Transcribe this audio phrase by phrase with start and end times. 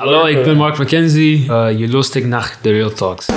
[0.00, 1.46] Hallo, ik ben Mark McKenzie.
[1.46, 3.26] Uh, je luistert naar The Real Talks.
[3.26, 3.34] En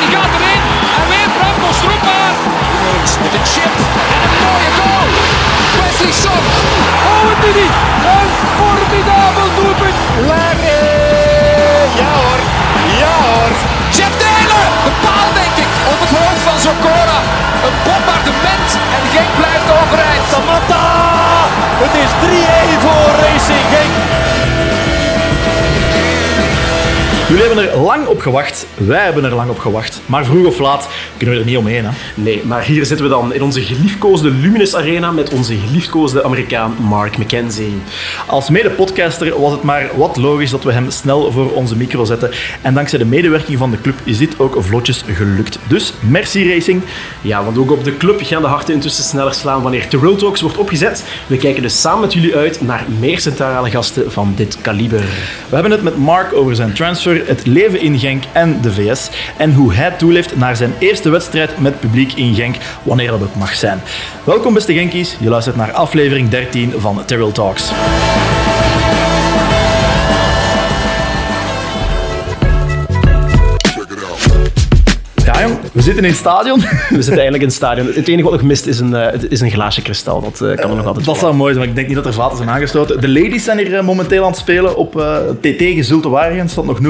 [0.00, 0.60] die gaat erin.
[1.00, 1.44] En weer
[17.66, 18.70] Een bombardement.
[18.96, 20.24] En Genk blijft overeind.
[20.32, 20.84] Samatta!
[21.84, 23.93] Het is 3-1 voor Racing Genk.
[27.28, 28.66] Jullie hebben er lang op gewacht.
[28.74, 30.00] Wij hebben er lang op gewacht.
[30.06, 31.84] Maar vroeg of laat kunnen we er niet omheen.
[31.84, 31.90] Hè?
[32.14, 36.76] Nee, maar hier zitten we dan in onze geliefkoosde Luminous Arena met onze geliefkoosde Amerikaan
[36.80, 37.74] Mark McKenzie.
[38.26, 42.30] Als mede-podcaster was het maar wat logisch dat we hem snel voor onze micro zetten.
[42.62, 45.58] En dankzij de medewerking van de club is dit ook vlotjes gelukt.
[45.68, 46.82] Dus merci Racing.
[47.20, 50.16] Ja, want ook op de club gaan de harten intussen sneller slaan wanneer The Real
[50.16, 51.04] Talks wordt opgezet.
[51.26, 55.00] We kijken dus samen met jullie uit naar meer centrale gasten van dit kaliber.
[55.48, 59.10] We hebben het met Mark over zijn transfer, het leven in Genk en de VS.
[59.36, 63.34] En hoe hij toeleeft naar zijn eerste wedstrijd met publiek in Genk, wanneer dat ook
[63.34, 63.80] mag zijn.
[64.24, 67.72] Welkom beste Genkies, je luistert naar aflevering 13 van Terrell Talks.
[75.84, 76.58] Zitten in het stadion.
[76.60, 77.86] We zitten eigenlijk in het stadion.
[77.86, 80.20] Het enige wat nog mist is een, eh, is een glaasje kristal.
[80.20, 82.06] Dat eh, kan er nog altijd Dat zou mooi zijn, maar ik denk niet dat
[82.06, 83.00] er vaten zijn aangesloten.
[83.00, 86.78] De ladies zijn hier eh, momenteel aan het spelen op eh, TT Gezulte staat nog
[86.80, 86.82] 0-0.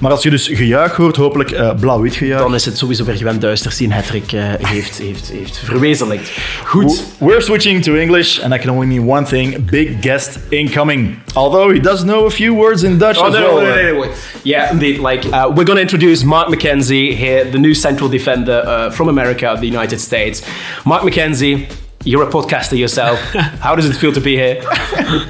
[0.00, 2.42] Maar als je dus gejuich hoort, hopelijk eh, blauw-wit gejuich.
[2.42, 6.30] Dan is het sowieso weer gewend duister die een hat-trick eh, heeft, heeft, heeft verwezenlijkt.
[6.64, 7.04] Goed.
[7.18, 11.14] We're switching to English, and I can only mean one thing: big guest incoming.
[11.36, 13.64] Although he does know a few words in Dutch Oh, as no, well.
[13.64, 14.14] no, no, no.
[14.44, 15.00] Yeah, indeed.
[15.00, 19.08] Like, uh, we're going to introduce Mark McKenzie here, the new central defender uh, from
[19.08, 20.42] America, the United States.
[20.84, 21.68] Mark McKenzie,
[22.04, 23.18] you're a podcaster yourself.
[23.60, 24.62] How does it feel to be here?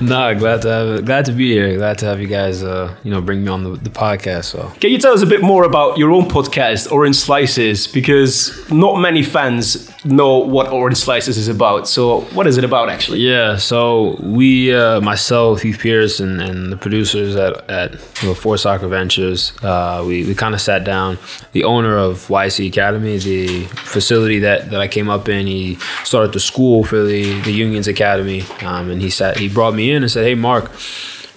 [0.01, 1.77] Nah, glad to have glad to be here.
[1.77, 4.45] Glad to have you guys, uh, you know, bring me on the, the podcast.
[4.45, 7.87] So Can you tell us a bit more about your own podcast, Orange Slices?
[7.87, 11.89] Because not many fans know what Orange Slices is about.
[11.89, 13.21] So, what is it about actually?
[13.21, 17.93] yeah, so we, uh, myself, Heath Pearce, and, and the producers at at
[18.23, 21.19] you know, Four Soccer Ventures, uh, we we kind of sat down.
[21.53, 26.33] The owner of YSC Academy, the facility that that I came up in, he started
[26.33, 30.03] the school for the the Unions Academy, um, and he sat he brought me in
[30.03, 30.71] and said, "Hey, Mark."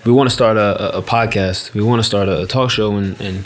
[0.05, 1.73] we want to start a, a, a podcast.
[1.73, 3.45] We want to start a, a talk show, and, and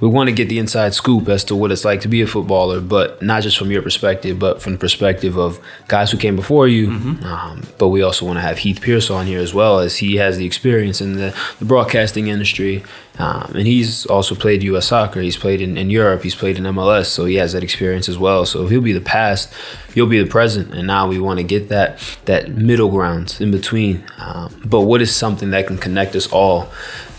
[0.00, 2.26] we want to get the inside scoop as to what it's like to be a
[2.26, 6.36] footballer, but not just from your perspective, but from the perspective of guys who came
[6.36, 6.88] before you.
[7.24, 10.16] Um, but we also want to have Heath Pearce on here as well, as he
[10.16, 12.84] has the experience in the, the broadcasting industry.
[13.18, 14.86] Um, and he's also played U.S.
[14.86, 15.20] soccer.
[15.20, 16.22] He's played in, in Europe.
[16.22, 18.46] He's played in MLS, so he has that experience as well.
[18.46, 19.52] So he'll be the past,
[19.94, 23.50] you'll be the present, and now we want to get that that middle ground in
[23.50, 24.04] between.
[24.18, 26.70] Um, but what is something that can connect us all?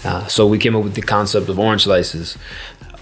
[0.03, 2.37] Uh, so we came up with the concept of orange slices.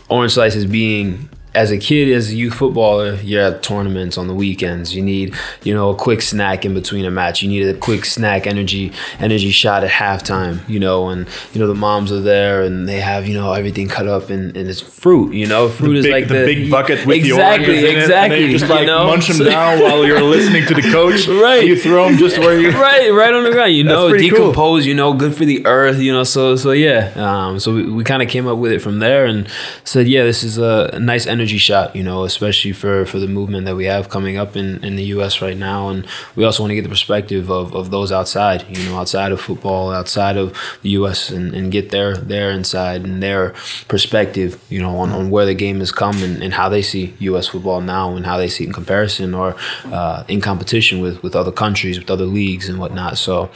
[0.09, 4.35] Orange slices being as a kid, as a youth footballer, you're at tournaments on the
[4.35, 4.95] weekends.
[4.95, 7.41] You need, you know, a quick snack in between a match.
[7.41, 11.67] You need a quick snack energy energy shot at halftime, you know, and you know
[11.67, 14.81] the moms are there and they have, you know, everything cut up and, and it's
[14.81, 15.67] fruit, you know.
[15.69, 18.45] Fruit The is big, like the, big bucket with exactly, the oranges in it, exactly.
[18.45, 19.05] you just like know?
[19.05, 21.27] munch them down while you're listening to the coach.
[21.37, 21.65] Right.
[21.65, 22.71] You throw them just where you.
[22.81, 23.73] right, right on the ground.
[23.73, 24.39] You know, pretty cool.
[24.39, 24.85] decompose.
[24.85, 25.99] You know, good for the earth.
[25.99, 27.11] You know, so so yeah.
[27.15, 29.47] Um, so we, we kind of came up with it from there and
[29.83, 31.95] said, yeah, this is a nice energy shot.
[31.95, 35.05] You know, especially for for the movement that we have coming up in in the
[35.15, 35.41] U.S.
[35.41, 38.65] right now, and we also want to get the perspective of, of those outside.
[38.67, 41.29] You know, outside of football, outside of the U.S.
[41.29, 43.53] and, and get their their inside and their
[43.87, 44.61] perspective.
[44.69, 47.47] You know, on, on where the game has come and, and how they see U.S.
[47.47, 51.35] football now and how they see it in comparison or uh, in competition with with
[51.35, 53.17] other countries, with other leagues and whatnot.
[53.17, 53.49] So,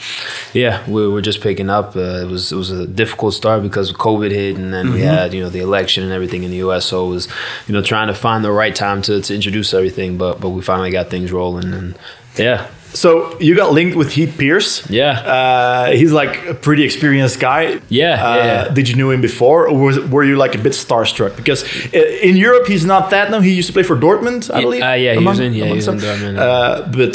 [0.53, 1.95] yeah, we we're just picking up.
[1.95, 5.33] Uh, it was it was a difficult start because COVID hit, and then we had
[5.33, 6.85] you know the election and everything in the U.S.
[6.85, 7.27] So it was
[7.71, 10.61] you know trying to find the right time to, to introduce everything, but but we
[10.61, 11.95] finally got things rolling, and
[12.37, 13.07] yeah, So
[13.39, 14.83] you got linked with Heath Pearce.
[14.89, 15.11] Yeah.
[15.35, 17.79] Uh, he's like a pretty experienced guy.
[17.89, 18.73] Yeah, Uh, yeah.
[18.73, 21.35] Did you know him before, or was, were you like a bit starstruck?
[21.35, 21.63] Because
[21.93, 23.43] uh, in Europe he's not that known.
[23.43, 24.83] He used to play for Dortmund, I Yeah, believe.
[24.83, 25.97] uh, yeah, he was in- yeah, he was in.
[25.99, 26.37] Dortmund.
[26.37, 27.13] Uh, but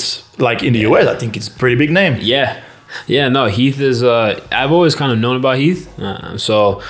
[0.49, 2.15] like in the US, I think it's a pretty big name.
[2.21, 2.49] Yeah,
[3.07, 3.29] yeah.
[3.37, 4.03] No, Heath is.
[4.03, 6.83] Uh, I've always kind of known about Heath, uh, so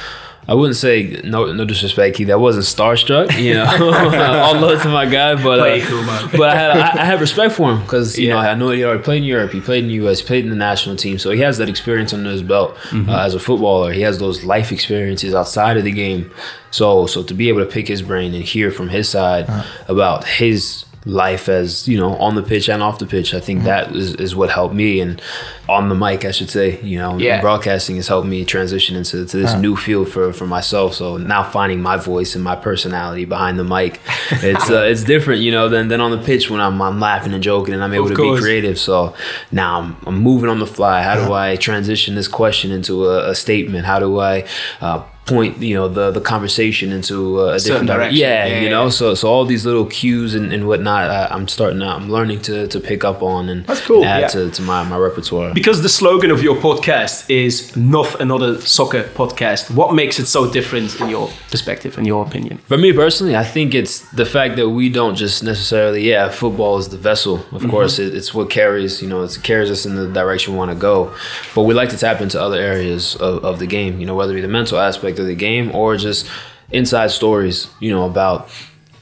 [0.49, 2.31] I wouldn't say no no disrespect, Keith.
[2.31, 3.65] I wasn't starstruck, you know.
[4.45, 6.05] All love to my guy, but uh, cool,
[6.39, 8.85] but I had I, I had respect for him because you know I know he
[8.85, 11.19] already played in Europe, he played in the U.S., he played in the national team,
[11.19, 13.11] so he has that experience under his belt Mm-hmm.
[13.11, 13.93] uh, as a footballer.
[13.93, 16.31] He has those life experiences outside of the game,
[16.71, 19.65] so so to be able to pick his brain and hear from his side Uh-huh.
[19.89, 23.47] about his life as you know on the pitch and off the pitch, I Mm-hmm.
[23.47, 25.23] think that is, is what helped me and
[25.69, 27.41] on the mic, I should say, you know, Yeah.
[27.41, 30.95] broadcasting has helped me transition into to this new field for, for myself.
[30.95, 34.01] So now finding my voice and my personality behind the mic,
[34.43, 37.33] it's uh, it's different, you know, than, than on the pitch when I'm, I'm laughing
[37.35, 38.79] and joking and I'm able to be creative.
[38.79, 39.15] So
[39.53, 41.03] now I'm, I'm moving on the fly.
[41.03, 43.87] How do I transition this question into a, a statement?
[43.87, 44.45] How do I
[44.81, 48.19] uh, point, you know, the the conversation into a, different direction?
[48.19, 51.49] Yeah, Yeah, you know, so so all these little cues and, and whatnot, I, I'm
[51.49, 54.29] starting to, I'm learning to, to pick up on and That's cool, add yeah.
[54.29, 55.53] to, to my, my repertoire.
[55.53, 59.75] Because the slogan of your podcast is not another soccer podcast.
[59.75, 62.59] What makes it so different in your perspective, in your opinion?
[62.59, 66.79] For me personally, I think it's the fact that we don't just necessarily, yeah, football
[66.79, 67.37] is the vessel.
[67.37, 67.71] Of mm-hmm.
[67.71, 70.71] course, it, it's what carries, you know, it carries us in the direction we want
[70.71, 71.15] to go.
[71.55, 74.33] But we like to tap into other areas of, of the game, you know, whether
[74.33, 76.29] it be the mental aspect of the game or just
[76.71, 78.51] inside stories, you know, about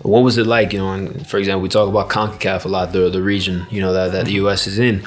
[0.02, 2.92] what was it like, you know, and for example, we talk about CONCACAF a lot,
[2.92, 4.66] the, the region, you know, that, that the U.S.
[4.66, 5.06] is in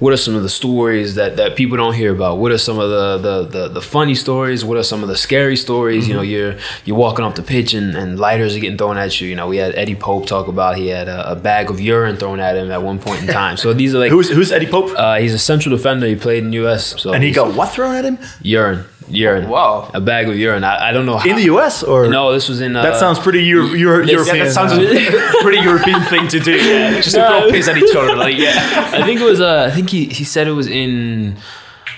[0.00, 2.38] what are some of the stories that, that people don't hear about?
[2.38, 4.64] What are some of the, the, the, the funny stories?
[4.64, 6.08] What are some of the scary stories?
[6.08, 9.20] You know, you're you're walking off the pitch and, and lighters are getting thrown at
[9.20, 9.28] you.
[9.28, 12.16] You know, we had Eddie Pope talk about he had a, a bag of urine
[12.16, 13.56] thrown at him at one point in time.
[13.56, 14.90] So these are like Who's who's Eddie Pope?
[14.96, 16.08] uh, he's a central defender.
[16.08, 17.00] He played in U.S.
[17.00, 19.48] So and he got what thrown at him urine, urine.
[19.48, 19.90] Wow.
[19.94, 20.64] a bag of urine.
[20.64, 21.28] I, I don't know how.
[21.28, 21.82] in the U.S.
[21.82, 22.74] or No, this was in.
[22.76, 24.36] Uh, That sounds pretty Euro- Euro- Yeah, European.
[24.36, 24.76] Yeah, that sounds uh,
[25.38, 26.52] a pretty European thing to do.
[26.52, 28.16] Yeah, just to throw piss at each other.
[28.16, 28.52] Like, yeah.
[28.92, 29.40] I think it was.
[29.40, 31.36] Uh, I think he, he said it was in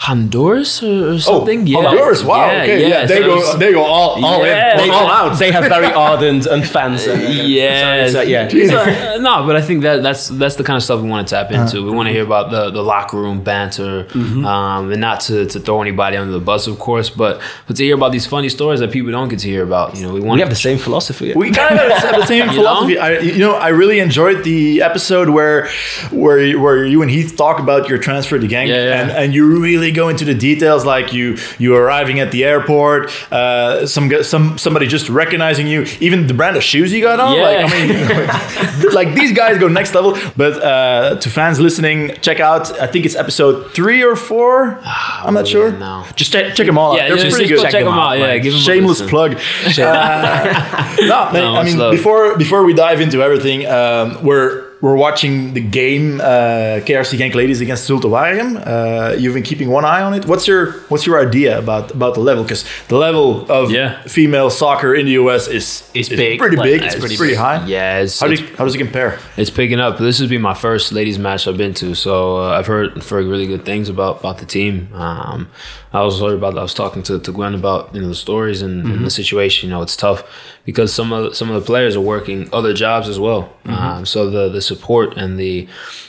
[0.01, 1.67] Honduras or, or something.
[1.67, 2.23] yeah, Honduras.
[2.23, 2.51] Oh, Wow.
[2.51, 2.89] Yeah, okay.
[2.89, 3.07] Yeah.
[3.07, 3.57] so They it go.
[3.59, 4.83] They go all all Yeah.
[4.83, 4.91] in.
[4.91, 5.39] All out.
[5.39, 7.07] They have very ardent and fans.
[7.07, 8.49] And, Yeah, so, yeah.
[8.49, 11.27] So, uh, no, but I think that that's that's the kind of stuff we want
[11.29, 11.83] to tap into.
[11.85, 15.61] We want to hear about the, the locker room banter, um, and not to, to
[15.61, 18.81] throw anybody under the bus, of course, but but to hear about these funny stories
[18.81, 19.97] that people don't get to hear about.
[19.97, 21.33] You know, we want we have the same philosophy.
[21.35, 22.95] We kind of have the same You philosophy.
[22.95, 23.01] know?
[23.01, 25.69] I, you know, I really enjoyed the episode where,
[26.11, 29.01] where, where you and Heath talk about your transfer to Yeah, yeah.
[29.01, 33.11] and and you really go into the details, like you you arriving at the airport,
[33.33, 37.39] uh, some some somebody just recognizing you, even the brand of shoes you got on.
[37.39, 40.17] Like, I mean, like these guys go next level.
[40.37, 42.71] But uh, to fans listening, check out.
[42.81, 44.79] I think it's episode three or four.
[44.85, 45.71] I'm not really sure.
[45.71, 46.05] don't know.
[46.17, 46.97] Just check, check them all out.
[46.99, 47.63] Yeah, They're just- pretty good.
[47.63, 48.19] check them out.
[48.19, 49.09] Yeah, give 'em a Shameless listen.
[49.09, 49.33] plug.
[49.79, 51.93] Uh, no, man, I mean, love.
[51.93, 57.35] before before we dive into everything, um, we're we're watching the game uh, KRC Genk
[57.35, 58.51] ladies against Zulte Waregem.
[58.65, 60.25] Uh, you've been keeping one eye on it.
[60.27, 62.45] What's your what's your idea about about the level?
[62.45, 64.01] Because the level of Yeah.
[64.19, 66.39] female soccer in the US is Is big.
[66.39, 66.83] pretty big.
[66.83, 67.39] it's It's pretty pretty, big.
[67.47, 67.67] high.
[67.67, 69.19] Yeah, How do you, how does it compare?
[69.37, 69.99] it's picking up.
[69.99, 72.13] This has been my first ladies match I've been to, so
[72.43, 74.75] uh, I've heard for really good things about about the team.
[74.95, 75.49] Um,
[75.93, 76.59] I was heard about.
[76.59, 79.69] I was talking to, to Gwen about you know the stories and, and the situation.
[79.69, 80.21] You know, it's tough
[80.67, 83.51] because some of some of the players are working other jobs as well.
[83.65, 85.67] Um, so the the support and the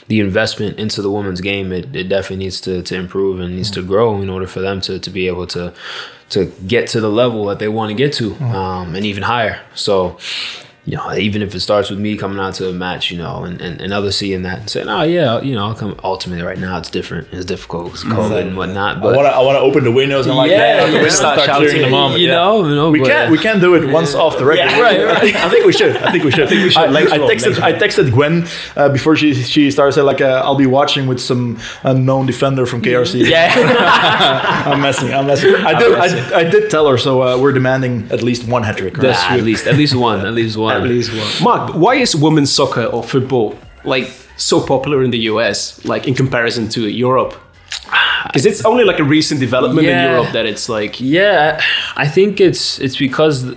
[0.08, 3.70] the investment into the women's game it, it definitely needs to, to improve and needs
[3.70, 5.72] to grow in order for them to, to be able to
[6.30, 9.62] to get to the level that they want to get to um, and even higher.
[9.74, 10.18] So
[10.88, 13.44] you know, even if it starts with me coming out to a match, you know,
[13.44, 16.00] and, and, and others seeing that and saying, oh, yeah, you know, I'll come.
[16.02, 17.28] Ultimately, right now, it's different.
[17.30, 18.96] It's difficult because COVID and whatnot.
[18.96, 20.92] I But, want to I want to open the windows and like Yeah, bang on
[20.94, 21.08] the yeah.
[21.10, 22.12] Start start shouting cheering them on.
[22.18, 22.36] you Yeah.
[22.36, 23.30] know, you know, We but, can't.
[23.30, 24.70] We can't do it once off the record.
[24.70, 25.36] Yeah, right, right.
[25.46, 25.94] I think we should.
[25.98, 26.44] I think we should.
[26.44, 26.84] I think we should.
[26.84, 27.20] I, think we should.
[27.20, 27.60] I Later texted.
[27.60, 29.92] I texted Gwen uh, before she she started.
[29.92, 33.28] Said like, uh, I'll be watching with some unknown defender from KRC.
[33.28, 33.52] Yeah.
[34.72, 35.12] I'm messing.
[35.12, 35.54] I'm messing.
[35.54, 35.92] I did.
[35.98, 36.96] I, I did tell her.
[36.96, 38.96] So uh, we're demanding at least one hat trick.
[38.96, 39.10] Right?
[39.12, 40.77] Nah, at least at least one, at least one.
[40.82, 41.42] At least one.
[41.42, 46.14] Mark, why is women's soccer or football like so popular in the US, like in
[46.14, 47.34] comparison to Europe?
[48.26, 50.04] Because it's only like a recent development Yeah.
[50.04, 51.60] in Europe that it's like Yeah,
[51.96, 53.54] I think it's it's because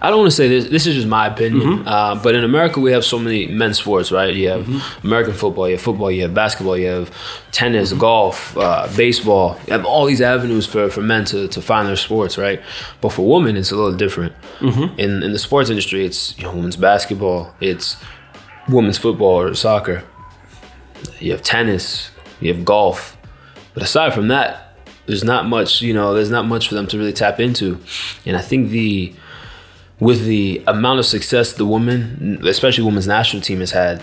[0.00, 0.68] I don't want to say this.
[0.68, 1.86] This is just my opinion.
[1.86, 4.34] Uh, but in America, we have so many men's sports, right?
[4.34, 4.68] You have
[5.04, 7.10] American football, you have football, you have basketball, you have
[7.52, 9.58] tennis, golf, uh, baseball.
[9.66, 12.60] You have all these avenues for, for men to, to find their sports, right?
[13.00, 14.34] But for women, it's a little different.
[14.98, 17.96] In in the sports industry, it's you know, women's basketball, it's
[18.68, 20.04] women's football or soccer.
[21.20, 23.16] You have tennis, you have golf.
[23.74, 24.76] But aside from that,
[25.06, 27.78] there's not much, you know, there's not much for them to really tap into.
[28.26, 29.14] And I think the
[30.00, 34.02] with the amount of success the women, especially women's national team has had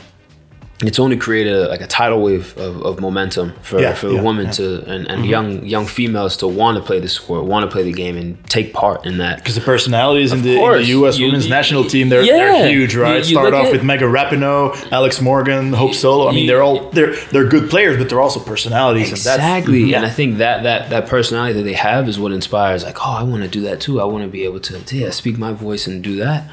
[0.81, 4.21] it's only created a, like a tidal wave of, of momentum for, Yeah, for yeah,
[4.21, 4.51] women yeah.
[4.51, 5.23] to and, and mm-hmm.
[5.23, 8.43] young young females to want to play the sport, want to play the game, and
[8.49, 9.37] take part in that.
[9.37, 10.83] Because the personalities in the, in the.
[10.87, 11.17] U.S.
[11.17, 13.23] You- women's national team, they're, they're huge, right?
[13.23, 16.27] You- you Start off at- with Megan Rapinoe, Alex Morgan, Hope Solo.
[16.27, 19.07] I mean, You- they're all they're they're good players, but they're also personalities.
[19.09, 19.89] And that's, Exactly, mm-hmm.
[19.91, 19.97] yeah.
[19.97, 22.83] and I think that that that personality that they have is what inspires.
[22.83, 24.01] Like, oh, I want to do that too.
[24.01, 26.43] I want to be able to, yeah, speak my voice and do that.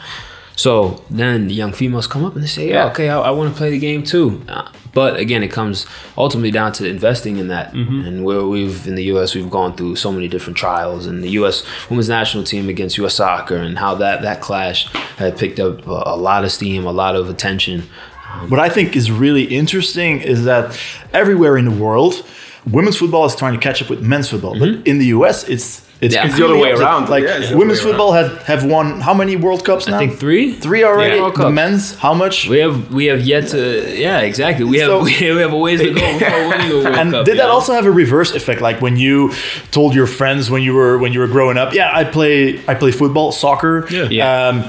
[0.56, 3.52] So then the young females come up and they say, yeah, okay, I, I want
[3.52, 4.42] to play the game too.
[4.48, 7.72] Uh, but again, it comes ultimately down to investing in that.
[7.72, 8.06] Mm-hmm.
[8.06, 9.34] And where we've in the U.S.
[9.34, 11.64] we've gone through so many different trials, and the U.S.
[11.88, 13.14] women's national team against U.S.
[13.14, 16.92] soccer, and how that that clash had picked up a, a lot of steam, a
[16.92, 17.84] lot of attention.
[18.30, 20.78] Um, what I think is really interesting is that
[21.12, 22.24] everywhere in the world,
[22.70, 24.58] women's football is trying to catch up with men's football.
[24.58, 24.86] But mm-hmm.
[24.86, 26.26] in the US, it's it's Yeah.
[26.26, 27.08] It's the other way around.
[27.08, 27.98] Like Yeah, it's the other women's way around.
[27.98, 29.96] football have, have won how many World Cups now?
[29.96, 30.52] I think three.
[30.52, 31.16] Three already.
[31.16, 31.22] Yeah.
[31.22, 32.48] World the men's, how much?
[32.48, 33.58] We have we have yet to
[33.98, 37.10] yeah exactly we have we have a ways to go before winning a World and
[37.12, 37.52] Cup, And did that know?
[37.56, 38.60] also have a reverse effect?
[38.60, 39.32] Like when you
[39.70, 42.74] told your friends when you were when you were growing up, yeah, I play I
[42.74, 43.86] play football, soccer.
[43.90, 44.08] Yeah.
[44.10, 44.48] Yeah.
[44.48, 44.64] Um,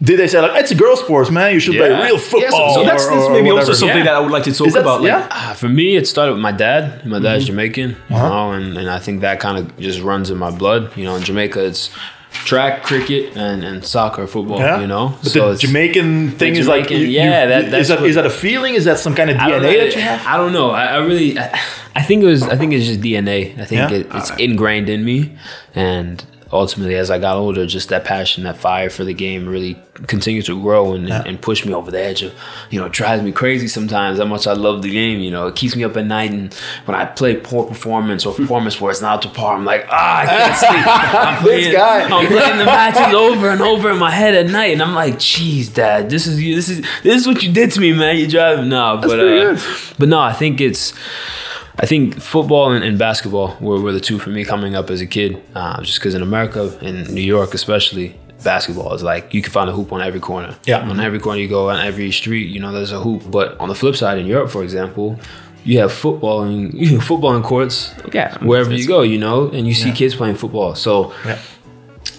[0.00, 1.52] did they say like it's a girl sports man?
[1.54, 2.04] You should play Yeah.
[2.04, 2.74] real Yeah, so, football?
[2.74, 4.04] so that's, or- that's or maybe also something Yeah.
[4.04, 5.00] that I would like to talk that- about.
[5.02, 5.28] Like, yeah?
[5.30, 7.04] Ah, for me, it started with my dad.
[7.04, 7.46] My dad's Mm-hmm.
[7.46, 8.28] Jamaican, you Uh-huh.
[8.28, 10.96] know, and, and I think that kind of just runs in my blood.
[10.96, 11.90] You know, in Jamaica, it's
[12.44, 14.58] track, cricket, and, and soccer, football.
[14.60, 14.80] Yeah.
[14.80, 17.70] You know, but So the it's- Jamaican thing is like, you- yeah, you- that- is
[17.72, 18.74] that's that what- is that a feeling?
[18.74, 20.24] Is that some kind of DNA know, that you have?
[20.26, 20.70] I don't know.
[20.70, 21.58] I, I really, I,
[21.96, 22.42] I think it was.
[22.44, 23.58] I think it's just DNA.
[23.60, 23.90] I think Yeah?
[23.98, 25.32] it, it's ingrained in me,
[25.74, 29.76] and ultimately, as I got older, just that passion, that fire for the game, really
[30.06, 32.32] continued to grow and, and, and push me over the edge of,
[32.70, 35.20] you know, it drives me crazy sometimes how much I love the game.
[35.20, 38.34] You know, it keeps me up at night, and when I play poor performance or
[38.34, 40.86] performance where it's not to par, I'm like, ah, I can't sleep.
[40.86, 42.02] I'm playing, guy.
[42.02, 45.14] I'm playing the matches over and over in my head at night, and I'm like,
[45.16, 48.16] "Jeez, Dad, this is this is this is what you did to me, man.
[48.16, 49.58] You drive no, but uh,
[49.98, 50.92] but no, I think it's."
[51.80, 55.00] I think football and, and basketball were, were the two for me coming up as
[55.00, 55.40] a kid.
[55.54, 59.70] Uh, just because in America, in New York especially, basketball is like you can find
[59.70, 60.56] a hoop on every corner.
[60.64, 60.80] Yeah.
[60.88, 63.30] On every corner you go, on every street, you know, there's a hoop.
[63.30, 65.18] But on the flip side, in Europe, for example,
[65.64, 67.94] you have football and you know, football in courts.
[68.12, 68.36] Yeah.
[68.44, 70.74] Wherever you go, you know, and you see kids playing football.
[70.74, 71.38] So Yeah.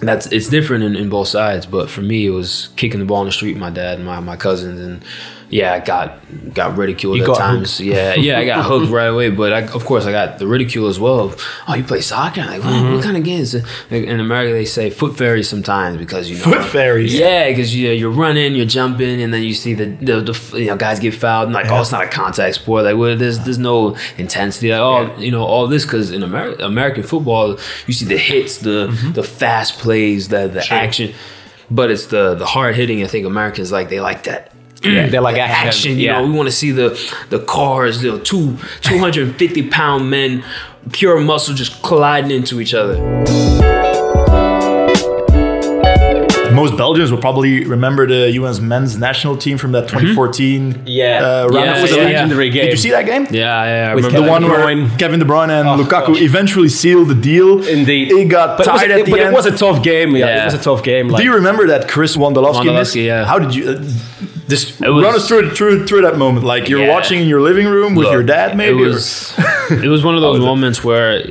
[0.02, 1.66] that's it's different in, in both sides.
[1.66, 3.54] But for me, it was kicking the ball in the street.
[3.54, 5.04] with My dad and my, my cousins, and
[5.50, 6.20] yeah, I got
[6.54, 7.80] got ridiculed You at got times.
[7.82, 9.30] Yeah, yeah, I got hooked right away.
[9.32, 11.20] But I, of course, I got the ridicule as well.
[11.22, 12.42] Of, oh, you play soccer?
[12.42, 12.94] Like, what, Mm-hmm.
[12.96, 13.56] what kind of games?
[13.90, 17.14] In America, they say foot fairies sometimes because you know Foot fairies?
[17.14, 20.68] Yeah, because you you're running, you're jumping, and then you see the the, the you
[20.68, 21.48] know guys get fouled.
[21.48, 21.78] And like, Yeah.
[21.78, 22.84] oh, it's not a contact sport.
[22.86, 24.72] Like, well, there's there's no intensity.
[24.72, 28.60] Like, oh, you know, all this because in America, American football, you see the hits,
[28.60, 29.12] the Mm-hmm.
[29.14, 31.14] the fast plays, the the action,
[31.72, 33.04] but it's the the hard hitting.
[33.04, 34.52] I think Americans like they like that.
[34.84, 36.22] Yeah, they like the action, You yeah.
[36.22, 36.90] know, we want to see the
[37.30, 40.44] the cars, the two two hundred and fifty pound men,
[40.92, 42.98] pure muscle, just colliding into each other.
[46.54, 48.60] Most Belgians will probably remember the U.S.
[48.60, 51.20] men's national team from that 2014 Yeah.
[51.24, 52.04] uh, round Yeah, of It was a yeah, 16.
[52.14, 52.64] legendary game.
[52.66, 53.28] Did you see that game?
[53.30, 54.32] Yeah, yeah, I With remember The that.
[54.32, 55.00] one De where Bruyne.
[55.00, 56.22] Kevin De Bruyne and Oh, Lukaku gosh.
[56.22, 57.64] eventually sealed the deal.
[57.66, 58.10] Indeed.
[58.12, 59.30] He got but it was, tired it, at the but end.
[59.32, 60.16] it was a tough game.
[60.16, 60.42] Yeah, Yeah.
[60.42, 61.08] it was a tough game.
[61.08, 62.64] Like, Do you remember that Chris Wondolowski?
[62.66, 62.96] Wondolowski, missed?
[62.96, 63.26] yeah.
[63.26, 63.70] How did you?
[63.70, 63.84] Uh,
[64.52, 66.46] It was- run us through, through through that moment.
[66.46, 66.90] Like you're Yeah.
[66.90, 68.82] watching in your living room with Look, your dad, maybe.
[68.82, 69.34] It was,
[69.70, 71.22] it was one of those moments where,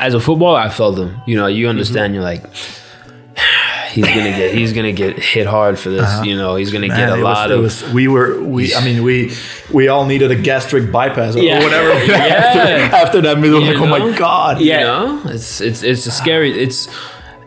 [0.00, 1.20] as a footballer, I felt them.
[1.26, 2.14] You know, you understand.
[2.14, 2.42] You're like,
[3.92, 6.02] he's gonna get, he's gonna get hit hard for this.
[6.02, 6.22] Uh-huh.
[6.24, 7.58] You know, he's gonna get a lot was, of.
[7.58, 8.74] it was, we were we.
[8.74, 9.32] I mean, we
[9.72, 11.62] we all needed a gastric bypass or Yeah.
[11.62, 11.92] whatever.
[12.08, 12.14] Yeah.
[12.16, 14.16] after, after that middle, You like, oh my know?
[14.18, 14.60] god.
[14.60, 16.58] You know, it's it's it's a scary.
[16.60, 16.88] It's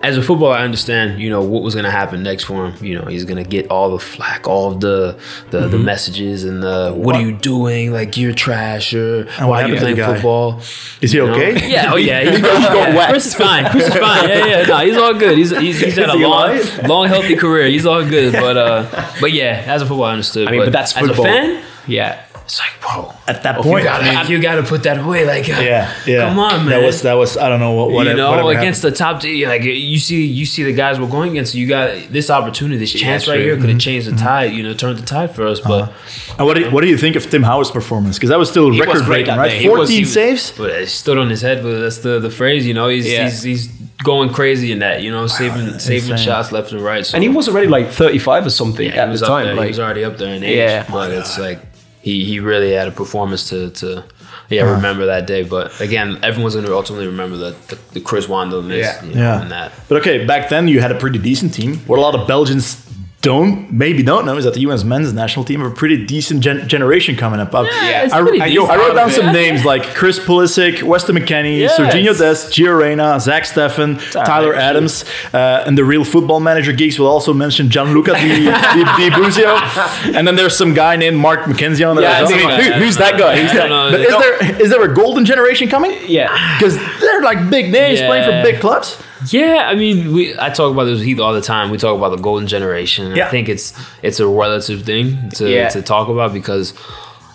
[0.03, 1.20] as a footballer, I understand.
[1.20, 2.86] You know what was gonna happen next for him.
[2.86, 6.63] You know, he's gonna get all the flack, all of the the, the messages, and
[6.63, 7.91] the what, are you doing?
[7.93, 10.60] Like you're trash, or what why are you happened to the playing football?
[11.01, 11.34] Is he You know?
[11.34, 11.67] okay?
[11.72, 11.93] Yeah.
[11.93, 12.22] Oh yeah.
[12.31, 13.10] He's, got wet.
[13.10, 13.65] Chris is fine.
[13.70, 14.27] Chris is fine.
[14.27, 14.63] Yeah, yeah.
[14.63, 15.38] No, he's all good.
[15.38, 16.88] He's he's, he's had a he long, alive?
[16.88, 17.67] long, healthy career.
[17.67, 18.34] He's all good.
[18.34, 20.48] But uh, but yeah, as a footballer, I understood.
[20.48, 21.12] I mean, but that's football.
[21.12, 21.34] as football.
[21.34, 22.25] a fan, yeah.
[22.43, 23.13] It's like whoa.
[23.27, 25.25] At that You point, gotta, you gotta put that away.
[25.25, 26.29] Like, uh, yeah, yeah.
[26.29, 26.69] Come on, man.
[26.69, 27.38] That was that was.
[27.38, 27.91] I don't know what.
[27.91, 31.00] what you know, whatever against the top, team, like you see, you see the guys
[31.00, 31.55] we're going against.
[31.55, 33.79] You got this opportunity, this chance right here could have mm-hmm.
[33.79, 34.25] changed the mm-hmm.
[34.25, 34.53] tide.
[34.53, 35.60] You know, turned the tide for us.
[35.60, 35.69] Uh-huh.
[35.69, 36.39] But happened.
[36.39, 38.17] And what do, you, what do you think of Tim Howard's performance?
[38.17, 39.50] Because that was still record great breaking, right?
[39.50, 39.60] day.
[39.60, 40.51] He was- Fourteen he- saves.
[40.51, 41.62] but it stood on his head.
[41.63, 42.65] But that's the the phrase.
[42.65, 43.25] You know, he's Yeah.
[43.25, 43.67] he's, he's
[44.03, 45.01] going crazy in that.
[45.01, 46.25] You know, saving saving insane.
[46.25, 47.05] shots left and right.
[47.05, 49.45] So, And he was already like 35 or something yeah, at he was the time.
[49.45, 49.55] there.
[49.55, 50.57] Like, he was already up there in age.
[50.57, 50.86] Yeah.
[50.89, 51.60] but it's like
[52.01, 54.03] he he really had a performance to to.
[54.50, 55.43] Yeah, remember that day.
[55.43, 58.86] But again, everyone's going to ultimately remember the, the, the Chris Wondo miss.
[58.86, 59.05] Yeah.
[59.05, 59.41] you know, Yeah.
[59.43, 59.72] and that.
[59.88, 61.79] But okay, back then you had a pretty decent team.
[61.88, 62.75] Were a lot of Belgians
[63.21, 64.83] don't maybe don't know is that the U.S.
[64.83, 67.53] men's national team have a pretty decent gen- generation coming up.
[67.53, 68.69] Yeah, it's I, pretty I- decent.
[68.71, 69.15] I wrote down Yeah.
[69.15, 71.77] some names like Chris Pulisic, Weston McKennie, Yes.
[71.77, 76.97] Serginho Dest, Gio Reyna, Zach Steffen, Tyler Adams, uh, and the real football manager geeks
[76.97, 79.55] will also mention Gianluca Di, Di, Di Buzio.
[80.15, 82.05] And then there's some guy named Mark McKenzie on there.
[82.09, 82.23] Yeah.
[82.23, 83.37] I think- Who- who's that guy?
[83.39, 83.69] Who's that?
[83.69, 83.91] know.
[83.91, 85.91] But is there is there a golden generation coming?
[86.07, 86.57] Yeah.
[86.57, 88.99] Because they're like big names playing for big clubs.
[89.29, 91.69] Yeah, I mean, we I talk about this with Heath all the time.
[91.69, 93.15] We talk about the golden generation.
[93.15, 93.27] Yeah.
[93.27, 95.69] I think it's it's a relative thing to Yeah.
[95.69, 96.73] to talk about because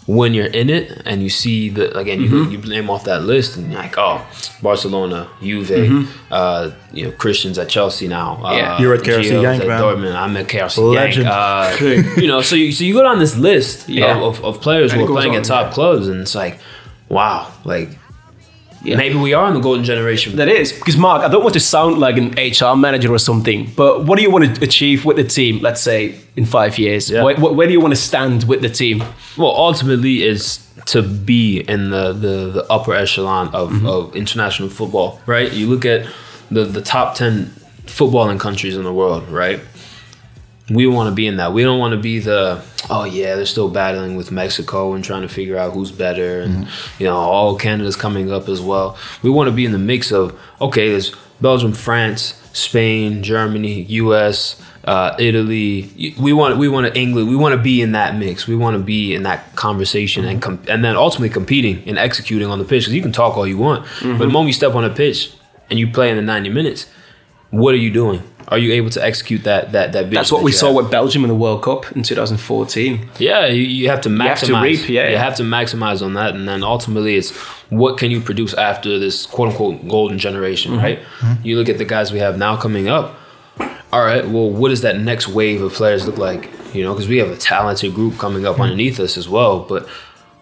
[0.06, 2.50] when you're in it and you see the again you Mm-hmm.
[2.52, 4.24] you name off that list and you're like oh
[4.62, 8.38] Barcelona, Juve, uh, you know Christians at Chelsea now.
[8.42, 8.74] Yeah.
[8.76, 9.82] uh, You're at KRC Gio's Genk, at man.
[9.82, 10.14] Dortmund.
[10.14, 11.26] I'm at KRC Legend.
[11.26, 12.16] Genk.
[12.16, 14.16] Uh, you know, so you so you go down this list Yeah.
[14.16, 16.58] of, of, of players And who are playing at top clubs and it's like
[17.08, 17.90] wow like.
[18.94, 20.36] Maybe we are in the golden generation.
[20.36, 23.72] That is because Mark, I don't want to sound like an HR manager or something,
[23.76, 25.60] but what do you want to achieve with the team?
[25.60, 27.24] Let's say in five years, Yeah.
[27.24, 29.02] where, where do you want to stand with the team?
[29.36, 33.86] Well, ultimately, is to be in the, the, the upper echelon of, mm-hmm.
[33.86, 35.52] of international football, right?
[35.52, 36.06] You look at
[36.50, 37.46] the, the top 10
[37.86, 39.60] footballing countries in the world, right?
[40.68, 41.52] We want to be in that.
[41.52, 45.22] We don't want to be the, oh, yeah, they're still battling with Mexico and trying
[45.22, 46.40] to figure out who's better.
[46.40, 47.02] And, mm-hmm.
[47.02, 48.98] you know, all Canada's coming up as well.
[49.22, 54.60] We want to be in the mix of, okay, there's Belgium, France, Spain, Germany, US,
[54.84, 56.14] uh, Italy.
[56.18, 57.28] We want we want to England.
[57.28, 58.46] We want to be in that mix.
[58.46, 60.56] We want to be in that conversation and mm-hmm.
[60.56, 62.84] com- and then ultimately competing and executing on the pitch.
[62.84, 64.18] Because you can talk all you want, but mm-hmm.
[64.18, 65.32] the moment you step on a pitch
[65.68, 66.86] and you play in the ninety minutes,
[67.50, 68.22] what are you doing?
[68.48, 70.04] Are you able to execute that that that?
[70.04, 70.76] vision That's what that we saw have?
[70.76, 73.08] with Belgium in the World Cup in 2014.
[73.18, 74.20] Yeah, you, you have to maximize.
[74.48, 75.08] You have to reap, yeah.
[75.10, 77.32] You have to maximize on that, and then ultimately, it's
[77.70, 80.82] what can you produce after this quote unquote golden generation, Mm-hmm.
[80.84, 81.00] right?
[81.42, 83.16] You look at the guys we have now coming up.
[83.92, 86.50] All right, well, what does that next wave of players look like?
[86.74, 88.54] You know, because we have a talented group coming Mm-hmm.
[88.54, 89.88] up underneath us as well, but.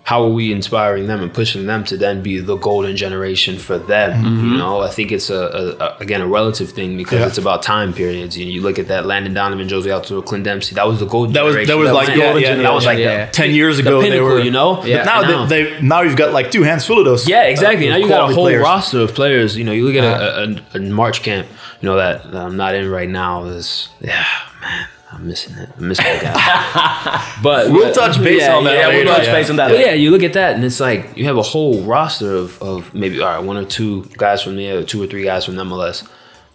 [0.05, 3.79] How are we inspiring them and pushing them to then be the golden generation for
[3.79, 4.23] them?
[4.23, 4.51] Mm-hmm.
[4.53, 5.35] You know, I think it's a,
[5.81, 7.27] a, a again a relative thing because Yeah.
[7.29, 8.37] it's about time periods.
[8.37, 10.75] You, you look at that Landon Donovan, Jozy Altidore, Clint Dempsey.
[10.75, 11.71] That was the golden That was generation.
[11.79, 12.63] that was like yeah, generation.
[12.63, 13.25] That was like yeah.
[13.27, 14.03] the ten years the ago.
[14.03, 14.85] they were, you know?
[14.85, 14.99] Yeah.
[14.99, 17.27] But now Now- they, they now you've got like two hands full of those.
[17.27, 17.89] Yeah, exactly.
[17.89, 18.63] uh, now you got a whole players.
[18.63, 19.57] roster of players.
[19.57, 21.49] You know, you look at a, a, a March camp.
[21.81, 23.45] You know that, that I'm not in right now.
[23.47, 24.25] Is yeah,
[24.61, 24.87] man.
[25.15, 25.69] I'm missing it.
[25.79, 27.39] I'm missing that guy.
[27.43, 29.05] but We'll but- touch base on that Yeah, later.
[29.05, 29.33] we'll touch Yeah.
[29.33, 29.69] base on that.
[29.71, 32.61] But yeah, you look at that, and it's like you have a whole roster of,
[32.63, 35.55] of maybe all right, one or two guys from there, two or three guys from
[35.55, 36.07] MLS.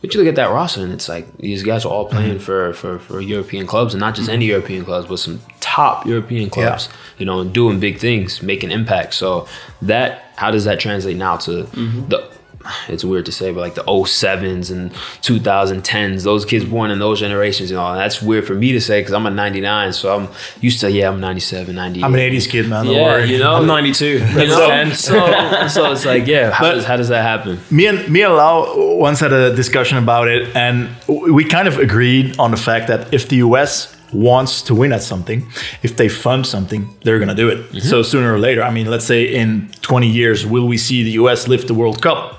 [0.02, 2.40] But you look at that roster, and it's like these guys are all playing Mm-hmm.
[2.44, 6.50] for, for, for European clubs, and not just any European clubs, but some top European
[6.50, 6.88] clubs.
[7.18, 9.14] You know, and doing big things, making impact.
[9.14, 9.46] So
[9.82, 12.08] that, how does that translate now to Mm-hmm.
[12.10, 12.39] the?
[12.88, 14.92] It's weird to say, but like the 07s and
[15.22, 19.00] 2010s, those kids born in those generations, you know, that's weird for me to say
[19.00, 20.28] because I'm a 99, so I'm
[20.62, 22.04] used to yeah, I'm 97, 98.
[22.04, 22.86] I'm an '80s kid, man.
[22.86, 23.32] Yeah, worry.
[23.32, 24.06] you know, I'm 92.
[24.06, 24.90] you know?
[24.94, 27.60] so, so it's like, yeah, how, But- does, how does that happen?
[27.72, 31.78] me and me and Lau once had a discussion about it, and we kind of
[31.78, 35.48] agreed on the fact that if the US wants to win at something,
[35.84, 37.58] if they fund something, they're gonna do it.
[37.58, 37.80] Mm-hmm.
[37.80, 41.12] So sooner or later, I mean, let's say in 20 years, will we see the
[41.12, 42.39] US lift the World Cup?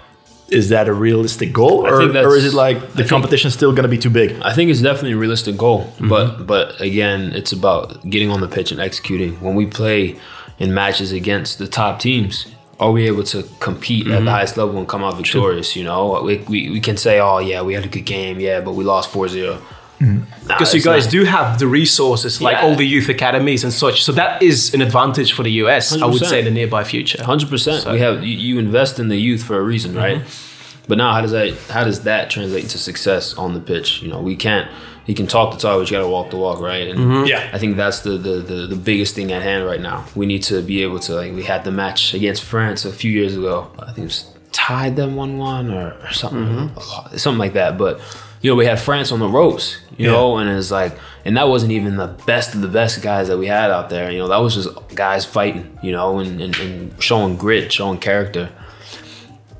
[0.51, 3.89] Is that a realistic goal, or, or is it like the think- competition still gonna
[3.89, 4.41] be too big?
[4.43, 6.09] I think it's definitely a realistic goal, mm-hmm.
[6.09, 9.41] but but again, it's about getting on the pitch and executing.
[9.41, 10.19] When we play
[10.59, 12.47] in matches against the top teams,
[12.81, 14.29] are we able to compete at the mm-hmm.
[14.29, 15.77] highest level and come out victorious?
[15.77, 18.61] You know, we, we, we can say, oh yeah, we had a good game, yeah,
[18.61, 19.61] but we lost 4-0.
[20.01, 21.13] Nah, Because you guys not.
[21.13, 22.65] do have the resources, like Yeah.
[22.65, 24.03] all the youth academies and such.
[24.03, 27.23] So that is an advantage for the US, I would say, in the nearby future.
[27.23, 27.87] Hundred percent.
[27.91, 30.19] We have you, you invest in the youth for a reason, right?
[30.19, 30.87] Mm-hmm.
[30.89, 34.03] But now, how does that how does that translate to success on the pitch?
[34.03, 34.69] You know, we can't.
[35.07, 36.87] You can talk the talk, but you got to walk the walk, right?
[36.89, 37.27] And mm-hmm.
[37.27, 37.51] Yeah.
[37.53, 40.05] I think that's the, the the the biggest thing at hand right now.
[40.15, 43.11] We need to be able to like we had the match against France a few
[43.11, 43.71] years ago.
[43.79, 47.17] I think it was tied them one one or, or something mm-hmm.
[47.17, 47.79] something like that.
[47.79, 48.01] But
[48.40, 50.12] you know, we had France on the ropes, you Yeah.
[50.12, 53.38] know, and it's like, and that wasn't even the best of the best guys that
[53.38, 54.11] we had out there.
[54.11, 57.98] You know, that was just guys fighting, you know, and, and, and showing grit, showing
[57.98, 58.50] character.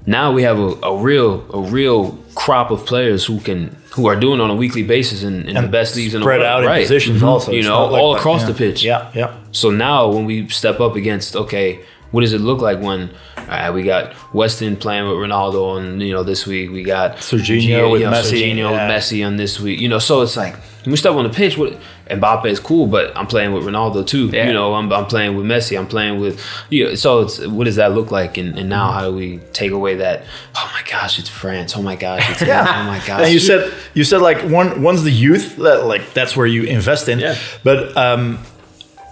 [0.07, 4.17] Now we have a, a real a real crop of players who can who are
[4.17, 6.63] doing on a weekly basis in, in the best leagues in the spread world, out
[6.63, 6.83] in right?
[6.83, 7.29] positions mm-hmm.
[7.29, 7.53] also.
[7.53, 8.47] You know, like all that- across yeah.
[8.47, 8.83] the pitch.
[8.83, 9.37] Yeah, yeah.
[9.53, 11.81] So now when we step up against, okay,
[12.13, 13.11] what does it look like when
[13.51, 17.17] all right, we got Weston playing with Ronaldo and you know this week we got
[17.17, 18.71] Serginho with you know, Messi, Serginho yeah.
[18.71, 19.81] with Messi on this week.
[19.81, 22.87] You know, so it's like when we step on the pitch, what Mbappe is cool,
[22.87, 24.29] but I'm playing with Ronaldo too.
[24.29, 24.47] Yeah.
[24.47, 25.77] You know, I'm, I'm playing with Messi.
[25.77, 26.85] I'm playing with you.
[26.85, 28.39] Know, so it's what does that look like?
[28.39, 30.25] And, and now how do we take away that?
[30.57, 31.77] Oh my gosh, it's France.
[31.77, 32.61] Oh my gosh, it's Yeah.
[32.61, 33.23] Oh my gosh.
[33.23, 36.63] And you said you said like one once the youth that- like that's where you
[36.63, 37.19] invest in.
[37.19, 37.37] Yeah.
[37.65, 38.39] But um,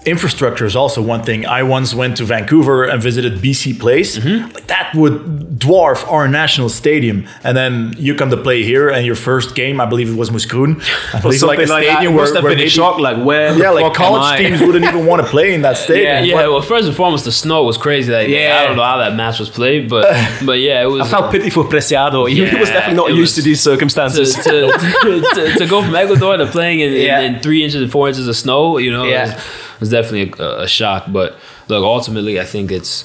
[0.08, 1.46] infrastructure is also one thing.
[1.46, 4.18] I once went to Vancouver and visited BC Place.
[4.18, 4.52] Mm-hmm.
[4.54, 5.20] Like that would
[5.58, 7.26] dwarf our national stadium.
[7.44, 10.30] And then you come to play here, and your first game, I believe it was
[10.30, 10.80] Moeskroen.
[11.14, 12.02] I believe something like, that.
[12.04, 12.98] It must have been a maybe- shock.
[12.98, 13.56] Like where?
[13.58, 16.24] Yeah, like college teams wouldn't even want to play in that stadium.
[16.24, 18.12] yeah, well, first and foremost, the snow was crazy.
[18.12, 18.60] Like, Yeah.
[18.62, 20.04] I don't know how that match was played, but
[20.46, 21.02] but yeah, it was.
[21.02, 22.28] I felt pity for Preciado.
[22.28, 24.34] He Yeah, was definitely not used to these to, circumstances.
[24.34, 24.42] to,
[24.72, 27.20] to, to go from Ecuador to playing in, Yeah.
[27.20, 29.40] in, in three inches and four inches of snow, you know, Yeah.
[29.80, 31.04] Was, definitely a, a shock.
[31.08, 31.36] But
[31.68, 33.04] look, ultimately, I think it's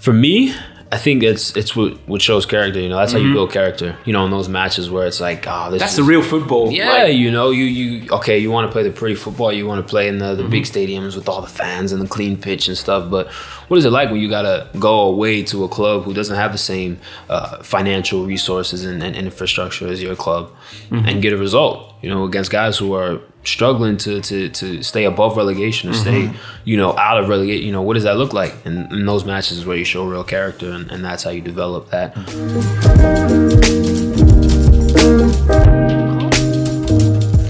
[0.00, 0.54] for me.
[0.92, 2.80] I think it's it's what, what shows character.
[2.80, 3.96] You know, that's how you build character.
[4.04, 5.78] You know, in those matches where it's like, oh, this Mm-hmm.
[5.78, 6.72] That's is, the real football.
[6.72, 9.68] yeah, Like, you know, you you okay, you want to play the pretty football, you
[9.68, 10.76] want to play in the, the big Mm-hmm.
[11.04, 13.08] stadiums with all the fans and the clean pitch and stuff.
[13.08, 13.28] But
[13.68, 16.50] what is it like when you gotta go away to a club who doesn't have
[16.50, 20.50] the same uh, financial resources and, and infrastructure as your club
[20.90, 21.08] Mm-hmm.
[21.08, 21.89] and get a result?
[22.02, 26.22] You know, against guys who are struggling to to, to stay above relegation or stay,
[26.22, 26.36] Mm-hmm.
[26.64, 27.66] you know, out of relegation.
[27.66, 28.54] You know, what does that look like?
[28.64, 31.40] And in those matches is where you show real character, and, and that's how you
[31.42, 32.16] develop that.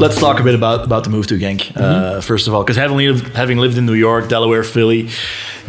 [0.00, 1.76] Let's talk a bit about, about the move to Genk.
[1.76, 5.10] Uh, first of all, because having lived, having lived in New York, Delaware, Philly,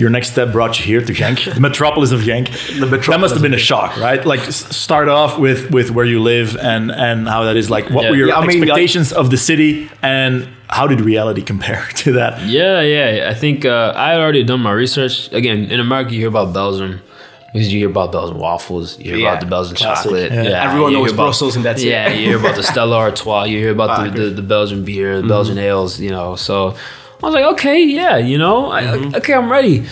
[0.01, 2.45] your next step brought you here to Genk, the metropolis of Genk.
[2.79, 4.21] that must have been a shock, right?
[4.31, 4.41] Like
[4.87, 7.69] start off with with where you live and and how that is.
[7.75, 8.09] Like, what Yeah.
[8.11, 9.71] were your Yeah, I mean, like- expectations of the city,
[10.17, 10.33] and
[10.77, 12.33] how did reality compare to that?
[12.57, 13.29] Yeah, yeah.
[13.33, 15.15] I think uh, I had already done my research.
[15.41, 16.93] Again, in America, you hear about Belgium
[17.53, 20.31] because you hear about Belgian waffles, you hear Yeah, about the Belgian classic, chocolate.
[20.31, 20.43] yeah.
[20.51, 21.89] Yeah, Everyone knows about- Brussels and that's it.
[21.93, 24.81] yeah, you hear about the Stella Artois, you hear about Ah, the, the, the Belgian
[24.89, 26.29] beer, the Belgian ales, you know.
[26.47, 26.75] So
[27.21, 29.15] I was like, okay, yeah, you know, I, mm-hmm.
[29.15, 29.85] okay, I'm ready.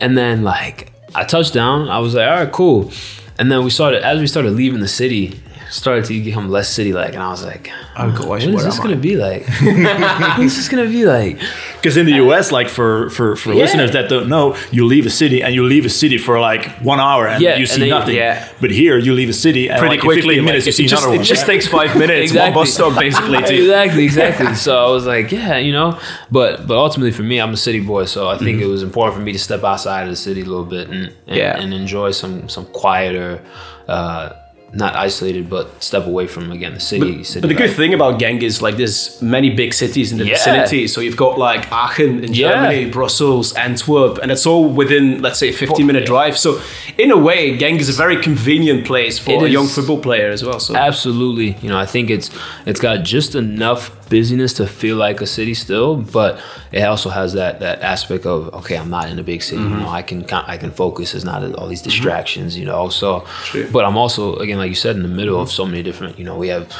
[0.00, 2.90] And then like I touched down, I was like, all right, cool.
[3.38, 6.92] And then we started as we started leaving the city, started to become less city
[6.92, 8.84] like, and I was like, Oh, gosh, what is where this am I?
[8.84, 9.46] gonna be like?
[9.60, 11.38] what is this gonna be like?
[11.76, 13.62] Because in the US, like for for, for Yeah.
[13.62, 16.66] listeners that don't know, you leave a city and you leave a city for like
[16.80, 18.16] one hour and Yeah, you and see then nothing.
[18.16, 18.48] yeah.
[18.60, 20.36] But here, you leave a city and pretty like, quickly.
[20.36, 22.34] 15 minutes like, you see it just, another it just takes five minutes.
[22.34, 23.38] One bus stop, basically.
[23.48, 24.54] To, exactly, exactly.
[24.66, 25.98] So I was like, yeah, you know,
[26.30, 29.16] but but ultimately for me, I'm a city boy, so I think it was important
[29.16, 31.34] for me to step outside of the city a little bit and and, Mm-hmm.
[31.34, 31.60] Yeah.
[31.60, 33.40] and enjoy some some quieter,
[33.86, 34.30] uh,
[34.72, 37.24] not isolated, but step away from again the city.
[37.24, 40.26] city But the good thing about Genk is like there's many big cities in the
[40.26, 40.34] Yeah.
[40.34, 40.86] vicinity.
[40.88, 42.52] So you've got like Aachen in Yeah.
[42.52, 46.36] Germany, Brussels, Antwerp, and it's all within let's say a 15 minute drive.
[46.36, 46.60] So
[46.98, 50.28] in a way, Genk is a very convenient place for It a young football player
[50.30, 50.60] as well.
[50.60, 51.56] So Absolutely.
[51.62, 52.30] You know, I think it's
[52.66, 56.40] it's got just enough busyness to feel like a city still, but
[56.72, 59.62] it also has that that aspect of okay, I'm not in a big city.
[59.62, 59.80] You mm-hmm.
[59.80, 61.12] know, I can I can focus.
[61.12, 61.90] There's not all these mm-hmm.
[61.90, 62.56] distractions.
[62.56, 63.68] You know, so True.
[63.70, 66.18] but I'm also again like you said in the middle of so many different.
[66.18, 66.72] You know, we have.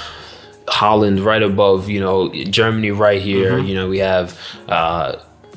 [0.70, 3.52] Holland right above, you know, Germany right here.
[3.52, 3.68] Mm-hmm.
[3.68, 4.38] You know, we have
[4.68, 5.16] uh,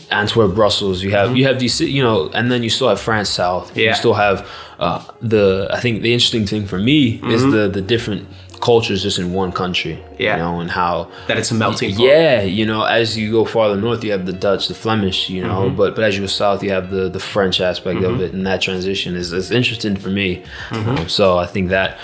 [0.10, 1.04] Antwerp, Brussels.
[1.04, 3.76] You have you have these, you know, and then you still have France South.
[3.76, 3.90] Yeah.
[3.90, 4.48] You still have
[4.80, 5.68] uh, the.
[5.72, 8.28] I think the interesting thing for me is the the different
[8.62, 10.02] cultures just in one country.
[10.18, 10.36] Yeah.
[10.38, 12.06] You know, and how that it's a melting pot.
[12.06, 15.42] yeah, you know, as you go farther north, you have the Dutch, the Flemish, you
[15.42, 15.76] know, Mm-hmm.
[15.76, 18.46] but but as you go south, you have the the French aspect of it, and
[18.48, 20.44] that transition is, is interesting for me.
[20.70, 20.90] Mm-hmm.
[20.90, 21.98] Um, so I think that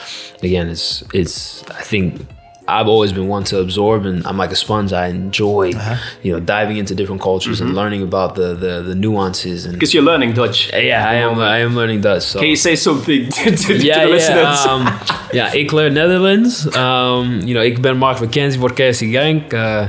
[0.43, 2.25] again, it's it's I think.
[2.69, 4.91] I've always been one to absorb, and I'm like a sponge.
[4.91, 5.95] I enjoy, Uh-huh.
[6.23, 7.67] you know, diving into different cultures Mm-hmm.
[7.67, 9.65] and learning about the the, the nuances.
[9.65, 10.69] And Because you're learning Dutch.
[10.73, 12.23] yeah, I am I am learning Dutch.
[12.23, 14.05] So Can you say something to, to, yeah, to the yeah.
[14.09, 14.65] listeners?
[14.65, 14.85] Um,
[15.31, 16.65] ja, ik leer Nederlands.
[16.75, 19.53] Um, you know, ik ben Mark McKenzie voor KC Genk.
[19.53, 19.81] Uh,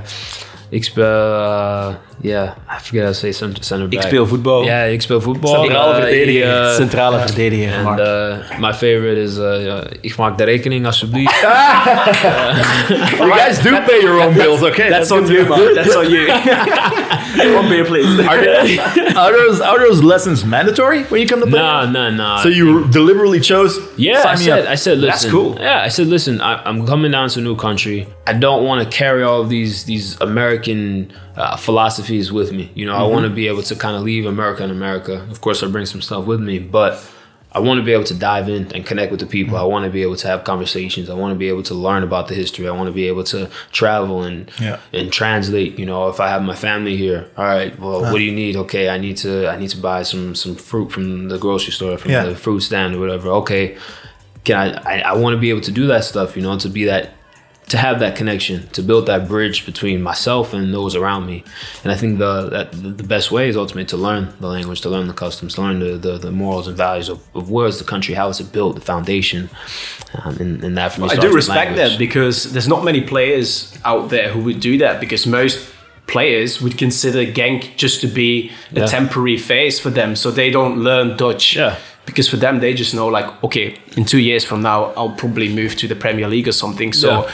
[0.71, 4.01] ik speel, uh, yeah, I forget how to say center, center back.
[4.01, 4.65] Ik speel voetbal.
[4.65, 5.55] Ja, ik speel voetbal.
[5.55, 6.65] Centrale Uh, verdediger.
[6.65, 7.75] uh, Centrale verdediger.
[7.75, 7.99] and Mark.
[7.99, 11.35] uh, my favorite is, uh, ja, ik maak de rekening alsjeblieft.
[13.19, 14.89] You guys do pay your own bills, okay?
[14.91, 15.75] That's on you, man.
[15.75, 16.27] That's on you.
[17.59, 18.07] One beer, please.
[18.29, 18.79] Are, they-
[19.15, 21.61] are those are those lessons mandatory when you come to play?
[21.61, 22.39] no, no, no.
[22.43, 23.79] So you deliberately chose?
[23.97, 24.71] Yeah, I said, up.
[24.73, 25.57] I said, That's cool.
[25.61, 26.41] Yeah, I said, listen.
[26.41, 28.07] I, I'm coming down to a new country.
[28.29, 32.71] I don't want to carry all of these these American uh, philosophies with me.
[32.75, 35.15] You know, I want to be able to kind of leave America in America.
[35.31, 36.93] Of course, I bring some stuff with me, but
[37.51, 39.57] I want to be able to dive in and connect with the people.
[39.57, 41.09] I want to be able to have conversations.
[41.09, 42.69] I want to be able to learn about the history.
[42.69, 44.77] I want to be able to travel and Yeah.
[44.93, 45.79] and translate.
[45.79, 47.73] You know, if I have my family here, all right.
[47.81, 48.55] Well, what do you need?
[48.65, 51.97] Okay, I need to I need to buy some some fruit from the grocery store,
[51.99, 52.25] from Yeah.
[52.27, 53.29] the fruit stand or whatever.
[53.43, 53.65] Okay,
[54.45, 54.67] can I?
[54.93, 56.37] I, I want to be able to do that stuff.
[56.37, 57.05] You know, to be that
[57.69, 61.45] to have that connection, to build that bridge between myself and those around me.
[61.83, 64.89] And I think the that the best way is ultimately to learn the language, to
[64.89, 67.79] learn the customs, to learn the, the, the morals and values of, of where is
[67.79, 69.51] the country, how is it built, the foundation.
[70.15, 71.91] Um, and, and that for me I do respect language.
[71.93, 75.59] that because there's not many players out there who would do that because most
[76.07, 78.87] players would consider Genk just to be a Yeah.
[78.87, 81.57] temporary phase for them so they don't learn Dutch.
[81.57, 81.77] Yeah.
[82.07, 85.51] Because for them, they just know, like, okay, in two years from now, I'll probably
[85.55, 86.95] move to the Premier League or something.
[86.95, 87.31] So, Yeah.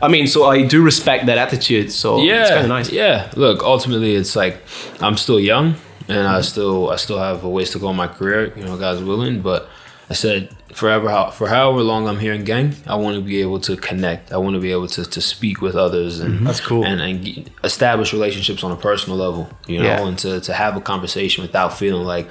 [0.00, 1.90] I mean, so I do respect that attitude.
[1.92, 2.90] So, yeah, it's kind of nice.
[2.90, 4.62] Yeah, look, ultimately, it's like
[5.00, 5.74] I'm still young,
[6.08, 8.52] and I still I still have a ways to go in my career.
[8.56, 9.42] You know, God's willing.
[9.42, 9.68] But
[10.10, 13.40] I said forever, how for however long I'm here in Genk, I want to be
[13.40, 14.32] able to connect.
[14.32, 16.44] I want to be able to, to speak with others, and mm-hmm.
[16.44, 16.84] That's cool.
[16.84, 19.50] And, and establish relationships on a personal level.
[19.66, 20.06] You know, Yeah.
[20.06, 22.30] and to, to have a conversation without feeling like,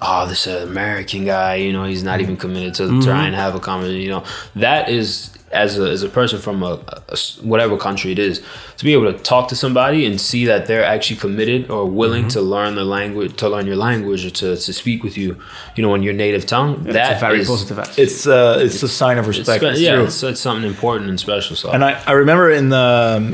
[0.00, 1.56] oh, this American guy.
[1.56, 2.22] You know, he's not mm-hmm.
[2.22, 3.00] even committed to mm-hmm.
[3.00, 4.00] try and have a conversation.
[4.00, 4.24] You know,
[4.56, 6.74] that is as a, as a person from a,
[7.08, 8.42] a s- whatever country it is
[8.76, 12.28] to be able to talk to somebody and see that they're actually committed or willing
[12.28, 15.36] to learn the language to learn your language or to, to speak with you
[15.74, 17.98] you know in your native tongue That's that a very is- positive attitude.
[18.04, 19.62] It's uh, it's a sign of it's respect.
[19.62, 22.68] spe- It's yeah it's, it's something important and special so And I, I remember in
[22.68, 22.86] the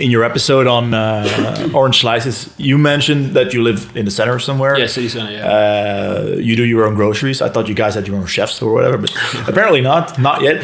[0.04, 4.38] in your episode on uh, Orange Slices, you mentioned that you live in the center
[4.38, 4.74] somewhere.
[4.78, 7.38] yeah city center yeah Uh, you do your own groceries.
[7.42, 9.10] I thought you guys had your own chefs or whatever, but
[9.50, 10.56] apparently not, not yet.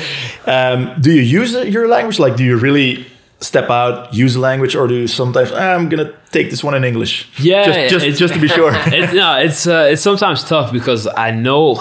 [0.56, 2.18] Um, do you use your language?
[2.18, 3.06] Like, do you really
[3.40, 6.84] step out, use language, or do you sometimes "Ah, I'm gonna take this one in
[6.84, 7.28] English?
[7.38, 8.72] Yeah, just just, it's- just to be sure.
[8.86, 11.80] it's no, it's uh, it's sometimes tough because I know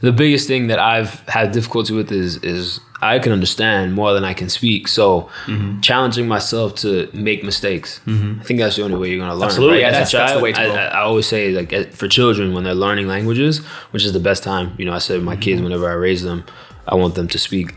[0.00, 4.24] the biggest thing that I've had difficulty with is is I can understand more than
[4.24, 4.88] I can speak.
[4.88, 5.80] So Mm-hmm.
[5.80, 8.00] challenging myself to make mistakes.
[8.06, 9.44] I think that's the only way you're gonna learn.
[9.48, 9.74] Absolutely.
[9.76, 9.80] right?
[9.82, 10.74] Yeah, that's- that's the way to I, go.
[10.74, 13.58] I, I always say like for children when they're learning languages,
[13.92, 14.74] which is the best time.
[14.78, 15.40] You know, I said my Mm-hmm.
[15.42, 16.44] kids whenever I raise them,
[16.88, 17.74] I want them to speak.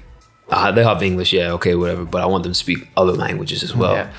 [0.49, 2.05] Uh, they have English, yeah, okay, whatever.
[2.05, 3.93] But I want them to speak other languages as well.
[3.93, 4.11] Yeah.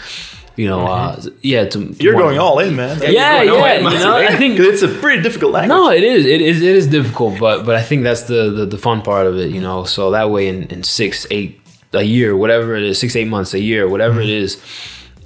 [0.57, 1.65] You know, uh, yeah.
[1.65, 2.03] To, Mm-hmm.
[2.03, 3.01] You're going all in, man.
[3.03, 3.79] yeah, You're going all yeah.
[3.79, 5.77] in, You know, I think 'Cause it's a pretty difficult language.
[5.77, 6.27] no, it is.
[6.27, 6.61] It is.
[6.61, 9.51] It is difficult, but but I think that's the the, the fun part of it.
[9.51, 11.61] You know, so that way in, in six, eight,
[11.93, 14.61] a year, whatever it is, six, eight months, a year, whatever it is,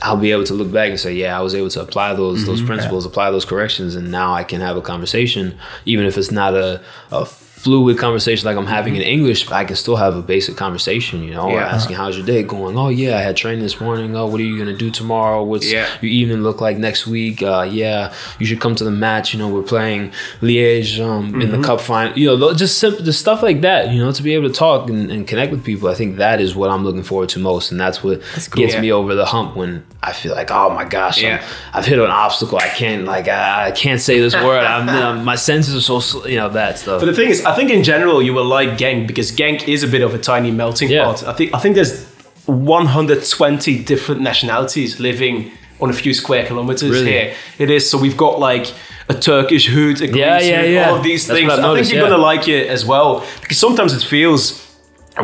[0.03, 2.47] I'll be able to look back and say, yeah, I was able to apply those
[2.47, 6.31] those principles, apply those corrections, and now I can have a conversation, even if it's
[6.31, 7.25] not a a
[7.65, 11.23] fluid conversation like I'm having in English, but I can still have a basic conversation.
[11.25, 11.67] You know, Yeah.
[11.77, 12.77] asking how's your day going?
[12.79, 14.15] Oh yeah, I had training this morning.
[14.17, 15.43] Oh, what are you gonna do tomorrow?
[15.43, 15.87] What's Yeah.
[16.03, 17.43] your evening look like next week?
[17.43, 19.33] Uh, yeah, you should come to the match.
[19.33, 22.17] You know, we're playing Liège um, in the cup final.
[22.19, 23.93] You know, just simple, just stuff like that.
[23.93, 25.89] You know, to be able to talk and, and connect with people.
[25.89, 28.21] I think that is what I'm looking forward to most, and that's what
[28.55, 28.81] gets Yeah.
[28.81, 31.43] me over the hump when I feel like, oh my gosh, I'm- Yeah.
[31.73, 32.59] I've hit an obstacle.
[32.59, 34.63] I can't like I, I can't say this word.
[34.65, 37.01] I'm, you know, my senses are so you know that stuff.
[37.01, 39.83] But the thing is, I think in general you will like Genk because Genk is
[39.83, 41.05] a bit of a tiny melting Yeah.
[41.05, 41.25] pot.
[41.27, 42.05] I think I think there's
[42.47, 47.11] 120 different nationalities living on a few square kilometers Really?
[47.13, 47.35] here.
[47.59, 48.67] It is so we've got like
[49.09, 50.89] a Turkish hood, a Greece Yeah, yeah, hood, yeah.
[50.91, 51.53] all of these That's things.
[51.53, 52.09] I think you're yeah.
[52.11, 54.61] gonna like it as well because sometimes it feels.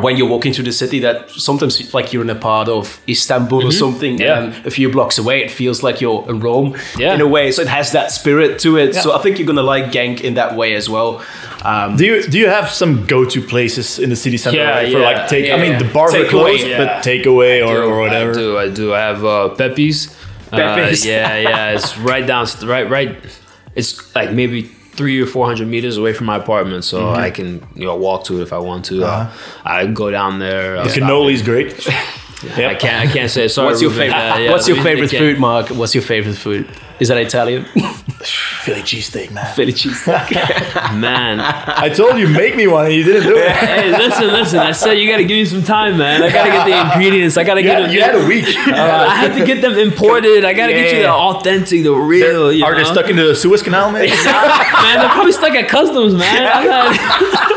[0.01, 3.67] When you walk into the city, that sometimes like you're in a part of Istanbul
[3.67, 4.23] or something, Mm-hmm.
[4.23, 4.43] Yeah.
[4.57, 7.13] and a few blocks away, it feels like you're in Rome Yeah.
[7.15, 7.51] in a way.
[7.51, 8.95] So it has that spirit to it.
[8.95, 11.21] So I think you're gonna like Genk in that way as well.
[11.63, 14.71] Um, Do you do you have some go to places in the city center Yeah,
[14.71, 15.51] right, for yeah, like take?
[15.53, 16.79] I mean, the bars are closed, yeah.
[16.85, 18.31] but takeaway or, or whatever.
[18.31, 18.59] I do.
[18.59, 18.95] I do.
[18.95, 20.09] I have uh, Pepe's.
[20.53, 21.05] Uh, Pepe's.
[21.05, 21.71] yeah, yeah.
[21.77, 22.47] It's right down.
[22.65, 23.17] Right, right.
[23.77, 27.21] It's like maybe three or four hundred meters away from my apartment, so Mm-hmm.
[27.27, 29.05] I can you know walk to it if I want to.
[29.05, 29.31] Uh,
[29.65, 30.77] I go down there.
[30.77, 30.89] uh, Uh-huh.
[30.89, 31.89] The cannoli's great.
[32.43, 33.09] I can't.
[33.09, 33.49] I can't say.
[33.49, 33.67] Sorry.
[33.67, 34.17] What's your favorite?
[34.17, 35.69] Uh, yeah, what's your favorite food, Mark?
[35.69, 36.69] What's your favorite food?
[37.01, 37.65] Is that Italian?
[38.61, 39.55] Philly cheesesteak, man.
[39.55, 40.07] Philly cheese.
[40.93, 43.51] Man, I told you make me one, and you didn't do it.
[43.57, 44.59] hey, listen, listen.
[44.59, 46.23] I said you got to give me some time, man.
[46.23, 47.39] I got to get the ingredients.
[47.39, 47.93] I got to get had, them.
[47.93, 48.45] you had a week.
[48.45, 50.45] Uh, I have to get them imported.
[50.45, 52.53] I got to get you the authentic, the real.
[52.53, 54.03] You Are they stuck in the Suez Canal, man?
[54.03, 56.51] man, they're probably stuck at customs, man.
[56.53, 57.51] I'm not-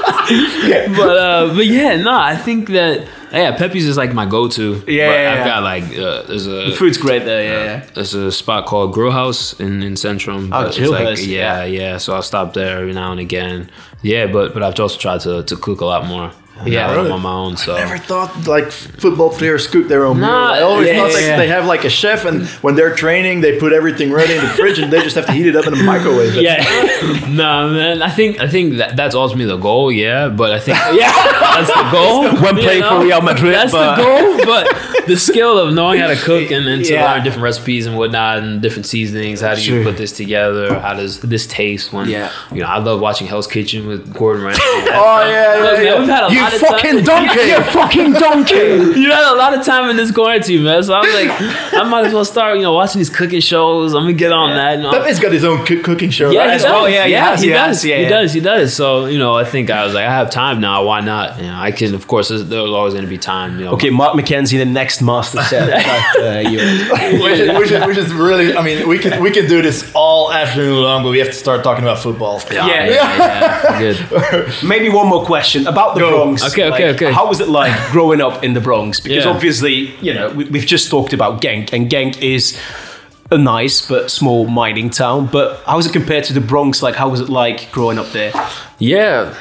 [0.96, 4.84] but uh, but yeah, no, I think that yeah, Pepe's is like my go-to.
[4.88, 5.46] Yeah, yeah, I've yeah.
[5.46, 7.44] got like uh, there's a Food's great there.
[7.44, 7.86] Yeah, yeah.
[7.96, 10.50] there's a spot called Grill House in in Centrum.
[10.52, 11.98] Oh, it's like, House, yeah, yeah.
[11.98, 13.72] So I'll stop there every now and again.
[14.04, 16.32] Yeah, but but I've also tried to to cook a lot more.
[16.66, 17.10] Yeah, really?
[17.12, 17.58] On my own.
[17.58, 20.30] So Never thought like football players cook their own meal.
[20.30, 21.38] I always yeah, thought like yeah.
[21.38, 24.50] they have like a chef, and when they're training, they put everything ready in the
[24.50, 26.36] fridge, and they just have to heat it up in the microwave.
[26.36, 26.64] yeah,
[27.30, 28.02] no man.
[28.02, 29.92] I think I think that that's ultimately the goal.
[29.92, 33.04] Yeah, but I think yeah, that's the goal When playing for?
[33.04, 34.46] Real Madrid, That's but- the goal.
[34.46, 37.12] But the skill of knowing how to cook and, and to Yeah.
[37.12, 39.42] learn different recipes and whatnot and different seasonings.
[39.42, 39.84] How do you Sure.
[39.84, 40.80] put this together?
[40.80, 41.92] How does this taste?
[41.92, 42.32] When Yeah.
[42.54, 44.62] you know, I love watching Hell's Kitchen with Gordon Ramsay.
[44.64, 46.00] Oh yeah, yeah, yeah.
[46.00, 47.40] we've had a you, lot of time- fucking donkey!
[47.54, 49.00] You fucking donkey!
[49.00, 50.84] You had a lot of time in this quarantine, man.
[50.84, 53.94] So I was like, I might as well start, you know, watching these cooking shows.
[53.94, 54.78] I'm gonna get on that.
[54.78, 54.92] You know.
[54.92, 56.32] Pepe's got his own coo- cooking show.
[56.32, 56.54] Yeah, right?
[56.54, 56.64] he does.
[56.64, 57.86] well, yeah, he yeah, has, he, he does.
[57.86, 58.10] yeah, he yeah.
[58.10, 58.34] does.
[58.34, 58.74] He does.
[58.76, 60.86] So you know, I think I was like, I have time now.
[60.86, 61.38] Why not?
[61.38, 61.94] You know, I can.
[61.96, 63.60] Of course, there's, there's always going to be time.
[63.60, 63.72] You know.
[63.74, 65.70] Okay, Mark McKenzie, the next master chef.
[66.18, 66.58] uh, you.
[67.24, 68.56] we, should, we, should, we should really.
[68.56, 71.34] I mean, we can we can do this all afternoon long, but we have to
[71.34, 72.42] start talking about football.
[72.52, 72.86] Yeah, Yeah.
[72.90, 73.80] yeah, yeah.
[73.80, 74.54] Good.
[74.64, 76.33] Maybe one more question about the Go.
[76.40, 76.54] Bronx.
[76.54, 77.12] Okay, okay, Like, okay.
[77.12, 79.00] How was it like growing up in the Bronx?
[79.00, 79.32] Because Yeah.
[79.32, 82.60] obviously, you know, we, we've just talked about Genk, and Genk is
[83.32, 85.28] a nice but small mining town.
[85.28, 86.82] But how was it compared to the Bronx?
[86.84, 88.32] Like, how was it like growing up there?
[88.80, 89.36] Yeah,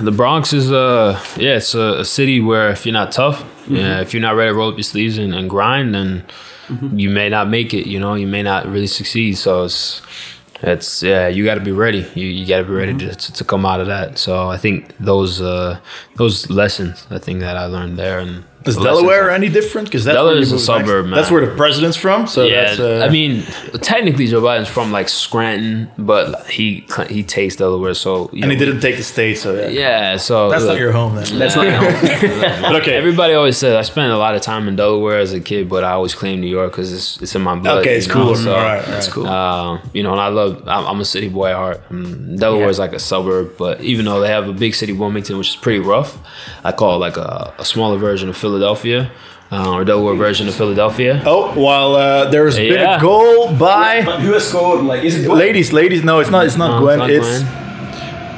[0.00, 3.76] the Bronx is a yeah, it's a, a city where if you're not tough, mm-hmm.
[3.76, 6.24] yeah, if you're not ready to roll up your sleeves and, and grind, then
[6.68, 6.98] mm-hmm.
[6.98, 7.88] you may not make it.
[7.88, 9.38] You know, you may not really succeed.
[9.38, 10.02] So it's
[10.62, 12.06] it's yeah, you got to be ready.
[12.14, 14.18] You you got to be ready to, to to come out of that.
[14.18, 15.80] So I think those uh
[16.16, 19.88] those lessons I think that I learned there and Is Delaware any different?
[19.88, 21.10] Because that's Delaware where is a suburb, next.
[21.10, 21.16] man.
[21.18, 22.26] That's where the president's from.
[22.26, 23.42] So yeah, that's, uh, I mean,
[23.80, 28.58] technically Joe Biden's from like Scranton, but he he takes Delaware, so you and he
[28.58, 29.68] didn't take the state, so yeah.
[29.68, 31.38] Yeah, so That's not your home then.
[31.38, 32.62] That's not your home.
[32.62, 32.94] But okay.
[32.96, 35.84] Everybody always says I spent a lot of time in Delaware as a kid, but
[35.84, 37.78] I always claim New York because it's, it's in my blood.
[37.78, 38.34] Okay, it's know.
[38.34, 39.08] So, All right, all right.
[39.10, 39.26] cool.
[39.26, 40.66] Uh, you know, and I love.
[40.68, 41.80] I'm, I'm a city boy at heart.
[41.90, 45.38] Um, Delaware is like a suburb, but even though they have a big city, Wilmington,
[45.38, 46.18] which is pretty rough,
[46.64, 49.10] I call it like a, a smaller version of Philadelphia,
[49.52, 51.22] uh, or Delaware version of Philadelphia.
[51.24, 54.84] Oh, while uh, there's been a goal by But who has scored?
[54.84, 55.38] Like, is it Gwen?
[55.38, 56.02] ladies, ladies.
[56.04, 56.44] No, it's not.
[56.46, 56.98] It's not No, Gwen.
[56.98, 57.64] not It's Gwen.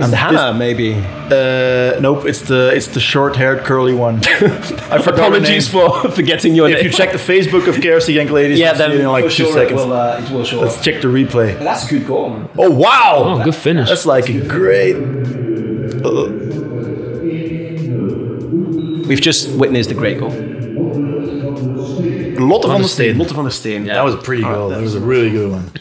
[0.01, 0.95] Is it Hannah, maybe.
[0.95, 2.25] uh, nope.
[2.27, 4.17] It's the it's the short-haired curly one.
[4.25, 6.85] I forgot Apologies for forgetting your If name.
[6.87, 9.53] you check the Facebook of KRC Genk ladies, yeah, then in like for two sure
[9.53, 9.73] seconds.
[9.81, 10.85] It will, uh, it will show Let's up.
[10.85, 11.59] check the replay.
[11.59, 12.31] That's a good goal.
[12.31, 12.49] Man.
[12.57, 13.13] Oh wow!
[13.41, 13.89] Oh, good finish.
[13.91, 14.97] That's like a great.
[19.11, 20.31] We've just witnessed a great goal.
[22.53, 23.17] Lot of on the state.
[23.17, 23.85] Lotte van der Steen.
[23.87, 24.69] That was a pretty goal.
[24.69, 25.73] That was a really good one.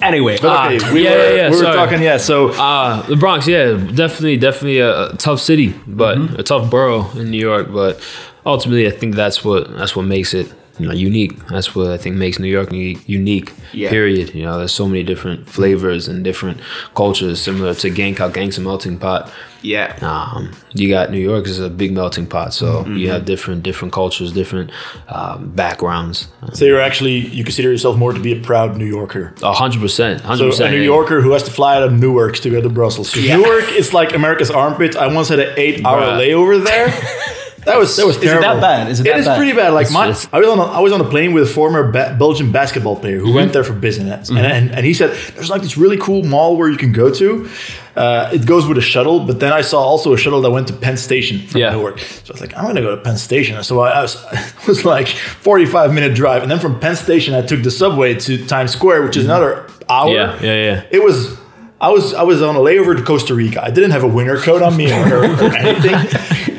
[0.00, 1.76] Anyway, But okay, Ah, we yeah, were, yeah, yeah, we were sorry.
[1.76, 2.02] talking.
[2.02, 6.40] Yeah, so Uh, the Bronx, yeah, definitely, definitely a, a tough city, but Mm-hmm.
[6.40, 7.70] a tough borough in New York.
[7.70, 8.00] But
[8.46, 10.46] ultimately, I think that's what that's what makes it
[10.80, 11.46] you know, unique.
[11.48, 13.52] That's what I think makes New York unique.
[13.72, 13.90] Yeah.
[13.90, 14.34] Period.
[14.34, 16.58] You know, there's so many different flavors and different
[16.94, 18.18] cultures, similar to Genk.
[18.18, 19.30] How Genk's a melting pot.
[19.62, 19.96] yeah.
[20.00, 22.96] Um, you got New York is a big melting pot, so Mm-hmm.
[22.96, 24.70] you have different different cultures, different
[25.08, 26.28] um, backgrounds.
[26.54, 29.34] so you're actually you consider yourself more to be a proud New Yorker.
[29.42, 30.72] A hundred percent, hundred So a percent.
[30.74, 33.14] New Yorker who has to fly out of Newark to go to Brussels.
[33.16, 33.36] Yeah.
[33.36, 34.96] Newark is like America's armpit.
[34.96, 36.88] I once had an eight-hour layover there.
[37.66, 38.88] That was that was it that bad?
[38.90, 39.36] Is it It that is bad?
[39.36, 39.74] pretty bad.
[39.74, 41.52] Like It's- my, it's- I was on a, I was on a plane with a
[41.52, 43.34] former ba- Belgian basketball player who Mm-hmm.
[43.34, 46.56] went there for business, and, and and he said there's like this really cool mall
[46.56, 47.48] where you can go to.
[47.96, 50.68] Uh, it goes with a shuttle, but then I saw also a shuttle that went
[50.68, 51.72] to Penn Station from Yeah.
[51.72, 51.98] Newark.
[51.98, 53.62] So I was like, I'm gonna go to Penn Station.
[53.62, 57.34] So I, I was it was like 45 minute drive, and then from Penn Station
[57.34, 60.08] I took the subway to Times Square, which is another hour.
[60.08, 60.44] Mm-hmm.
[60.44, 60.84] Yeah, yeah, yeah.
[60.90, 61.36] It was.
[61.82, 63.64] I was I was on a layover to Costa Rica.
[63.64, 65.24] I didn't have a winter coat on me or, or
[65.56, 65.94] anything,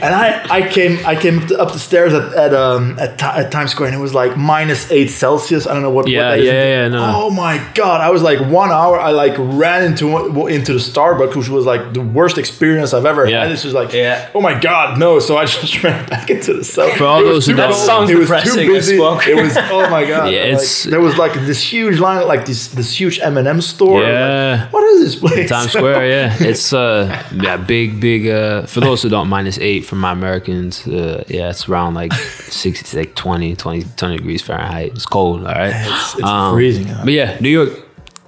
[0.01, 3.51] and I, I came I came up the, stairs at at, um, at, Ti- at
[3.51, 5.67] Times Square and it was like minus eight Celsius.
[5.67, 6.05] I don't know what.
[6.05, 6.45] what Yeah, that is.
[6.45, 7.12] yeah, yeah, no.
[7.15, 8.01] Oh my god!
[8.01, 8.99] I was like one hour.
[8.99, 13.27] I like ran into into the Starbucks, which was like the worst experience I've ever
[13.27, 13.43] Yeah.
[13.43, 13.51] had.
[13.51, 14.27] This was like, Yeah.
[14.34, 15.19] oh my god, no!
[15.19, 16.89] So I just ran back into the cell.
[16.95, 18.97] For all those who too don't- That sounds it was depressing too as busy.
[18.97, 19.27] fuck.
[19.27, 20.31] It was oh my god!
[20.34, 23.62] Yeah, Like, there was like this huge line, like this this huge M and M
[23.62, 23.99] store.
[23.99, 24.69] I was like, Yeah.
[24.71, 25.50] what is this place?
[25.50, 28.28] Times Square, yeah, it's uh, yeah, big, big.
[28.28, 30.88] Uh, for those who don't, minus eight for my Americans.
[30.88, 34.91] Uh, yeah, it's around like sixty, like 20, 20, 20 degrees Fahrenheit.
[34.93, 35.69] It's cold, all right.
[35.69, 37.06] It's- it's freezing out.
[37.06, 37.69] But yeah, New York,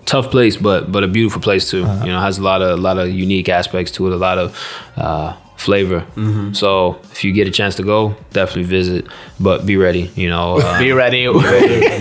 [0.05, 1.83] tough place, but but a beautiful place too.
[1.83, 2.05] Uh-huh.
[2.05, 4.37] You know, has a lot of a lot of unique aspects to it, a lot
[4.37, 4.57] of
[4.97, 6.01] uh, flavor.
[6.15, 6.53] Mm-hmm.
[6.53, 9.05] So if you get a chance to go, definitely visit,
[9.39, 10.11] but be ready.
[10.15, 11.23] You know, uh, Be ready.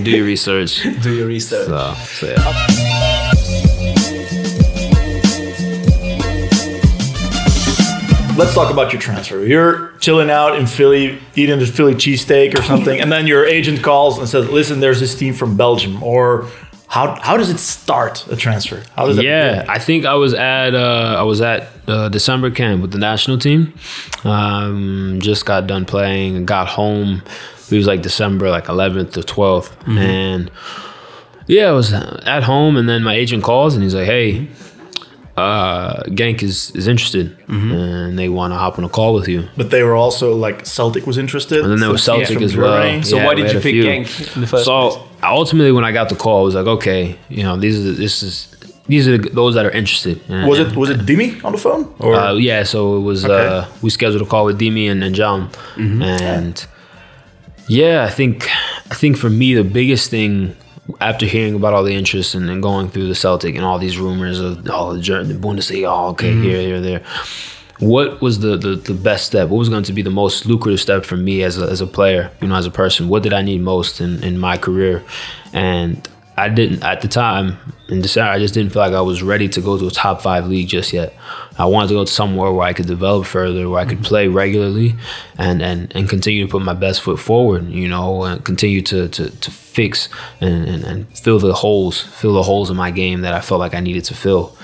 [0.02, 0.82] do your research.
[1.02, 1.66] Do your research.
[1.68, 2.88] So, so yeah.
[8.42, 9.46] Let's talk about your transfer.
[9.46, 13.84] You're chilling out in Philly, eating a Philly cheesesteak or something, and then your agent
[13.84, 16.48] calls and says, "Listen, there's this team from Belgium." Or
[16.88, 18.82] how how does it start a transfer?
[18.96, 22.50] How does it Yeah, I think I was at uh, I was at uh, December
[22.50, 23.74] camp with the national team.
[24.24, 27.22] Um, just got done playing, and got home.
[27.70, 30.50] It was like December like 11th or 12th, and
[31.46, 34.48] yeah, I was at home, and then my agent calls and he's like, "Hey,
[35.36, 39.44] uh, Genk is is interested, and they want to hop on a call with you."
[39.56, 42.44] But they were also like Celtic was interested, And then there was So- Celtic from
[42.44, 42.82] as well.
[42.82, 43.02] Germany.
[43.02, 43.84] So Yeah, why did had you pick few.
[43.84, 44.98] Genk in the first so place?
[45.22, 48.22] ultimately, when I got the call, I was like, okay, you know, these are this
[48.22, 48.48] is
[48.88, 50.20] these are the, those that are interested.
[50.28, 51.86] And- Was it was it Dimi on the phone?
[51.98, 53.24] Or Uh, yeah, so it was.
[53.24, 53.46] Okay.
[53.46, 56.66] Uh, we scheduled a call with Dimi and, and John, and
[57.68, 58.48] yeah, I think
[58.90, 60.54] I think for me the biggest thing
[61.00, 63.98] after hearing about all the interest and, and going through the Celtic and all these
[63.98, 66.42] rumors of oh the, the Bundesliga, oh okay mm-hmm.
[66.42, 67.02] here here there.
[67.78, 69.48] What was the, the, the best step?
[69.48, 71.86] What was going to be the most lucrative step for me as a, as a
[71.86, 73.08] player, you know, as a person?
[73.08, 75.02] What did I need most in, in my career?
[75.52, 76.08] And
[76.42, 77.56] I didn't at the time
[77.88, 78.32] in December.
[78.32, 80.66] I just didn't feel like I was ready to go to a top five league
[80.66, 81.14] just yet.
[81.56, 84.06] I wanted to go to somewhere where I could develop further, where I could mm-hmm.
[84.06, 84.96] play regularly,
[85.38, 87.70] and and, and continue to put my best foot forward.
[87.70, 90.08] You know, and continue to to, to fix
[90.40, 93.60] and, and and fill the holes, fill the holes in my game that I felt
[93.60, 94.56] like I needed to fill.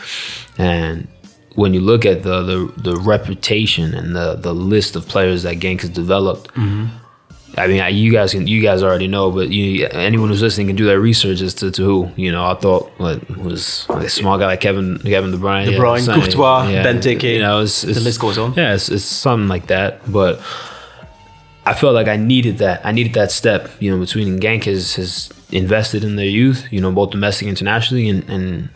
[0.59, 1.07] And
[1.55, 5.59] when you look at the the, the reputation and the the list of players that
[5.61, 6.53] Genk has developed.
[6.55, 7.05] Mm-hmm.
[7.57, 10.69] I mean, I, you guys can, you guys already know, but you, anyone who's listening
[10.69, 12.11] can do their research as to, to who.
[12.15, 15.77] You know, I thought what was a small guy like Kevin Kevin De Bruyne, De
[15.79, 17.35] Bruyne, something- Courtois, Benteke.
[17.35, 18.55] You know, it's, it's, The list goes on.
[18.55, 20.01] Yeah, it's, it's something like that.
[20.11, 20.41] But
[21.67, 22.85] I felt like I needed that.
[22.85, 23.71] I needed that step.
[23.81, 26.67] You know, between Genk has has invested in their youth.
[26.71, 28.69] You know, both domestic, and internationally, and and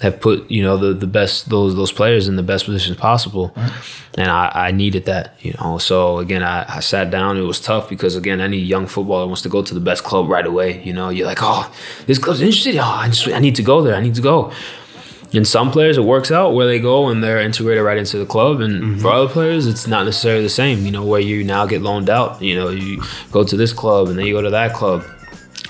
[0.00, 3.52] have put you know the the best those those players in the best positions possible,
[4.16, 5.34] and I, I needed that.
[5.40, 7.36] You know, so again, I, I sat down.
[7.36, 10.28] It was tough because again, any young footballer wants to go to the best club
[10.28, 10.82] right away.
[10.82, 11.72] You know, you're like, oh,
[12.06, 12.76] this club's interested.
[12.76, 13.94] Oh, I just I need to go there.
[13.94, 14.52] I need to go.
[15.32, 18.26] And some players, it works out where they go and they're integrated right into the
[18.26, 18.60] club.
[18.60, 18.98] And mm-hmm.
[18.98, 20.84] for other players, it's not necessarily the same.
[20.84, 22.42] You know, where you now get loaned out.
[22.42, 25.04] You know, you go to this club and then you go to that club.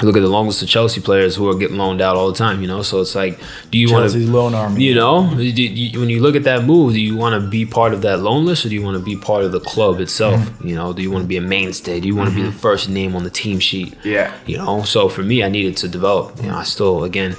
[0.03, 2.63] Look at the longest of Chelsea players who are getting loaned out all the time.
[2.63, 3.39] You know, so it's like,
[3.71, 4.19] do you want to?
[4.31, 4.83] loan army.
[4.83, 7.67] You know, do you, when you look at that move, do you want to be
[7.67, 10.01] part of that loan list or do you want to be part of the club
[10.01, 10.41] itself?
[10.41, 10.69] Mm-hmm.
[10.69, 12.01] You know, do you want to be a mainstay?
[12.01, 12.59] Do you want to be the mm-hmm.
[12.59, 13.97] first name on the team sheet?
[14.05, 14.35] Yeah.
[14.47, 16.37] You know, so for me, I needed to develop.
[16.43, 17.37] You know, I still, again,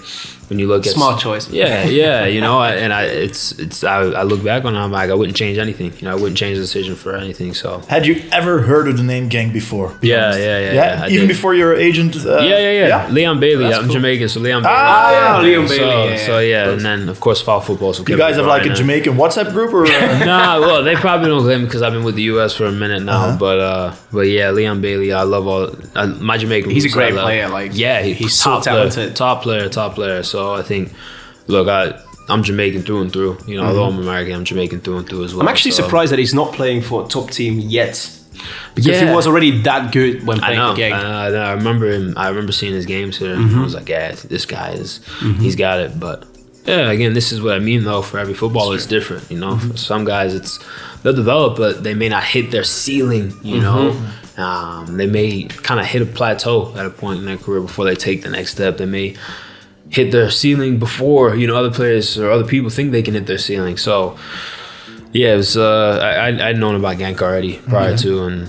[0.52, 1.50] when you look at Smart choice.
[1.50, 4.80] yeah, yeah, you know, I, and I, it's, it's, I, I look back on it,
[4.80, 5.94] I'm like, I wouldn't change anything.
[5.94, 7.54] You know, I wouldn't change the decision for anything.
[7.54, 9.98] So Had you ever heard of the name Genk before?
[10.02, 12.18] yeah, yeah, yeah, Yeah, I even before your agent.
[12.18, 13.08] Uh, Yeah, yeah, yeah.
[13.10, 13.64] Leon Bailey.
[13.64, 13.94] That's I'm cool.
[13.94, 14.76] Jamaican, so Leon Bailey.
[14.78, 17.94] Ah, yeah, Leon so, Bailey, yeah, so yeah, and then of course fall football.
[17.94, 19.86] So You guys have like a Jamaican WhatsApp group or?
[19.86, 22.54] uh, nah, well, they probably don't claim because I've been with the U.S.
[22.54, 23.28] for a minute now.
[23.28, 23.38] Uh-huh.
[23.40, 26.70] But uh, but yeah, Leon Bailey, I love all uh, my Jamaican.
[26.72, 29.16] He's a great player, like, yeah, he- he's so top player, talented.
[29.16, 30.24] top player, top player.
[30.24, 30.92] So I think,
[31.48, 32.00] look, I
[32.30, 33.38] I'm Jamaican through and through.
[33.48, 35.40] You know, although I'm American, I'm Jamaican through and through as well.
[35.40, 35.48] Mm-hmm.
[35.48, 35.84] I'm actually so.
[35.84, 38.18] surprised that he's not playing for a top team yet.
[38.74, 40.74] Because he was already that good when I playing know.
[40.74, 40.94] for Genk.
[40.94, 42.14] I, I remember him.
[42.18, 43.36] I remember seeing his games here.
[43.36, 43.60] Mm-hmm.
[43.60, 45.00] I was like, yeah, this guy is.
[45.40, 46.00] He's got it.
[46.00, 46.26] But
[46.66, 48.02] yeah, again, this is what I mean though.
[48.02, 49.30] For every footballer, it's different.
[49.30, 49.72] You know, Mm-hmm.
[49.72, 50.58] for some guys, it's
[51.04, 53.34] they'll develop, but they may not hit their ceiling.
[53.44, 54.42] You know, Mm-hmm.
[54.42, 57.86] um, they may kind of hit a plateau at a point in their career before
[57.86, 58.78] they take the next step.
[58.78, 59.16] They may
[59.90, 63.26] hit their ceiling before you know other players or other people think they can hit
[63.28, 63.78] their ceiling.
[63.78, 64.18] So.
[65.14, 65.58] Yeah, it was.
[65.58, 68.40] Uh, I I- I'd known about Genk already prior to, and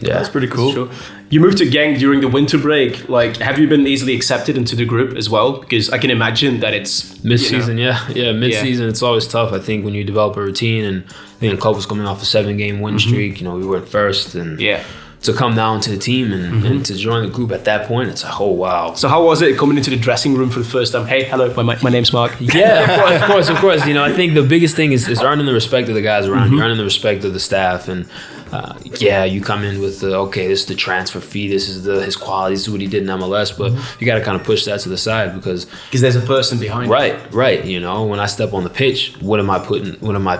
[0.00, 0.72] yeah, That's pretty cool.
[0.72, 0.88] Sure.
[1.30, 3.08] You moved to Genk during the winter break.
[3.08, 5.58] Like, have you been easily accepted into the group as well?
[5.60, 8.32] Because I can imagine that it's Mid you know- season, yeah, yeah.
[8.32, 9.52] Mid season, it's always tough.
[9.52, 12.22] I think when you develop a routine, and I think the club was coming off
[12.22, 13.40] a seven game win streak.
[13.40, 14.60] You know, we were first, and Mm-hmm.
[14.62, 14.82] Yeah.
[15.22, 18.08] to come down to the team and, and to join the group at that point,
[18.08, 18.94] it's like, oh wow.
[18.94, 21.06] So how was it coming into the dressing room for the first time?
[21.06, 22.36] Hey, hello, my, my name's Mark.
[22.40, 23.86] Yeah, of course, of course, of course.
[23.86, 26.26] You know, I think the biggest thing is, is earning the respect of the guys
[26.26, 28.08] around you, earning the respect of the staff, and
[28.52, 31.84] uh, yeah, you come in with the okay, this is the transfer fee, this is
[31.84, 34.38] the his quality, this is what he did in MLS, but you got to kind
[34.40, 36.90] of push that to the side because Because there's a person behind.
[36.90, 37.64] Right, right.
[37.64, 39.94] You know, when I step on the pitch, what am I putting?
[40.00, 40.38] What am I?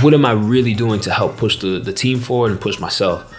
[0.00, 3.31] What am I really doing to help push the, the team forward and push myself?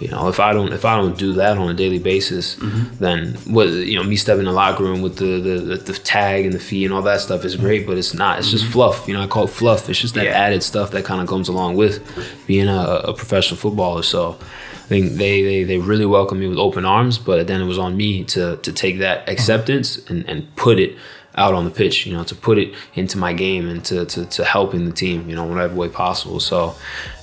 [0.00, 2.96] You know, if I don't if I don't do that on a daily basis, mm-hmm.
[3.02, 6.44] then what you know, me stepping in the locker room with the, the the tag
[6.44, 8.38] and the fee and all that stuff is great, but it's not.
[8.38, 8.72] It's just mm-hmm.
[8.74, 9.08] fluff.
[9.08, 9.88] You know, I call it fluff.
[9.88, 10.32] It's just that Yeah.
[10.32, 12.00] added stuff that kind of comes along with
[12.46, 14.02] being a, a professional footballer.
[14.02, 14.38] So.
[14.80, 17.76] I think they, they, they really welcomed me with open arms, but then it was
[17.76, 19.32] on me to, to take that uh-huh.
[19.32, 20.96] acceptance and, and put it
[21.38, 24.26] out on the pitch, you know, to put it into my game and to, to,
[24.26, 26.40] to helping the team, you know, whatever way possible.
[26.40, 26.74] So,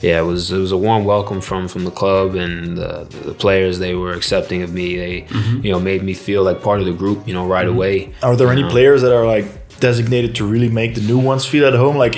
[0.01, 3.33] yeah, it was it was a warm welcome from from the club and the, the
[3.33, 3.79] players.
[3.79, 4.95] They were accepting of me.
[4.97, 5.27] They,
[5.61, 8.13] you know, made me feel like part of the group, you know, right away.
[8.23, 9.45] Are there any Um, players that are like
[9.79, 11.95] designated to really make the new ones feel at home?
[11.97, 12.13] Like,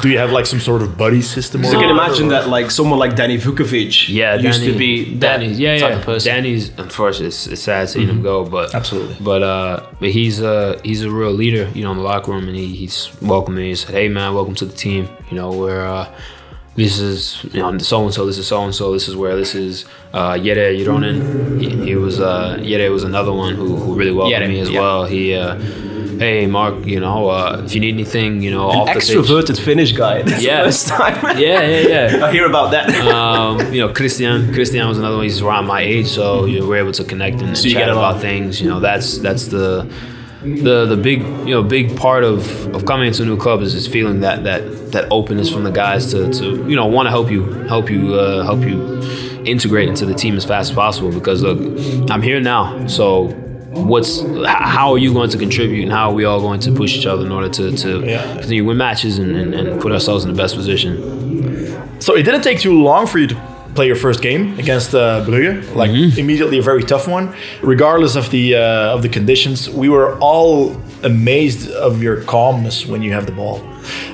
[0.00, 1.64] do you have like some sort of buddy system?
[1.64, 2.06] So or you can what?
[2.06, 5.52] imagine that like someone like Danny Vukovic Yeah, used Danny, to be that Danny.
[5.52, 5.96] Yeah, type yeah.
[5.98, 6.32] of person.
[6.34, 9.16] Danny's unfortunately it's, it's sad seeing him go, but Absolutely.
[9.20, 12.46] But uh, but he's uh he's a real leader, you know, in the locker room,
[12.48, 13.68] and he, he's welcomed me.
[13.68, 15.08] He said, "Hey man, welcome to the team.
[15.30, 16.12] You know, we're uh,
[16.76, 18.26] this is you know so and so.
[18.26, 18.92] This is so and so.
[18.92, 21.60] This is where this is uh, Jere Uronen.
[21.60, 24.70] He, he was uh, Jere was another one who, who really welcomed Jere, me as
[24.70, 24.80] yeah.
[24.80, 25.04] well.
[25.04, 25.56] He uh,
[26.20, 29.08] hey Mark, you know, uh, if you need anything, you know, off the pitch.
[29.08, 30.22] Extroverted Finnish guy.
[30.22, 30.64] That's Yeah.
[30.64, 31.16] first time.
[31.46, 32.24] Yeah, yeah, yeah.
[32.26, 32.86] I hear about that.
[33.20, 34.52] um, you know, Christian.
[34.52, 35.24] Christian was another one.
[35.24, 37.88] He's around my age, so you know, we're able to connect and, So you chat
[37.88, 38.60] about things.
[38.60, 39.90] You know, that's that's the
[40.42, 42.40] the the big you know big part of,
[42.74, 45.70] of coming into a new club is just feeling that that that openness from the
[45.70, 47.42] guys to, to you know want to help you
[47.74, 48.78] help you uh, help you
[49.44, 51.58] integrate into the team as fast as possible because look
[52.10, 53.28] I'm here now so
[53.72, 56.96] what's how are you going to contribute and how are we all going to push
[56.96, 58.32] each other in order to, to Yeah.
[58.34, 60.92] continue win matches and, and, and put ourselves in the best position
[62.00, 63.36] So it didn't take too long for you to
[63.74, 67.32] play your first game against uh, Brugge, like immediately a very tough one.
[67.62, 73.00] Regardless of the uh, of the conditions, we were all amazed of your calmness when
[73.02, 73.58] you have the ball.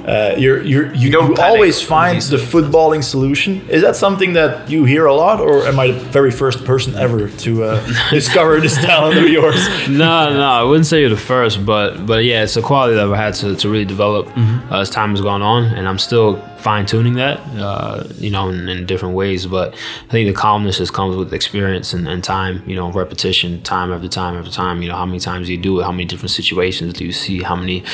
[0.06, 3.68] Uh, you're, you're, you don't you always find the footballing solution.
[3.68, 6.94] Is that something that you hear a lot, or am I the very first person
[6.94, 9.56] ever to uh, discover this talent of yours?
[9.88, 13.06] no, no, I wouldn't say you're the first, but but yeah, it's a quality that
[13.06, 16.42] I've had to, to really develop uh, as time has gone on, and I'm still
[16.66, 19.46] fine tuning that, uh, you know, in, in different ways.
[19.46, 19.72] But
[20.08, 23.92] I think the calmness just comes with experience and, and time, you know, repetition, time
[23.92, 24.82] after time after time.
[24.82, 25.84] You know, how many times do you do it?
[25.84, 27.40] How many different situations do you see?
[27.40, 27.84] How many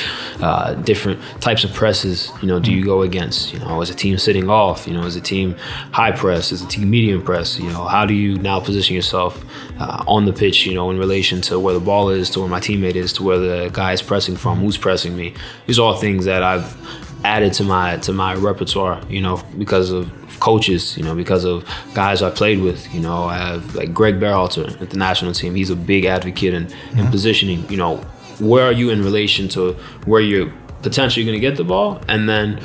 [0.41, 3.53] uh, different types of presses, you know, do you go against?
[3.53, 4.87] You know, is a team sitting off?
[4.87, 5.55] You know, is a team
[5.91, 6.51] high press?
[6.51, 7.59] Is a team medium press?
[7.59, 9.45] You know, how do you now position yourself
[9.79, 10.65] uh, on the pitch?
[10.65, 13.23] You know, in relation to where the ball is, to where my teammate is, to
[13.23, 15.35] where the guy is pressing from, who's pressing me.
[15.67, 16.65] These are all things that I've
[17.23, 19.01] added to my to my repertoire.
[19.09, 20.97] You know, because of coaches.
[20.97, 21.63] You know, because of
[21.93, 22.93] guys I played with.
[22.93, 25.55] You know, I have like Greg Berhalter at the national team.
[25.55, 26.67] He's a big advocate in,
[26.97, 27.69] in positioning.
[27.69, 27.97] You know,
[28.39, 29.73] where are you in relation to
[30.05, 30.51] where you're
[30.81, 32.57] potentially going to get the ball, and then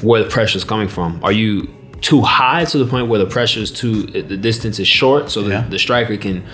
[0.00, 1.18] where the pressure is coming from.
[1.24, 1.68] Are you
[2.00, 5.40] too high to the point where the pressure is too the distance is short, so
[5.40, 5.62] Yeah.
[5.62, 6.44] the, the striker can,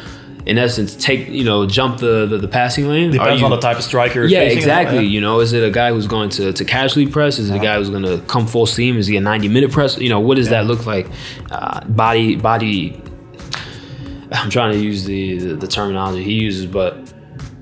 [0.46, 3.10] in essence, take you know jump the the, the passing lane.
[3.10, 4.24] Depends you- on the type of striker.
[4.24, 4.96] yeah, exactly.
[4.98, 5.02] yeah.
[5.02, 7.38] You know, is it a guy who's going to, to casually press?
[7.38, 8.96] Is it a guy who's going to come full steam?
[8.96, 9.98] Is he a 90 minute press?
[9.98, 11.06] You know, what does that look like?
[11.50, 13.00] Uh, body, body.
[14.32, 17.12] I'm trying to use the, the, the terminology he uses, but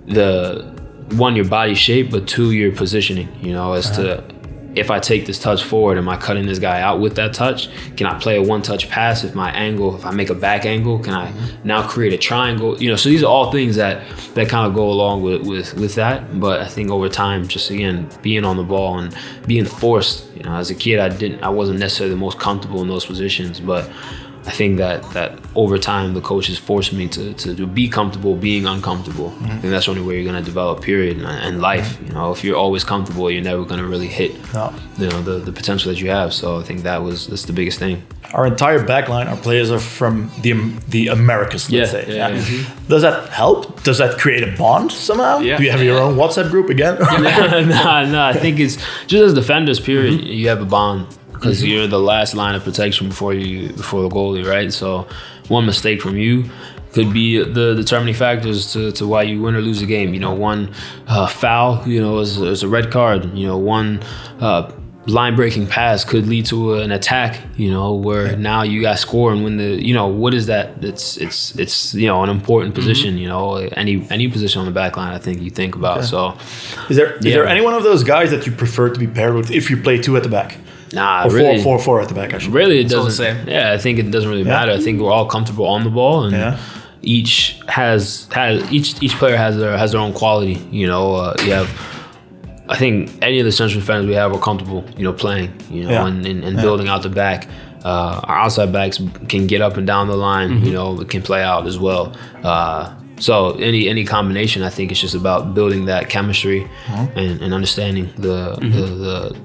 [0.07, 0.75] the
[1.13, 4.23] one, your body shape, but two, your positioning, you know, as to
[4.79, 7.69] if I take this touch forward, am I cutting this guy out with that touch?
[7.97, 9.25] Can I play a one touch pass?
[9.25, 11.33] If my angle, if I make a back angle, can I
[11.65, 12.81] now create a triangle?
[12.81, 15.75] You know, so these are all things that that kind of go along with, with
[15.75, 16.41] with that.
[16.41, 19.17] But I think over time, just again, being on the ball and
[19.47, 22.81] being forced, you know, as a kid, I didn't, I wasn't necessarily the most comfortable
[22.83, 23.91] in those positions, but
[24.49, 28.35] I think that that over time the coaches forced me to, to, to be comfortable
[28.35, 29.29] being uncomfortable.
[29.29, 29.59] I mm-hmm.
[29.59, 30.81] think that's the only way you're gonna develop.
[30.81, 31.19] Period.
[31.19, 34.73] And, and life, you know, if you're always comfortable, you're never gonna really hit, No.
[34.97, 36.33] you know, the, the potential that you have.
[36.33, 38.03] So I think that was that's the biggest thing.
[38.33, 42.05] Our entire backline, our players are from the um, the Americas, let's Yeah, say.
[42.09, 42.39] yeah, yeah.
[42.39, 42.89] Mm-hmm.
[42.89, 43.83] Does that help?
[43.83, 45.41] Does that create a bond somehow?
[45.41, 45.59] Yeah.
[45.59, 46.97] Do you have your own WhatsApp group again?
[47.01, 48.77] no, no, I think it's
[49.07, 49.79] just as defenders.
[49.79, 50.21] Period.
[50.21, 50.39] Mm-hmm.
[50.41, 51.07] You have a bond
[51.39, 54.73] because you're the last line of protection before you before the goalie, right?
[54.73, 55.07] So
[55.49, 56.45] one mistake from you
[56.93, 60.15] could be the determining factors to, to why you win or lose a game.
[60.15, 60.73] You know, one
[61.07, 63.35] uh, foul, you know, is, is a red card.
[63.37, 64.01] You know, one.
[64.41, 64.73] Uh,
[65.07, 69.33] line breaking pass could lead to an attack you know where now you guys score
[69.33, 72.75] and win the you know what is that it's it's it's you know an important
[72.75, 76.05] position you know any any position on the back line i think you think about
[76.05, 76.37] so
[76.91, 77.37] Is there is Yeah.
[77.37, 79.79] there any one of those guys that you prefer to be paired with if you
[79.79, 80.59] play two at the back?
[80.93, 82.53] Nah Or really four, four, four at the back, actually.
[82.53, 83.13] Really, it doesn't.
[83.13, 83.49] same.
[83.49, 84.57] Yeah, I think it doesn't really Yeah.
[84.59, 84.73] matter.
[84.73, 86.59] I think we're all comfortable on the ball, and Yeah.
[87.03, 90.59] each has has each each player has their has their own quality.
[90.71, 91.69] You know, uh, you have.
[92.71, 95.85] I think any of the central defenders we have are comfortable, you know, playing, you
[95.85, 96.07] know, Yeah.
[96.07, 97.49] and, and, and building out the back.
[97.83, 100.67] Uh, our outside backs can get up and down the line, Mm-hmm.
[100.67, 102.13] you know, can play out as well.
[102.45, 107.07] Uh, so any any combination, I think it's just about building that chemistry Uh-huh.
[107.17, 108.71] and, and understanding the, Mm-hmm.
[108.79, 109.37] the the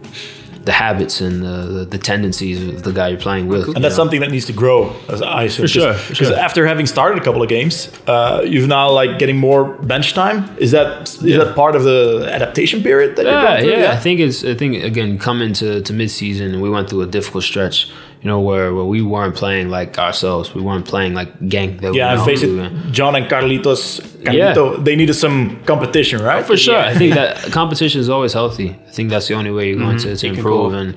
[0.66, 3.76] the habits and the, the, the tendencies of the guy you're playing with.
[3.76, 6.36] And that's something that needs to grow as I For sure, Because sure.
[6.38, 10.38] after having started a couple of games, uh, you've now like getting more bench time.
[10.58, 13.82] Is that is that part of the adaptation period that you're Yeah, going through?
[13.84, 14.44] yeah, I think it's.
[14.46, 17.90] I think again, coming to to mid season, we went through a difficult stretch.
[18.24, 20.56] You know, where, where we weren't playing like ourselves.
[20.56, 21.82] We weren't playing like Genk.
[21.82, 26.22] That Yeah, we and face it, were- John and Carlitos, Carlito, they needed some competition,
[26.22, 26.46] right?
[26.46, 28.70] For sure, I think that competition is always healthy.
[28.88, 30.96] I think that's the only way you're going to, to can improve, and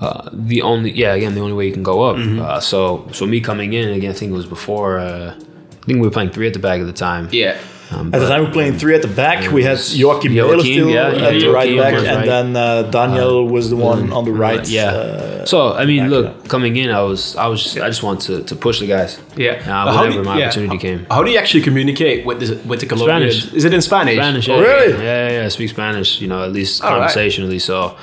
[0.00, 2.16] uh, the only yeah, again, the only way you can go up.
[2.16, 2.40] Mm-hmm.
[2.40, 4.98] Uh, so, so me coming in again, I think it was before.
[4.98, 7.28] Uh, I think we were playing three at the back at the time.
[7.30, 7.58] Yeah.
[7.94, 9.50] Um, At the time, we were playing three at the back.
[9.52, 12.26] We had Joakim Joakim, still yeah, yeah, at the right Joakim back, and right.
[12.26, 14.66] then uh, Daniel was the one on the right.
[14.68, 14.86] yeah.
[14.86, 16.48] uh, so I mean, look, yeah.
[16.48, 19.20] coming in, I was, I was, just, I just want to, to push the guys.
[19.36, 19.52] Yeah.
[19.52, 20.46] Uh, But how whenever do- my yeah.
[20.46, 21.06] opportunity came.
[21.10, 23.36] How do you actually communicate with the with the Colombians?
[23.42, 23.54] Spanish.
[23.58, 24.16] Is it in Spanish?
[24.16, 24.92] Spanish, Oh, really?
[24.92, 25.44] Yeah, yeah, yeah.
[25.44, 26.20] I speak Spanish.
[26.22, 26.96] You know, at least All right.
[26.98, 27.58] conversationally.
[27.58, 27.96] So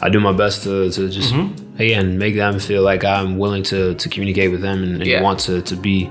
[0.00, 1.80] I do my best to, to just Mm-hmm.
[1.82, 5.22] again make them feel like I'm willing to, to communicate with them and, and Yeah.
[5.22, 6.10] want to, to be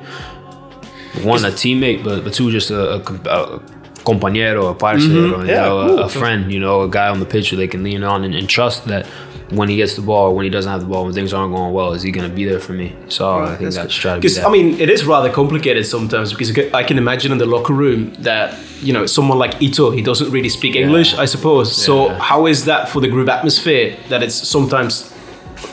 [1.23, 3.59] one a teammate, but but two just a, a, a
[4.03, 5.49] compañero, a parcero, Mm-hmm.
[5.49, 5.99] Yeah, know, cool.
[5.99, 8.23] a, a friend, you know, a guy on the pitch who they can lean on
[8.23, 9.05] and, and trust that
[9.49, 11.53] when he gets the ball or when he doesn't have the ball, when things aren't
[11.53, 12.93] going well, is he going to be there for me?
[13.07, 14.39] So I think that's be Because.
[14.39, 16.33] I mean, it is rather complicated sometimes.
[16.33, 20.01] Because I can imagine in the locker room that you know someone like Ito, he
[20.01, 21.75] doesn't really speak English, I suppose.
[21.75, 23.95] So how is that for the group atmosphere?
[24.09, 25.13] That it's sometimes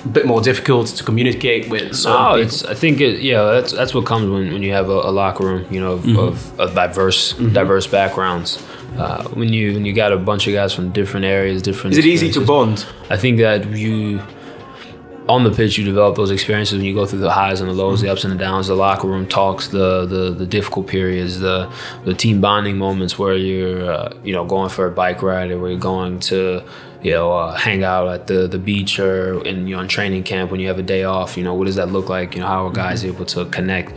[0.04, 2.04] a bit more difficult to communicate with.
[2.04, 2.64] No, it's.
[2.64, 3.20] I think it.
[3.20, 5.92] Yeah, that's that's what comes when, when you have a, a locker room, you know,
[5.92, 6.18] of, Mm-hmm.
[6.18, 8.62] of, of diverse diverse backgrounds.
[8.96, 11.96] Uh, when you when you got a bunch of guys from different areas, different.
[11.96, 12.86] Is it easy to bond?
[13.10, 14.20] I think that you
[15.26, 17.72] on the pitch you develop those experiences when you go through the highs and the
[17.74, 21.40] lows, the ups and the downs, the locker room talks, the the, the difficult periods,
[21.40, 21.70] the
[22.04, 25.58] the team bonding moments where you're uh, you know going for a bike ride or
[25.58, 26.62] where you're going to
[27.04, 30.24] you know uh, hang out at the the beach or in you know in training
[30.24, 31.36] camp when you have a day off.
[31.36, 32.34] You know what does that look like?
[32.34, 33.92] You know how are guys able to connect?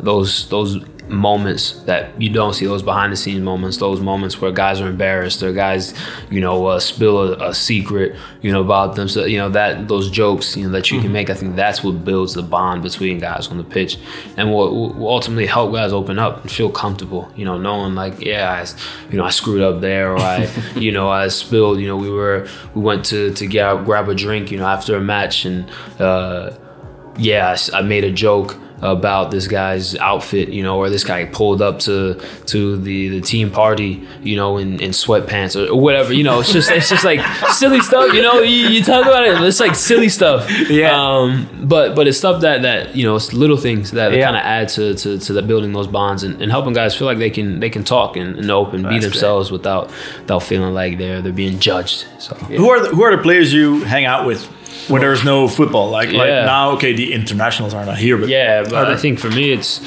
[0.00, 4.50] Those those moments that you don't see those behind the scenes moments those moments where
[4.50, 5.94] guys are embarrassed or guys
[6.30, 9.08] you know uh, spill a, a secret you know about them.
[9.08, 11.82] So you know that those jokes you know that you can make i think that's
[11.82, 13.98] what builds the bond between guys on the pitch
[14.36, 18.20] and what will ultimately help guys open up and feel comfortable you know knowing like
[18.20, 21.86] yeah I, you know i screwed up there or i you know i spilled you
[21.86, 25.00] know we were we went to to get, grab a drink you know after a
[25.00, 26.50] match and uh
[27.18, 31.60] yeah, I made a joke about this guy's outfit, you know, or this guy pulled
[31.60, 32.14] up to
[32.46, 36.12] to the the team party, you know, in, in sweatpants or, whatever.
[36.12, 37.20] You know, it's just it's just like
[37.52, 38.12] silly stuff.
[38.14, 40.48] You know, you, you talk about it, it's like silly stuff.
[40.70, 40.92] Yeah.
[40.94, 44.24] Um, but but it's stuff that that you know, it's little things that Yeah.
[44.26, 47.06] kind of add to to to the building those bonds and, and helping guys feel
[47.06, 49.10] like they can they can talk and, and open, be That's great.
[49.10, 52.06] themselves without without feeling like they're they're being judged.
[52.18, 52.34] So.
[52.36, 54.48] Who are the, who are the players you hang out with
[54.88, 55.90] when there's no football?
[55.90, 56.44] Like like Yeah.
[56.44, 59.80] now, okay, the internationals are not here, but Yeah, but I think for me, it's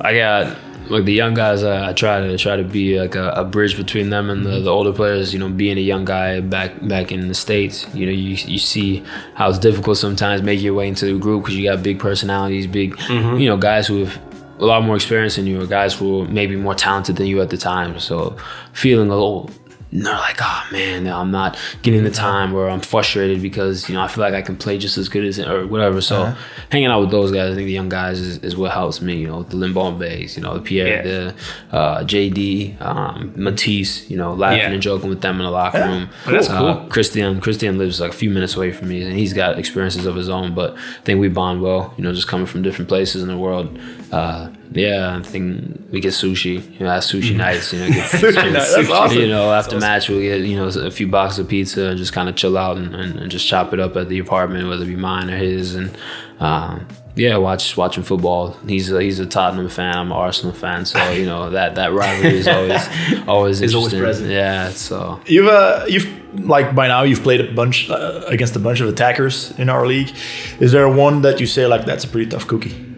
[0.00, 0.56] I got
[0.90, 1.62] like the young guys.
[1.62, 4.60] Uh, I try to try to be like a, a bridge between them and the,
[4.60, 5.32] the older players.
[5.32, 8.58] You know, being a young guy back back in the states, you know, you you
[8.58, 9.04] see
[9.34, 12.66] how it's difficult sometimes make your way into the group because you got big personalities,
[12.66, 14.18] big you know guys who have
[14.58, 17.40] a lot more experience than you, or guys who are maybe more talented than you
[17.40, 17.98] at the time.
[18.00, 18.36] So
[18.72, 19.50] feeling a little.
[19.92, 24.02] No, like, oh man, I'm not getting the time, or I'm frustrated because you know
[24.02, 26.00] I feel like I can play just as good as or whatever.
[26.00, 26.32] So
[26.70, 29.16] hanging out with those guys, I think the young guys is, is what helps me.
[29.16, 31.02] You know, the Limbombes, you know, the Pierre, Yeah.
[31.02, 31.34] the
[31.76, 34.08] uh, JD, um, Matisse.
[34.08, 34.70] You know, laughing Yeah.
[34.70, 36.08] and joking with them in the locker room.
[36.24, 36.86] That's Uh, cool.
[36.88, 40.14] Christian, Christian lives like a few minutes away from me, and he's got experiences of
[40.14, 40.54] his own.
[40.54, 41.94] But I think we bond well.
[41.96, 43.76] You know, just coming from different places in the world.
[44.12, 46.62] Uh, yeah, I think we get sushi.
[46.78, 47.72] You know, sushi nights.
[47.72, 49.18] You know, get, Sushi night, awesome.
[49.18, 52.12] you know, after match we'll get you know a few boxes of pizza and just
[52.12, 54.84] kind of chill out and, and, and just chop it up at the apartment, whether
[54.84, 55.96] it be mine or his, and
[56.40, 58.52] um, yeah, watch watching football.
[58.66, 59.96] He's a, he's a Tottenham fan.
[59.96, 62.88] I'm an Arsenal fan, so you know that that rivalry is always
[63.28, 64.30] always Is always present.
[64.30, 66.08] Yeah, so You've uh, you've
[66.48, 69.86] like by now you've played a bunch uh, against a bunch of attackers in our
[69.86, 70.12] league.
[70.60, 72.89] Is there one that you say like that's a pretty tough cookie?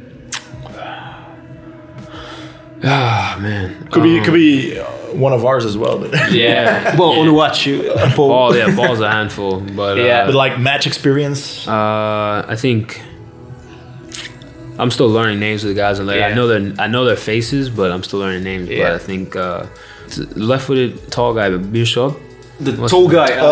[2.85, 6.97] Ah man, Could be could be uh, one of ours as well, but yeah.
[6.99, 8.29] Well, on watch you, Paul.
[8.29, 10.23] Ball, yeah, ball's a handful, but Yeah.
[10.23, 11.67] uh, but like match experience.
[11.69, 13.03] Uh, I think
[14.79, 15.99] I'm still learning names of the guys.
[15.99, 16.29] And like, Yeah.
[16.29, 18.69] I know their I know their faces, but I'm still learning names.
[18.69, 19.67] But I think uh,
[20.35, 22.19] left-footed tall guy, but Bishop
[22.65, 23.33] the tall guy.
[23.39, 23.43] um,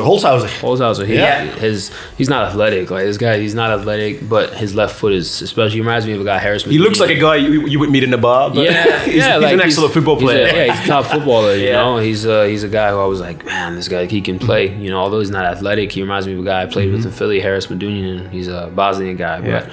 [0.00, 0.48] Uh, Holzhauser.
[0.60, 1.06] Holzhauser.
[1.06, 1.44] He, Yeah.
[1.56, 2.90] his he's not athletic.
[2.90, 6.12] Like this guy, he's not athletic, but his left foot is especially he reminds me
[6.12, 6.70] of a guy Harrison.
[6.70, 8.50] he looks like a guy you, you would meet in a bar.
[8.50, 10.46] But Yeah, he's, yeah, he's like an excellent football he's a- player.
[10.46, 11.54] yeah, he's a top footballer.
[11.54, 11.82] You Yeah.
[11.82, 14.38] know, he's uh, he's a guy who I was like, man, this guy he can
[14.38, 14.74] play.
[14.74, 17.04] You know, although he's not athletic, he reminds me of a guy I played with
[17.04, 18.30] in Philly, Haris Medunjanin.
[18.30, 19.70] He's a Bosnian guy, but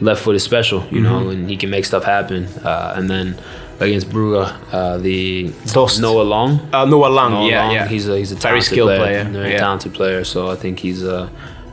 [0.00, 0.84] left foot is special.
[0.90, 2.46] You know, and he can make stuff happen.
[2.64, 3.36] Uh, and then
[3.80, 6.00] against Brugge, uh, the Dost.
[6.00, 6.68] Noah Long.
[6.72, 7.88] Uh, Noa Lang, Noah yeah, Long, yeah.
[7.88, 9.58] He's a he's a Very talented skilled player, player, very yeah.
[9.58, 10.24] talented player.
[10.24, 11.28] So I think he's uh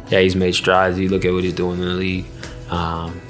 [0.10, 0.98] yeah he's made strides.
[0.98, 2.26] You look at what he's doing in the league,
[2.70, 3.22] um,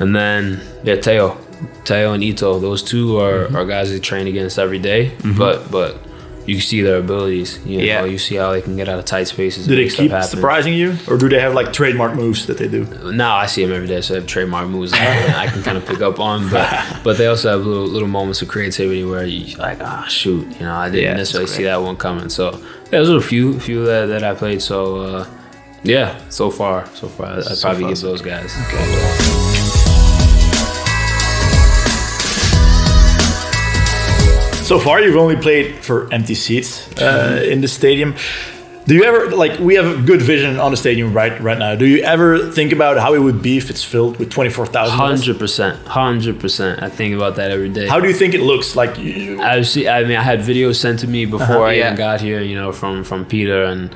[0.00, 1.38] and then yeah Teo,
[1.84, 2.58] Teo and Ito.
[2.58, 3.56] Those two are, Mm-hmm.
[3.56, 5.12] are guys they train against every day.
[5.38, 5.96] But but
[6.46, 7.58] you see their abilities.
[7.66, 8.04] You know, Yeah.
[8.04, 9.66] you see how they can get out of tight spaces.
[9.66, 12.58] Do they make stuff keep surprising you, or do they have like trademark moves that
[12.58, 12.86] they do?
[13.12, 15.76] Now I see them every day, so they have trademark moves that I can kind
[15.76, 16.48] of pick up on.
[16.50, 16.68] But
[17.04, 20.66] but they also have little little moments of creativity where you like, ah, shoot, you
[20.66, 22.28] know, I didn't Yeah, necessarily see that one coming.
[22.28, 22.52] So
[22.92, 24.62] yeah, those are a few few that, that I played.
[24.62, 25.26] So uh,
[25.82, 29.35] yeah, so far so far, I- I'd probably far, give those guys.
[34.66, 38.16] So far, you've only played for empty seats uh, in the stadium.
[38.84, 41.76] Do you ever like we have a good vision on the stadium right right now?
[41.76, 44.66] Do you ever think about how it would be if it's filled with twenty four
[44.66, 44.98] thousand?
[44.98, 46.82] Hundred percent, hundred percent.
[46.82, 47.86] I think about that every day.
[47.86, 48.74] How do you think it looks?
[48.74, 49.86] Like you, I see.
[49.86, 51.86] I mean, I had videos sent to me before I yeah.
[51.86, 52.40] even got here.
[52.40, 53.94] You know, from from Peter and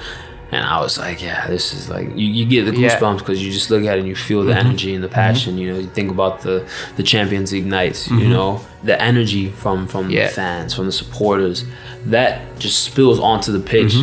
[0.52, 3.52] and I was like, yeah, this is like you, you get the goosebumps because you
[3.52, 4.66] just look at it and you feel the mm-hmm.
[4.66, 5.14] energy and the mm-hmm.
[5.14, 5.58] passion.
[5.58, 8.08] You know, you think about the the Champions League nights.
[8.08, 8.30] You mm-hmm.
[8.30, 10.26] know, the energy from from Yeah.
[10.26, 11.64] the fans, from the supporters,
[12.06, 13.94] that just spills onto the pitch,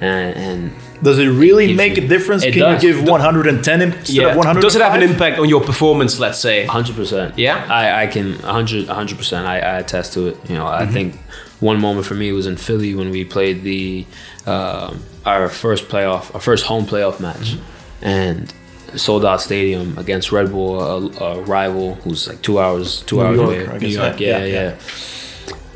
[0.00, 2.44] and and does it really Gives make you- a difference?
[2.44, 2.82] It Can does.
[2.82, 4.28] you give one hundred and ten instead Yeah.
[4.28, 4.62] of one hundred?
[4.62, 6.18] Does it have an impact on your performance?
[6.18, 6.66] Let's say.
[6.66, 7.38] Hundred percent.
[7.38, 7.66] Yeah?
[7.68, 9.46] I, I can hundred hundred percent.
[9.46, 10.38] I, I attest to it.
[10.48, 11.18] You know, I think
[11.60, 14.06] one moment for me was in Philly when we played the
[14.46, 17.56] um our first playoff, our first home playoff match,
[18.02, 18.52] and
[18.94, 23.36] sold out stadium against Red Bull, a, a rival who's like two hours two hours
[23.36, 23.68] York, away.
[23.68, 24.76] I New York, yeah, yeah, yeah, yeah.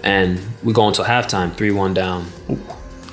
[0.03, 2.27] And we go until halftime, three one down,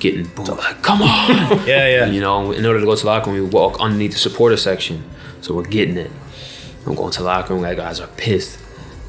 [0.00, 0.48] getting booed.
[0.48, 1.28] Like, come on.
[1.66, 2.06] Yeah, yeah.
[2.06, 4.56] You know, in order to go to the locker room, we walk underneath the supporter
[4.56, 5.04] section.
[5.42, 6.10] So we're getting it.
[6.86, 8.58] I'm going to the locker room, like guys are pissed.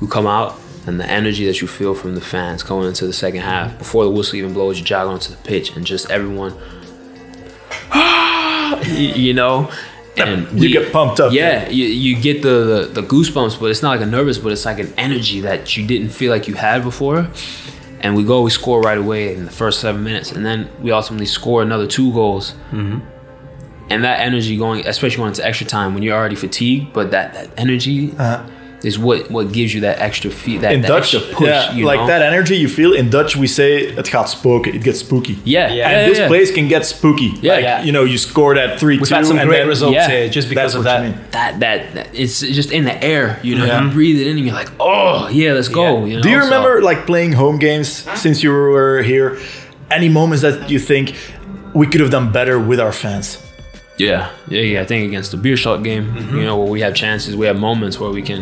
[0.01, 3.13] We come out, and the energy that you feel from the fans going into the
[3.13, 6.53] second half, before the whistle even blows, you jog onto the pitch, and just everyone,
[8.87, 9.71] you, know,
[10.17, 11.33] and You get pumped up.
[11.33, 14.51] Yeah, you, you get the, the the goosebumps, but it's not like a nervous, but
[14.51, 17.29] it's like an energy that you didn't feel like you had before.
[18.01, 20.91] And we go, we score right away in the first seven minutes, and then we
[20.91, 22.53] ultimately score another two goals.
[22.71, 22.99] Mm-hmm.
[23.89, 27.33] And that energy going, especially going into extra time when you're already fatigued, but that,
[27.33, 28.13] that energy
[28.83, 30.71] is what what gives you that extra feel that.
[30.71, 31.47] In that Dutch, extra push.
[31.47, 32.07] yeah, you like know?
[32.07, 35.33] that energy you feel in Dutch, we say it gaat spoken, it gets spooky.
[35.43, 35.73] Yeah, Yeah.
[35.73, 36.27] yeah, And yeah, this yeah.
[36.27, 37.33] place can get spooky.
[37.41, 37.53] Yeah.
[37.55, 37.83] like, Yeah.
[37.83, 39.15] you know, you score that three We've two.
[39.15, 41.31] had some great then- results yeah, here just because of that.
[41.31, 43.39] that, that that it's just in the air.
[43.43, 43.83] You know, Yeah.
[43.85, 45.83] you breathe it in, and you're like, oh yeah, let's go.
[45.83, 46.05] Yeah.
[46.05, 46.21] You know?
[46.23, 49.37] Do you So- remember like playing home games since you were here?
[49.91, 51.13] Any moments that you think
[51.73, 53.37] we could have done better with our fans?
[53.99, 54.81] Yeah, yeah, yeah.
[54.81, 56.37] I think against the Beerschot game, Mm-hmm.
[56.37, 58.41] you know, where we have chances, we have moments where we can,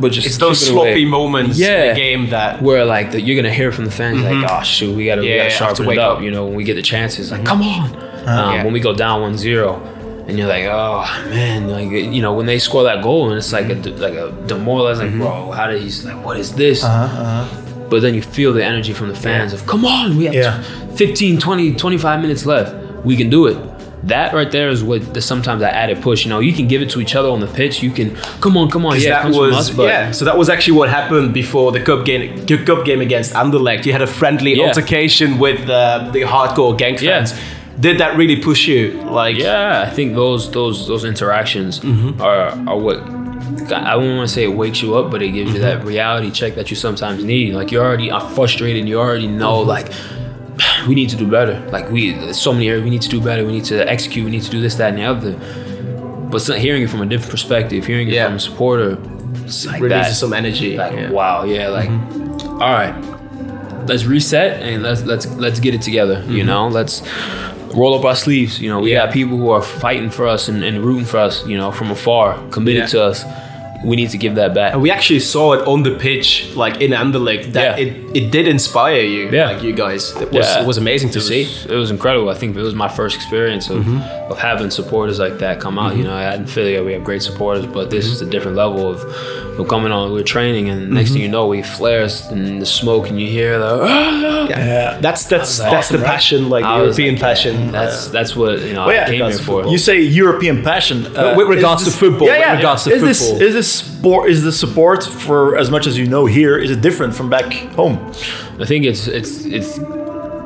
[0.00, 0.90] but just It's those chip it away.
[0.92, 1.88] sloppy moments in Yeah.
[1.92, 4.96] the game that where like the, you're gonna hear from the fans like, oh shoot,
[4.96, 5.36] we gotta, we Mm-hmm.
[5.38, 6.04] Gotta have sharpen to it wake up.
[6.10, 6.16] up.
[6.16, 6.24] Mm-hmm.
[6.24, 7.88] You know, when we get the chances, like, come on.
[7.90, 8.64] um, Yeah.
[8.64, 9.88] When we go down 1-0,
[10.28, 13.52] and you're like, oh man, like you know, when they score that goal and it's
[13.52, 14.00] like a Mm-hmm.
[14.00, 16.84] like a demoralizing, like, bro, how did he's like, what is this?
[16.84, 17.44] Uh-huh,
[17.90, 20.62] But then you feel the energy from the fans of, come on, we have Yeah.
[20.94, 22.72] 15, 20, 25 minutes left.
[23.04, 23.56] We can do it.
[24.04, 26.24] That right there is what the, sometimes that added push.
[26.24, 27.82] You know, you can give it to each other on the pitch.
[27.84, 29.00] You can, come on, come on.
[29.00, 30.10] Yeah, that was us, yeah.
[30.10, 32.44] So that was actually what happened before the cup game.
[32.66, 33.86] Cup game against Anderlecht.
[33.86, 34.66] You had a friendly Yeah.
[34.68, 37.24] altercation with uh, the hardcore Genk Yeah.
[37.24, 37.34] fans.
[37.78, 39.00] Did that really push you?
[39.04, 42.20] Like Yeah, I think those those those interactions Mm-hmm.
[42.20, 42.98] are are what
[43.72, 45.80] I wouldn't want to say it wakes you up, but it gives you Mm-hmm.
[45.80, 47.54] that reality check that you sometimes need.
[47.54, 49.68] Like you're already are frustrated, and you already know Mm-hmm.
[49.76, 49.88] like
[50.88, 51.60] we need to do better.
[51.70, 53.44] Like we there's so many areas we need to do better.
[53.44, 54.24] We need to execute.
[54.24, 55.32] We need to do this, that, and the other.
[56.30, 58.26] But hearing it from a different perspective, hearing it Yeah.
[58.26, 60.14] from a supporter, like releases that.
[60.14, 60.76] some energy.
[60.76, 61.10] Like yeah.
[61.10, 62.52] wow, yeah, like mm-hmm.
[62.52, 62.94] all right,
[63.86, 66.24] let's reset and let's let's let's get it together.
[66.26, 66.46] You mm-hmm.
[66.46, 67.02] know, let's
[67.74, 68.60] roll up our sleeves.
[68.60, 69.06] You know, we Yeah.
[69.06, 71.46] got people who are fighting for us and, and rooting for us.
[71.46, 73.24] You know, from afar, committed to us.
[73.84, 74.72] We need to give that back.
[74.74, 77.84] And we actually saw it on the pitch, like in Anderlecht, that Yeah.
[77.86, 79.50] it, it did inspire you, Yeah.
[79.50, 80.14] like you guys.
[80.20, 80.62] It was, Yeah.
[80.62, 81.48] it was amazing to it was, see.
[81.68, 82.28] It was incredible.
[82.28, 83.86] I think it was my first experience of,
[84.30, 85.96] of having supporters like that come out.
[85.96, 88.88] You know, I in Philly we have great supporters, but this is a different level
[88.92, 88.98] of,
[89.58, 90.12] of coming on.
[90.12, 93.58] We're training, and next thing you know, we flares and the smoke, and you hear
[93.58, 93.72] the.
[93.82, 94.98] "Ah!" Yeah.
[95.00, 96.06] That's that's like, that's the right?
[96.14, 97.54] passion, like I European like, passion.
[97.72, 98.88] That's that's what you know.
[98.90, 99.66] Yeah, I came here for.
[99.66, 100.98] You say European passion.
[101.16, 102.56] Uh, with regards is to football, Yeah, with yeah.
[102.56, 104.30] regards to is This, is this sport?
[104.30, 106.58] Is the support for as much as you know here?
[106.58, 107.98] Is it different from back home?
[108.60, 109.78] I think it's it's it's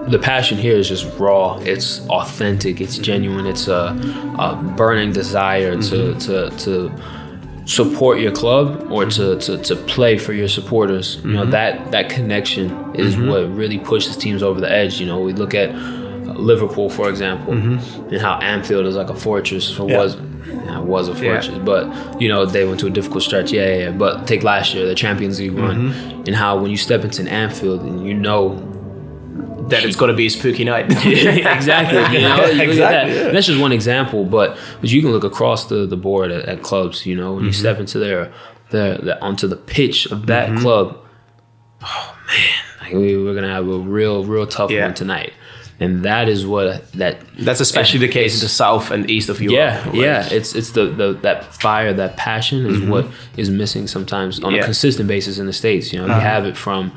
[0.09, 1.59] the passion here is just raw.
[1.59, 2.81] It's authentic.
[2.81, 3.47] It's genuine.
[3.47, 3.97] It's a,
[4.39, 6.18] a burning desire to mm-hmm.
[6.18, 9.41] to to support your club or to, mm-hmm.
[9.41, 11.16] to, to play for your supporters.
[11.24, 11.51] You know mm-hmm.
[11.51, 15.01] that that connection is what really pushes teams over the edge.
[15.01, 15.74] You know we look at
[16.39, 19.99] Liverpool for example and how Anfield is like a fortress or Yeah.
[19.99, 20.16] was.
[20.47, 23.53] Yeah, it was a fortress, but you know they went to a difficult stretch.
[23.53, 23.90] Yeah, yeah, yeah.
[23.90, 25.92] But take last year, the Champions League run,
[26.26, 28.72] and how when you step into an Anfield and you know
[29.68, 30.86] that it's gonna be a spooky night.
[31.07, 32.16] exactly.
[32.16, 33.09] You know, you Exactly, that.
[33.26, 33.32] yeah.
[33.32, 36.62] That's just one example, but but you can look across the, the board at, at
[36.62, 37.05] clubs.
[37.07, 37.59] You know, when you Mm-hmm.
[37.61, 38.32] step into their
[38.70, 40.59] their, their onto the pitch of that Mm-hmm.
[40.62, 40.99] club.
[41.82, 44.86] Oh man, like we, we're gonna have a real real tough Yeah.
[44.86, 45.32] one tonight,
[45.79, 47.18] and that is what that.
[47.39, 49.57] That's especially the case in the south and east of Europe.
[49.57, 49.95] Yeah, right?
[49.95, 50.29] yeah.
[50.31, 53.07] It's it's the, the that fire, that passion is what
[53.37, 54.55] is missing sometimes on Mm-hmm.
[54.57, 54.61] Yeah.
[54.61, 54.64] Uh-huh.
[54.64, 55.93] a consistent basis in the states.
[55.93, 56.93] You know, you have it from,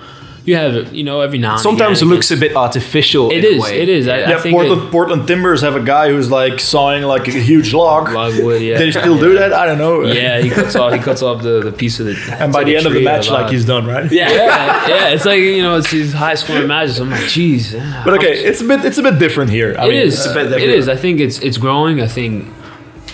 [0.45, 0.93] you have it.
[0.93, 1.53] You know, every now.
[1.53, 3.31] and Sometimes it looks a bit artificial.
[3.31, 3.63] It in a is.
[3.63, 3.81] way.
[3.81, 4.07] It is.
[4.07, 7.27] I, I Yeah, think Portland, it, Portland Timbers have a guy who's like sawing like
[7.27, 8.09] a huge log.
[8.11, 8.77] Logwood, yeah.
[8.79, 9.53] They still do that?
[9.53, 10.03] I don't know.
[10.03, 10.93] Yeah, he cuts off.
[10.93, 12.15] He cuts off the, the piece of the.
[12.39, 14.09] And by the end of the match, like he's done, right?
[14.11, 15.09] Yeah, yeah, yeah.
[15.09, 16.99] It's like you know, it's these high scoring matches.
[16.99, 17.73] I'm like, geez.
[17.73, 19.75] yeah, But okay, it's a bit it's a bit different here.
[19.77, 20.25] I It mean, is.
[20.27, 20.63] bit different.
[20.63, 20.87] is.
[20.87, 22.01] I think it's it's growing.
[22.01, 22.47] I think,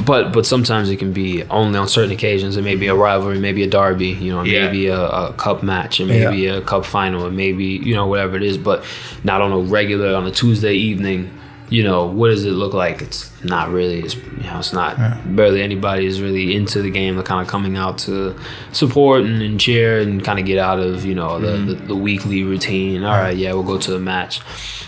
[0.03, 2.57] but but sometimes it can be only on certain occasions.
[2.57, 4.65] It may be a rivalry, maybe a derby, you know, Yeah.
[4.65, 8.35] maybe a, a cup match, and maybe a cup final, and maybe you know whatever
[8.35, 8.57] it is.
[8.57, 8.83] But
[9.23, 11.31] not on a regular on a Tuesday evening.
[11.67, 13.01] You know, what does it look like?
[13.01, 13.99] It's not really.
[14.01, 14.97] It's you know, it's not.
[15.35, 17.15] Barely anybody is really into the game.
[17.15, 18.35] They're kind of coming out to
[18.71, 21.67] support and, and cheer and kind of get out of you know the, Mm-hmm.
[21.67, 23.03] the, the weekly routine.
[23.03, 24.41] All right, yeah, we'll go to a match.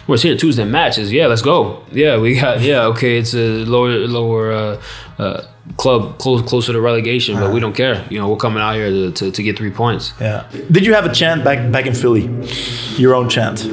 [0.07, 1.11] We're seeing Tuesday matches.
[1.11, 1.83] Yeah, let's go.
[1.91, 2.61] Yeah, we got.
[2.61, 4.81] Yeah, okay, it's a lower lower uh,
[5.19, 5.45] uh,
[5.75, 8.05] club close closer to relegation, but we don't care.
[8.09, 10.13] You know, we're coming out here to, to, to get three points.
[10.21, 10.47] yeah.
[10.71, 12.29] Did you have a chant back back in Philly?
[12.95, 13.65] Your own chant?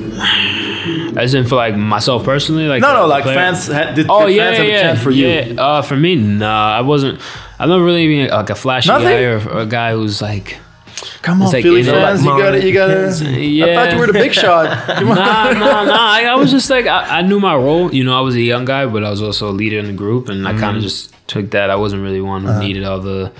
[1.16, 3.36] As in for like myself personally, like No, no, like player?
[3.36, 3.66] fans.
[3.68, 5.28] Had, did, Oh did yeah, fans have yeah, a chant for you?
[5.28, 5.62] yeah.
[5.62, 7.20] Uh, for me, nah, I wasn't.
[7.60, 9.06] I'm not really being like a flashy Nothing?
[9.08, 10.58] guy or, or a guy who's like.
[11.22, 12.94] Come on, like, Philly you know, fans, like you got it, you got it.
[12.96, 14.66] McKenzie, I thought you were the big shot.
[15.04, 16.12] Nah, nah, nah.
[16.12, 17.94] I, I was just like I, I knew my role.
[17.94, 19.92] You know, I was a young guy, but I was also a leader in the
[19.92, 20.60] group, and I Mm-hmm.
[20.60, 21.70] kind of just took that.
[21.70, 22.60] I wasn't really one who Uh-huh.
[22.60, 23.32] needed all the.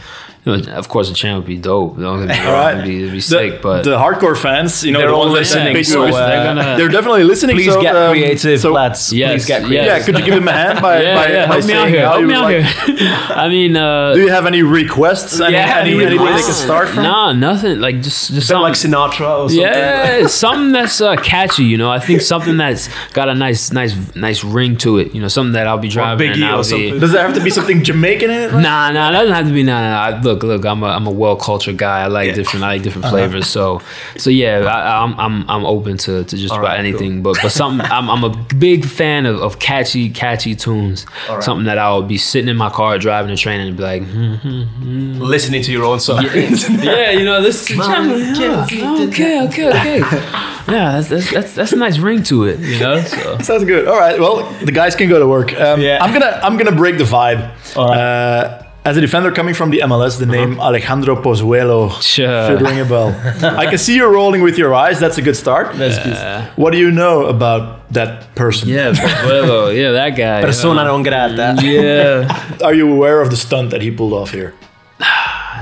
[0.45, 1.99] You know, of course, the chant would be dope.
[1.99, 2.75] Don't get me wrong, All right.
[2.75, 5.29] it'd be, it'd be the, sick, but the hardcore fans, you know, They're the all
[5.29, 7.57] listening, so, boys, uh, they're gonna- they're definitely listening.
[7.57, 9.13] Please so, get um, creative, so- lads.
[9.13, 9.67] Yes, Please get yes.
[9.69, 9.87] creative.
[9.87, 11.89] Yeah, could you give him a hand by yeah, by, yeah, by help me out
[11.89, 12.01] here.
[12.01, 12.99] Help me out like- here.
[13.45, 15.41] I mean, uh, Do you have any requests?
[15.41, 17.05] Any, Yeah, any, any anything they can start from?
[17.05, 17.81] Nah, nothing.
[17.81, 18.75] Like just just Bit like.
[18.75, 19.61] Sinatra or something.
[19.61, 21.65] Yeah, something that's uh, catchy.
[21.65, 25.15] You know, I think something that's got a nice, nice, nice ring to it.
[25.15, 26.29] You know, something that I'll be driving.
[26.33, 26.99] Biggie and I'll or something.
[27.01, 28.53] Does there have to be something Jamaican in it?
[28.53, 29.63] Nah, nah, it doesn't have to be.
[29.63, 30.19] Nah, nah.
[30.19, 30.65] I- Look, look.
[30.65, 32.03] I'm a, I'm a well cultured guy.
[32.03, 33.47] I like different, I like different flavors.
[33.47, 33.81] So,
[34.17, 37.23] so yeah, I, I'm, I'm, I'm open to, to just about right, anything.
[37.23, 37.87] But, but something.
[37.91, 41.07] I'm, I'm a big fan of, of catchy, catchy tunes.
[41.41, 45.21] Something that I'll be sitting in my car driving and training and be like, hmm,
[45.21, 46.25] Listening to your own song.
[46.25, 47.71] yeah, you know this.
[47.71, 48.65] Is my channel.
[49.09, 50.51] Okay, okay, okay.
[50.67, 52.59] Yeah, that's, that's that's that's a nice ring to it.
[52.59, 53.01] You know.
[53.03, 53.39] So.
[53.41, 53.87] Sounds good.
[53.87, 54.19] All right.
[54.19, 55.53] Well, the guys can go to work.
[55.61, 55.99] Um, Yeah.
[56.03, 57.77] I'm gonna I'm gonna break the vibe.
[57.77, 57.99] All right.
[57.99, 62.47] Uh, as a defender coming from the MLS, the name Alejandro Pozuelo Sure.
[62.49, 63.09] should ring a bell.
[63.59, 65.01] I can see you rolling with your eyes.
[65.01, 65.75] That's a good start.
[65.77, 66.17] That's good.
[66.59, 68.69] What do you know about that person?
[68.69, 70.43] Yeah, Pozuelo, yeah, that guy.
[70.43, 71.57] Persona uh, non grata.
[71.63, 74.53] Yeah, Are you aware of the stunt that he pulled off here?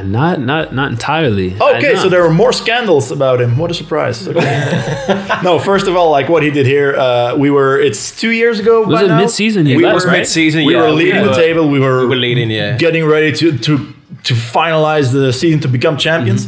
[0.03, 1.55] Not not not entirely.
[1.61, 3.59] Okay, so there were more scandals about him.
[3.59, 4.27] What a surprise!
[4.27, 5.39] Okay.
[5.45, 7.79] no, first of all, like what he did here, uh, we were.
[7.79, 8.83] It's two years ago.
[8.85, 9.19] Was by it now?
[9.19, 10.19] mid-season he We left, were right?
[10.21, 10.83] mid-season, We yeah.
[10.83, 11.69] were leading We the table.
[11.69, 12.77] We were, we were leading, yeah.
[12.79, 13.93] getting ready to to
[14.25, 16.47] to finalize the season to become champions.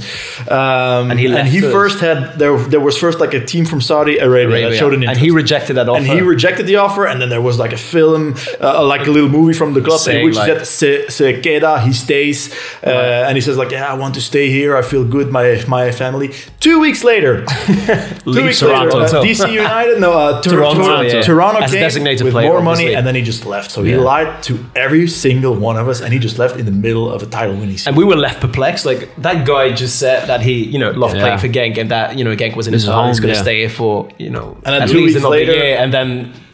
[0.49, 1.73] Um, and he he, left us.
[1.73, 2.57] first had there.
[2.59, 5.31] There was first like a team from Saudi Arabia, that showed an interest, and he
[5.31, 5.99] rejected that offer.
[5.99, 9.11] and he rejected the offer, and then there was like a film, uh, like a
[9.11, 12.53] little movie from the club, in Saying which like- said se, queda, he stays,
[12.85, 15.63] uh, and he says like, yeah, I want to stay here, I feel good, my
[15.67, 16.33] my family.
[16.61, 18.99] Two weeks later, two Leave weeks Toronto.
[19.01, 21.23] later, uh, DC United, no, uh, Tor- Toronto, Tor- yeah.
[21.23, 22.95] Toronto As came designated with player, more money, obviously.
[22.97, 23.71] and then he just left.
[23.71, 26.73] So he lied to every single one of us, and he just left in the
[26.87, 27.91] middle of a title winning season.
[27.91, 28.85] and we were left perplexed.
[28.91, 31.23] Like that guy just said that he, you know, loved Yeah.
[31.25, 33.09] playing for Genk, and that you know Genk was in This his is home.
[33.09, 33.49] He's going to yeah.
[33.49, 35.91] stay here for you know And then at two least weeks another later, year, and
[35.97, 36.09] then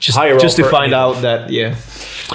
[0.06, 1.02] just just to find yeah.
[1.02, 1.74] out that yeah,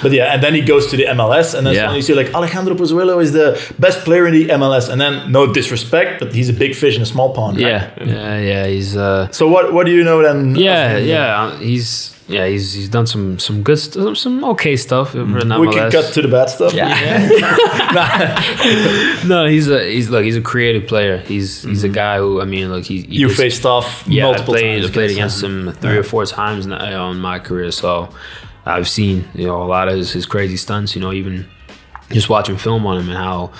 [0.02, 1.94] But yeah, and then he goes to the MLS, and then Yeah.
[1.98, 3.48] you see like Alejandro Pozuelo is the
[3.86, 7.02] best player in the MLS, and then no disrespect, but he's a big fish in
[7.02, 7.54] a small pond.
[7.56, 7.66] right?
[7.66, 8.66] yeah, yeah, yeah.
[8.74, 10.54] He's uh, So what what do you know then?
[10.68, 11.42] yeah, yeah.
[11.42, 15.60] uh, He's yeah, he's he's done some some good st- some okay stuff for an
[15.60, 16.72] We can cut to the bad stuff.
[16.74, 16.88] Yeah.
[19.26, 21.18] No, he's a he's look he's a creative player.
[21.18, 23.12] He's he's a guy who I mean look he, he Mm-hmm.
[23.12, 24.90] You gets- faced off yeah multiple I played times.
[24.90, 27.70] I played against against him three or four times now in my career.
[27.72, 28.08] So
[28.64, 30.94] I've seen you know a lot of his, his crazy stunts.
[30.94, 31.46] You know even
[32.10, 33.52] just watching film on him and how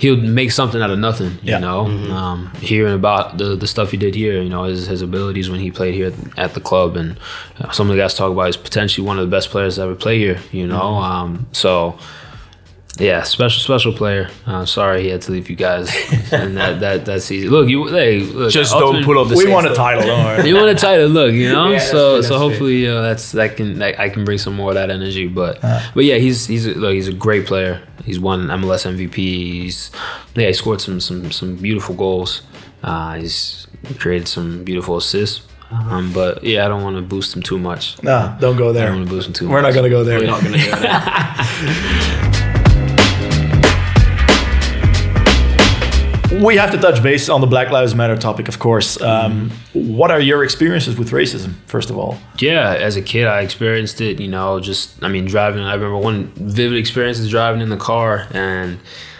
[0.00, 1.32] he'll make something out of nothing.
[1.42, 1.58] You Yeah.
[1.66, 1.80] know,
[2.20, 4.42] um, hearing about the the stuff he did here.
[4.42, 7.16] You know his his abilities when he played here at the club, and
[7.60, 9.82] uh, some of the guys talk about he's potentially one of the best players to
[9.82, 10.38] ever play here.
[10.52, 11.96] You know, um, so.
[12.98, 14.28] Yeah, special special player.
[14.46, 15.88] Uh, sorry he had to leave you guys
[16.32, 17.50] and that that that season.
[17.50, 20.02] Look, you hey, look, Just don't ultimate- pull up the We want won a title,
[20.02, 20.48] don't worry.
[20.48, 21.68] You want a title, look, you know.
[21.70, 24.38] Yeah, that's so true, so that's hopefully uh, that's that can that I can bring
[24.38, 25.28] some more of that energy.
[25.28, 25.60] But
[25.94, 27.80] but yeah, he's he's a, look, he's a great player.
[28.04, 29.14] He's won MLS MVP.
[29.14, 29.90] He's
[30.34, 32.42] yeah, he scored some some some beautiful goals.
[32.82, 33.66] Uh, he's
[33.98, 35.46] created some beautiful assists.
[35.70, 38.02] Um, but yeah, I don't want to boost him too much.
[38.02, 38.88] Nah, don't go there.
[38.88, 38.96] I don't there.
[38.96, 39.68] want to boost him too We're much.
[39.68, 40.18] not going to go there.
[40.18, 42.46] We're not going to do that.
[46.40, 48.98] We have to touch base on the Black Lives Matter topic, of course.
[49.02, 52.16] Um, what are your experiences with racism, first of all?
[52.38, 54.18] Yeah, as a kid, I experienced it.
[54.18, 55.62] You know, just I mean, driving.
[55.62, 58.78] I remember one vivid experience is driving in the car, and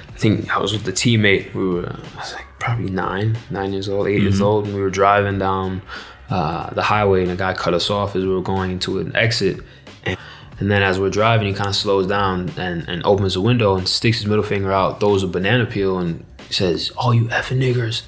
[0.09, 1.53] I think I was with a teammate.
[1.53, 4.81] We were, I was like probably nine, nine years old, 8 years old, and we
[4.81, 5.83] were driving down
[6.31, 9.15] uh, the highway, and a guy cut us off as we were going into an
[9.15, 9.61] exit.
[10.05, 10.17] And,
[10.59, 13.77] and then as we're driving, he kind of slows down and, and opens the window
[13.77, 16.25] and sticks his middle finger out, throws a banana peel, and
[16.55, 18.03] says, "Oh, you effing niggers."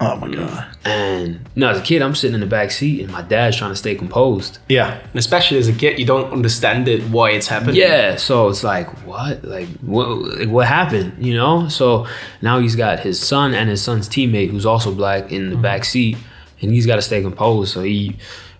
[0.00, 0.76] Oh my god.
[0.84, 3.72] And know, as a kid, I'm sitting in the back seat, and my dad's trying
[3.72, 4.58] to stay composed.
[4.68, 4.96] Yeah.
[4.96, 7.74] And especially as a kid, you don't understand it, why it's happening.
[7.74, 11.68] Yeah, so it's like what, like what, like, what happened, you know?
[11.68, 12.06] So
[12.42, 15.62] now he's got his son and his son's teammate, who's also black, in the mm-hmm.
[15.62, 16.16] back seat,
[16.60, 17.74] and he's got to stay composed.
[17.74, 18.18] So he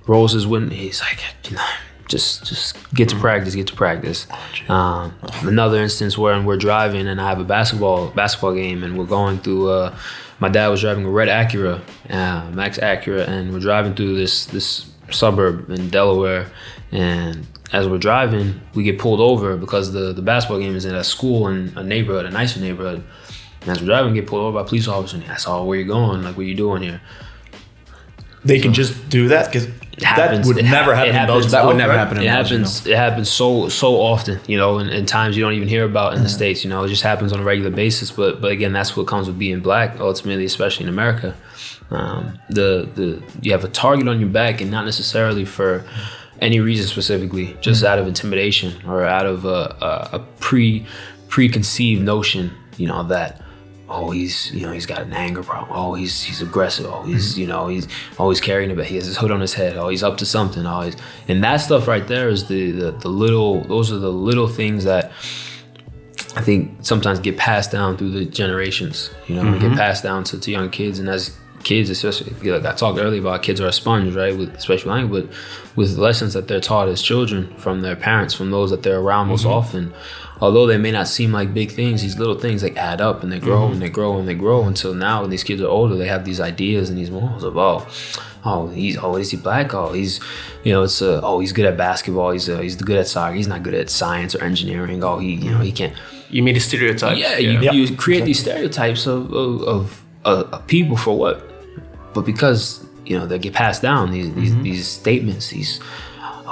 [0.09, 0.75] rolls his window.
[0.75, 1.67] He's like, you know,
[2.09, 4.27] just just get to practice, get to practice.
[4.69, 9.07] Um, another instance where we're driving and I have a basketball basketball game, and we're
[9.07, 9.71] going through.
[9.71, 9.97] Uh,
[10.41, 11.81] my dad was driving a red Acura,
[12.11, 16.51] uh, Max Acura, and we're driving through this this suburb in Delaware,
[16.93, 20.95] and as we're driving, we get pulled over because the, the basketball game is in
[20.95, 23.05] a school in a neighborhood, a nicer neighborhood.
[23.61, 25.47] And as we're driving, we get pulled over by a police officer, and he asks,
[25.47, 26.23] "Oh, where you're going?
[26.23, 27.01] Like, what you doing here?"
[28.45, 29.69] They can just do that because
[30.01, 31.27] that would It never it happen in.
[31.27, 31.51] Belgium.
[31.51, 31.99] That would never right?
[31.99, 32.87] happen in It Belgium, happens.
[32.87, 36.15] It happens so so often, you know, and, and times you don't even hear about
[36.15, 36.65] in the states.
[36.65, 38.11] You know, it just happens on a regular basis.
[38.11, 39.99] But but again, that's what comes with being black.
[40.01, 41.35] Ultimately, especially in America,
[41.91, 45.85] um, the the you have a target on your back, and not necessarily for
[46.41, 50.87] any reason specifically, just out of intimidation or out of a, a, a pre
[51.29, 53.43] preconceived notion, you know that.
[53.91, 55.71] Oh, he's you know he's got an anger problem.
[55.75, 56.87] Oh, he's he's aggressive.
[56.87, 57.41] Oh, he's mm-hmm.
[57.41, 59.77] you know he's always carrying a But he has his hood on his head.
[59.77, 60.67] Oh, he's up to something.
[60.67, 63.63] Oh, always, and that stuff right there is the, the the little.
[63.65, 65.11] Those are the little things that
[66.37, 69.11] I think sometimes get passed down through the generations.
[69.27, 69.77] You know, get mm-hmm.
[69.77, 73.43] passed down to, to young kids, and as kids, especially like I talked earlier about,
[73.43, 74.37] kids are a sponge, right?
[74.37, 75.35] With special language, but
[75.77, 79.29] with lessons that they're taught as children from their parents, from those that they're around
[79.29, 79.53] most mm-hmm.
[79.53, 79.95] often.
[80.41, 83.33] Although they may not seem like big things, these little things like add up and
[83.33, 85.97] they grow and they grow and they grow until now when these kids are older,
[85.97, 87.87] they have these ideas and these morals of oh,
[88.45, 89.75] oh he's oh is he black?
[89.75, 90.21] Oh he's
[90.63, 92.31] you know it's uh, oh he's good at basketball.
[92.31, 93.35] He's uh, he's good at soccer.
[93.35, 95.03] He's not good at science or engineering.
[95.03, 95.95] Oh he you know he can't.
[96.31, 97.19] You mean the stereotypes?
[97.19, 101.43] Yeah, you, you create these stereotypes of of, of, of, of people for what?
[102.15, 105.81] But because you know they get passed down these these, these statements, these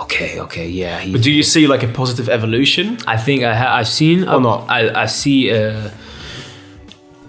[0.03, 0.99] okay, okay, yeah.
[1.01, 2.99] He, But do you see like a positive evolution?
[3.07, 4.67] I think I ha- I've seen Or not?
[4.69, 5.91] I I see uh,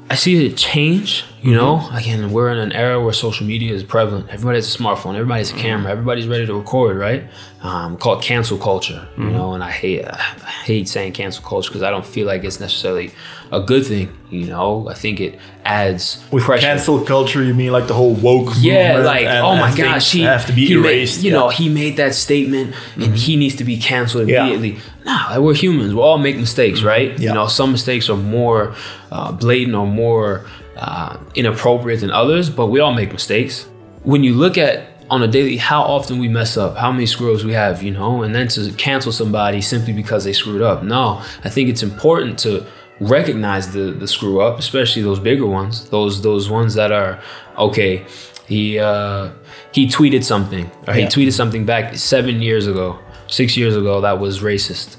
[0.09, 1.23] I see a change.
[1.41, 1.95] You know, mm-hmm.
[1.95, 4.29] again, we're in an era where social media is prevalent.
[4.29, 5.13] Everybody has a smartphone.
[5.13, 5.61] Everybody has a mm-hmm.
[5.61, 5.91] camera.
[5.91, 7.25] Everybody's ready to record, right?
[7.61, 9.07] Um, called cancel culture.
[9.17, 9.33] You mm-hmm.
[9.33, 12.59] know, and I hate I hate saying cancel culture because I don't feel like it's
[12.59, 13.11] necessarily
[13.51, 14.17] a good thing.
[14.31, 16.65] You know, I think it adds With pressure.
[16.65, 20.21] cancel culture, you mean like the whole woke Yeah, like and- oh my gosh, he
[20.21, 21.19] have to be erased.
[21.19, 21.37] Made, you yeah.
[21.37, 24.47] know, he made that statement and he needs to be canceled Yeah.
[24.47, 24.81] immediately.
[25.05, 25.93] Nah, like, we're humans.
[25.93, 27.11] We all make mistakes, right?
[27.11, 27.29] Yeah.
[27.29, 28.75] You know, some mistakes are more
[29.11, 30.45] uh, blatant or more
[30.77, 33.67] uh, inappropriate than others, but we all make mistakes.
[34.03, 37.45] When you look at on a daily how often we mess up, how many screws
[37.45, 40.83] we have, you know, and then to cancel somebody simply because they screwed up.
[40.83, 42.65] No, I think it's important to
[42.99, 47.19] recognize the the screw up, especially those bigger ones, those those ones that are
[47.57, 48.05] okay.
[48.47, 49.29] He uh,
[49.71, 51.07] he tweeted something, or he Yeah.
[51.07, 52.97] tweeted something back seven years ago,
[53.27, 54.95] six years ago that was racist.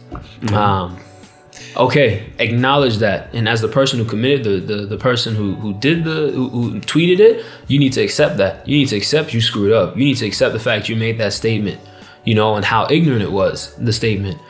[0.53, 0.99] Um,
[1.77, 5.75] okay, acknowledge that, and as the person who committed the the, the person who who
[5.75, 8.67] did the who, who tweeted it, you need to accept that.
[8.69, 9.97] You need to accept you screwed up.
[9.97, 11.81] You need to accept the fact you made that statement,
[12.25, 14.41] you know, and how ignorant it was the statement.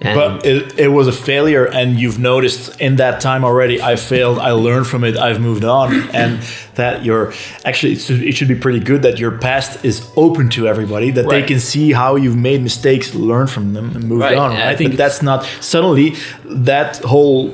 [0.00, 3.82] And But it, it was a failure, and you've noticed in that time already.
[3.82, 4.38] I failed.
[4.38, 5.16] I learned from it.
[5.16, 6.40] I've moved on, and
[6.76, 7.32] that you're
[7.64, 11.10] actually it should, be pretty good that your past is open to everybody.
[11.10, 14.52] That they can see how you've made mistakes, learn from them, and move Right, on.
[14.52, 14.78] and I Right?
[14.78, 17.52] think but that's not suddenly that whole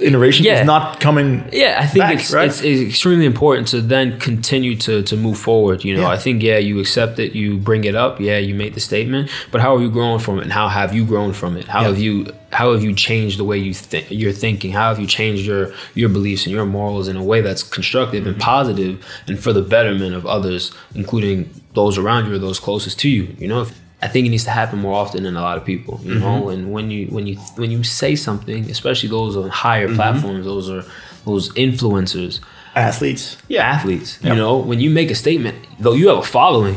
[0.00, 0.60] iteration Yeah.
[0.60, 1.48] is not coming.
[1.52, 2.46] Yeah, I think back, it's, right?
[2.48, 5.84] it's it's extremely important to then continue to to move forward.
[5.84, 6.08] You know, Yeah.
[6.08, 9.30] I think yeah, you accept it, you bring it up, yeah, you make the statement,
[9.50, 11.66] but how are you growing from it, and how have you grown from it?
[11.68, 11.88] How Yeah.
[11.88, 14.72] have you how have you changed the way you think you're thinking?
[14.72, 18.26] How have you changed your your beliefs and your morals in a way that's constructive
[18.26, 18.52] and mm-hmm.
[18.54, 23.08] positive and for the betterment of others, including those around you or those closest to
[23.08, 23.36] you?
[23.38, 23.66] You know.
[24.00, 26.42] I think it needs to happen more often than a lot of people, you know.
[26.42, 26.50] Mm-hmm.
[26.50, 29.96] And when you when you when you say something, especially those on higher mm-hmm.
[29.96, 30.84] platforms, those are
[31.24, 32.40] those influencers,
[32.76, 33.36] athletes.
[33.48, 34.18] yeah, athletes.
[34.22, 34.32] Yep.
[34.32, 36.74] You know, when you make a statement, though you have a following,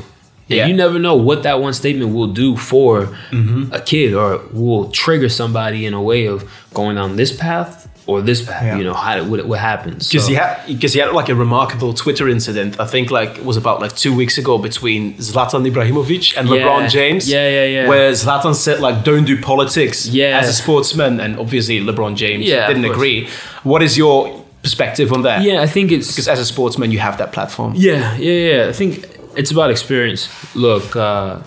[0.50, 0.66] and Yeah.
[0.66, 3.72] you never know what that one statement will do for mm-hmm.
[3.72, 8.22] a kid or will trigger somebody in a way of going down this path or
[8.22, 8.64] this path.
[8.64, 8.78] Yeah.
[8.78, 10.08] You know, how what, what happens?
[10.10, 12.80] Because So- he had, because he had like a remarkable Twitter incident.
[12.80, 16.56] I think like it was about like two weeks ago between Zlatan Ibrahimovic and Yeah.
[16.56, 17.30] LeBron James.
[17.30, 17.88] Yeah, yeah, yeah.
[17.88, 20.40] Where Zlatan said like, "Don't do politics Yeah.
[20.40, 23.28] as a sportsman," and obviously LeBron James Yeah, didn't agree.
[23.64, 25.44] What is your perspective on that?
[25.44, 27.74] yeah, I think it's Because as a sportsman, you have that platform.
[27.76, 28.68] Yeah, yeah, yeah.
[28.70, 30.28] I think it's about experience.
[30.56, 31.38] Look, uh,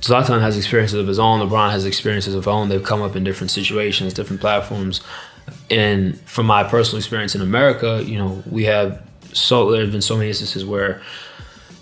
[0.00, 1.40] Zlatan has experiences of his own.
[1.40, 2.68] LeBron has experiences of his own.
[2.68, 5.00] They've come up in different situations, different platforms.
[5.70, 10.02] And from my personal experience in America, you know, we have so there have been
[10.02, 11.00] so many instances where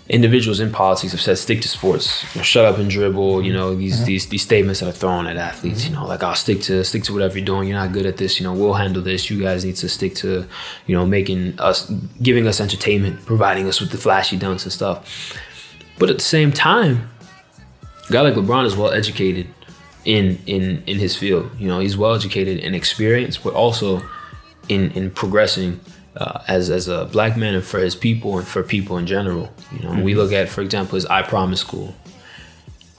[0.09, 3.43] individuals in politics have said stick to sports, you know, shut up and dribble.
[3.43, 4.05] You know, these mm-hmm.
[4.05, 5.83] these these statements that are thrown at athletes.
[5.83, 5.93] Mm-hmm.
[5.93, 7.67] You know, like I'll stick to stick to whatever you're doing.
[7.67, 8.39] You're not good at this.
[8.39, 9.29] You know, we'll handle this.
[9.29, 10.47] You guys need to stick to,
[10.85, 11.89] you know, making us
[12.21, 15.37] giving us entertainment, providing us with the flashy dunks and stuff.
[15.99, 17.09] But at the same time,
[18.07, 19.47] a guy like LeBron is well educated
[20.07, 21.51] in in in his field.
[21.59, 24.01] You know, he's well educated and experienced, but also
[24.69, 25.79] in in progressing
[26.15, 29.51] uh, as as a black man and for his people and for people in general.
[29.73, 31.93] You know, we look at, for example, his I Promise School.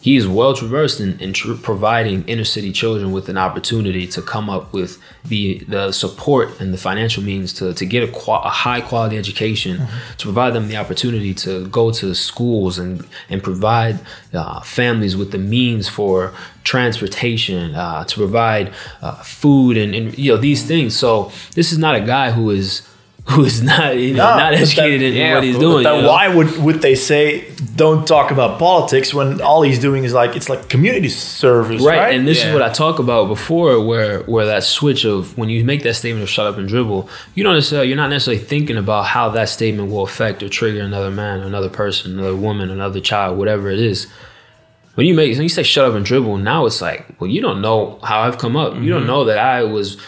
[0.01, 4.23] He is well traversed in, in tr- providing inner city children with an opportunity to
[4.23, 8.43] come up with the the support and the financial means to, to get a, qua-
[8.45, 9.89] a high quality education,
[10.19, 13.99] to provide them the opportunity to go to schools and and provide
[14.33, 16.33] uh, families with the means for
[16.63, 18.73] transportation, uh, to provide
[19.03, 20.97] uh, food and, and you know these things.
[20.97, 22.88] So this is not a guy who is
[23.33, 25.85] who is not you know, No, not educated then- in yeah, what he's doing.
[25.85, 26.09] Then you know?
[26.09, 27.45] why would would they say
[27.77, 31.99] don't talk about politics when all he's doing is like it's like community service, right?
[31.99, 32.49] right, and this Yeah.
[32.49, 35.95] is what I talk about before, where where that switch of when you make that
[35.95, 39.29] statement of shut up and dribble, you don't necessarily you're not necessarily thinking about how
[39.31, 43.69] that statement will affect or trigger another man, another person, another woman, another child, whatever
[43.69, 44.07] it is.
[44.95, 47.43] When you make when you say shut up and dribble, now it's like, well, you
[47.43, 48.75] don't know how I've come up.
[48.77, 49.07] You don't mm-hmm.
[49.07, 49.99] know that I was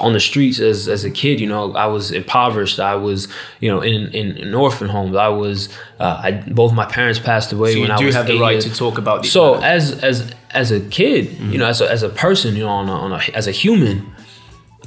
[0.00, 2.80] on the streets as, as a kid, you know, I was impoverished.
[2.80, 3.28] I was,
[3.60, 5.14] you know, in, in, in orphan homes.
[5.14, 5.68] I was,
[6.00, 8.52] uh, I, both my parents passed away So when I do was have the right
[8.52, 11.90] years- to talk about these So as as as a kid, you know, as a,
[11.90, 14.10] as a person, you know, on a, on a, as a human,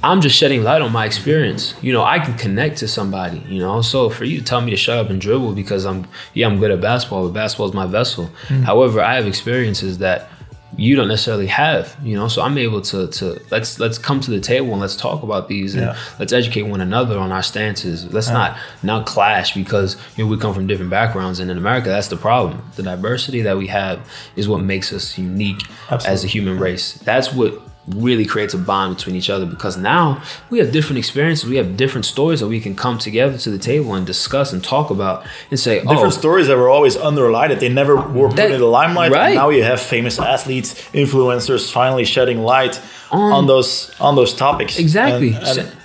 [0.03, 1.73] I'm just shedding light on my experience.
[1.81, 3.39] You know, I can connect to somebody.
[3.47, 6.07] You know, so for you to tell me to shut up and dribble because I'm
[6.33, 8.31] yeah I'm good at basketball, but basketball is my vessel.
[8.65, 10.29] However, I have experiences that
[10.75, 11.95] you don't necessarily have.
[12.03, 14.95] You know, so I'm able to to let's let's come to the table and let's
[14.95, 15.97] talk about these and Yeah.
[16.19, 18.11] let's educate one another on our stances.
[18.13, 21.87] Let's not not clash because you know we come from different backgrounds, and in America
[21.89, 22.61] that's the problem.
[22.75, 23.99] The diversity that we have
[24.35, 25.61] is what makes us unique
[26.05, 26.93] as a human race.
[26.93, 31.49] That's what really creates a bond between each other because now we have different experiences,
[31.49, 34.63] we have different stories that we can come together to the table and discuss and
[34.63, 37.59] talk about and say, different oh, stories that were always underlighted.
[37.59, 39.11] They never were put in the limelight.
[39.11, 39.27] right.
[39.27, 42.81] And now you have famous athletes, influencers finally shedding light
[43.11, 44.79] On- on, those on those topics.
[44.79, 45.33] Exactly.
[45.33, 45.77] And, and,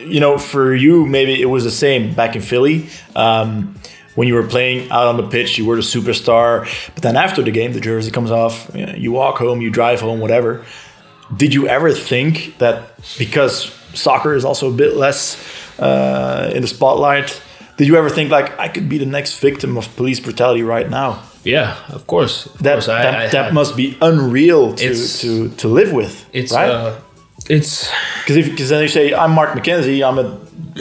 [0.00, 2.88] you know, for you, maybe it was the same back in Philly.
[3.14, 3.76] Um,
[4.14, 6.68] when you were playing out on the pitch, you were the superstar.
[6.94, 8.70] But then after the game, the jersey comes off.
[8.74, 10.64] You, know, you walk home, you drive home, whatever.
[11.36, 12.76] Did you ever think that
[13.18, 15.36] because soccer is also a bit less
[15.78, 17.40] uh, in the spotlight,
[17.76, 20.88] did you ever think like I could be the next victim of police brutality right
[20.90, 21.22] now?
[21.44, 22.46] yeah, of course.
[22.46, 26.24] Of That course, I- that, I that must be unreal to to, to live with.
[26.32, 26.94] it's right uh,
[27.50, 27.90] it's
[28.22, 30.38] because if because then you say I'm Mark McKenzie, I'm a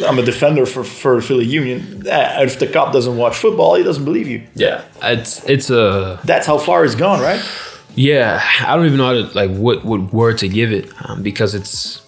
[0.07, 2.03] I'm a defender for for Philly Union.
[2.07, 4.41] Eh, If the cop doesn't watch football, he doesn't believe you.
[4.55, 7.41] yeah, it's it's a That's how far it's gone, right?
[7.95, 11.21] Yeah, I don't even know how to like what what word to give it um,
[11.21, 12.01] because it's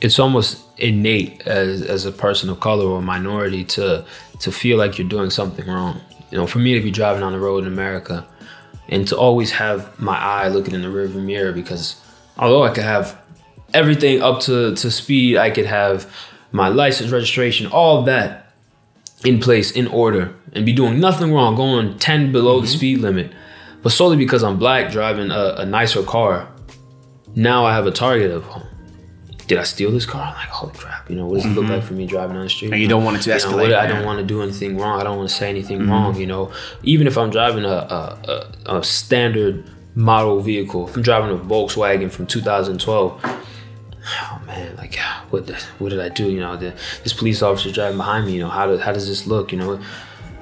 [0.00, 4.04] it's almost innate as as a person of color or minority to
[4.40, 6.00] to feel like you're doing something wrong.
[6.30, 8.26] You know, for me to be driving on the road in America
[8.88, 12.00] and to always have my eye looking in the rearview mirror because
[12.38, 13.20] although I could have
[13.74, 16.12] everything up to to speed, I could have
[16.52, 18.52] my license registration, all that
[19.24, 23.32] in place, in order, and be doing nothing wrong, going 10 below the speed limit.
[23.86, 26.48] But solely because I'm black driving a, a nicer car,
[27.36, 28.44] now I have a target of
[29.46, 30.22] did I steal this car?
[30.22, 32.42] I'm like, holy crap, you know, what does it look like for me driving down
[32.42, 32.66] the street?
[32.66, 32.72] Mm-hmm.
[32.72, 34.42] And you don't want it to You know, escalate, what- I don't want to do
[34.42, 35.00] anything wrong.
[35.00, 35.90] I don't want to say anything Mm-hmm.
[35.92, 36.50] wrong, you know.
[36.82, 41.38] Even if I'm driving a, a, a, a standard model vehicle, if I'm driving a
[41.40, 44.96] Volkswagen from 2012, oh man, like
[45.30, 46.28] what the, what did I do?
[46.28, 48.32] You know, the, this police officer driving behind me.
[48.32, 49.52] You know, how does how does this look?
[49.52, 49.80] You know,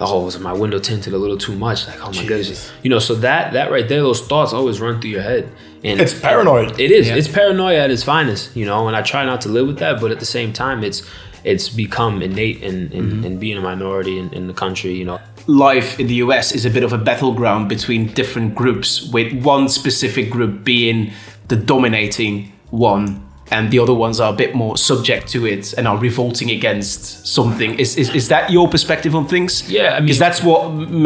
[0.01, 1.87] oh, was my window tinted a little too much?
[1.87, 2.99] Like, oh my goodness, you know.
[2.99, 5.51] So that that right there, those thoughts always run through your head,
[5.83, 6.79] and It's paranoid.
[6.81, 7.09] It is.
[7.09, 7.17] Yeah.
[7.17, 8.55] It's paranoia at its finest.
[8.57, 10.83] You know, and I try not to live with that, but at the same time,
[10.85, 11.03] it's
[11.45, 13.25] it's become innate in in, Mm-hmm.
[13.25, 14.95] in being a minority in, in the country.
[14.95, 19.03] You know, life in the US is a bit of a battleground between different groups,
[19.13, 21.13] with one specific group being
[21.49, 23.24] the dominating one,
[23.55, 27.01] and the other ones are a bit more subject to it and are revolting against
[27.37, 27.71] something.
[27.83, 29.53] Is is, is that your perspective on things?
[29.69, 30.59] Yeah, I mean- because that's what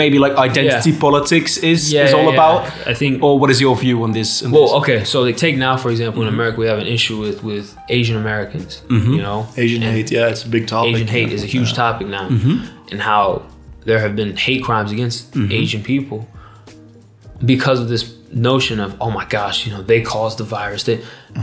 [0.03, 1.01] maybe like identity Yeah.
[1.07, 2.61] politics is Yeah, is all yeah, about.
[2.93, 4.43] I think- Or what is your view on this?
[4.45, 4.73] on Well, this?
[4.81, 6.29] okay, so like take now for example Mm-hmm.
[6.29, 7.67] in America we have an issue with with
[7.99, 8.71] Asian Americans.
[8.91, 10.95] You know, Asian And hate, yeah, it's a big topic.
[10.95, 12.57] Asian hate is a huge topic now, Mm-hmm.
[12.93, 13.25] and how
[13.89, 15.21] there have been hate crimes against
[15.63, 16.19] Asian people
[17.53, 20.85] because of this notion of oh my gosh, you know they caused the virus.
[20.85, 21.03] They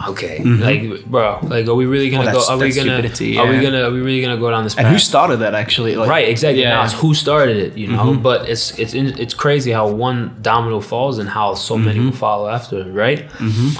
[0.09, 2.53] okay, like bro, like are we really gonna Oh, go?
[2.53, 2.91] Are we gonna?
[2.97, 3.83] stupidity, Are we gonna?
[3.83, 4.93] Are we really gonna go down this and path?
[4.93, 5.95] who started that actually?
[5.95, 6.61] Like, Right, exactly.
[6.61, 6.71] Yeah.
[6.71, 6.77] Mm-hmm.
[6.79, 8.15] Now it's who started it, you know.
[8.15, 12.05] But it's it's in, it's crazy how one domino falls and how so many Mm-hmm.
[12.09, 13.25] will follow after, right?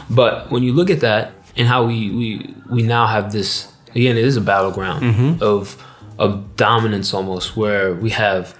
[0.09, 4.17] But when you look at that and how we we we now have this again,
[4.17, 5.43] it is a battleground Mm-hmm.
[5.43, 5.77] of
[6.17, 8.55] of dominance almost, where we have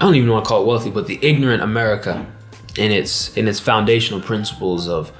[0.00, 2.26] I don't even want to call it wealthy, but the ignorant America
[2.78, 5.12] in its in its foundational principles of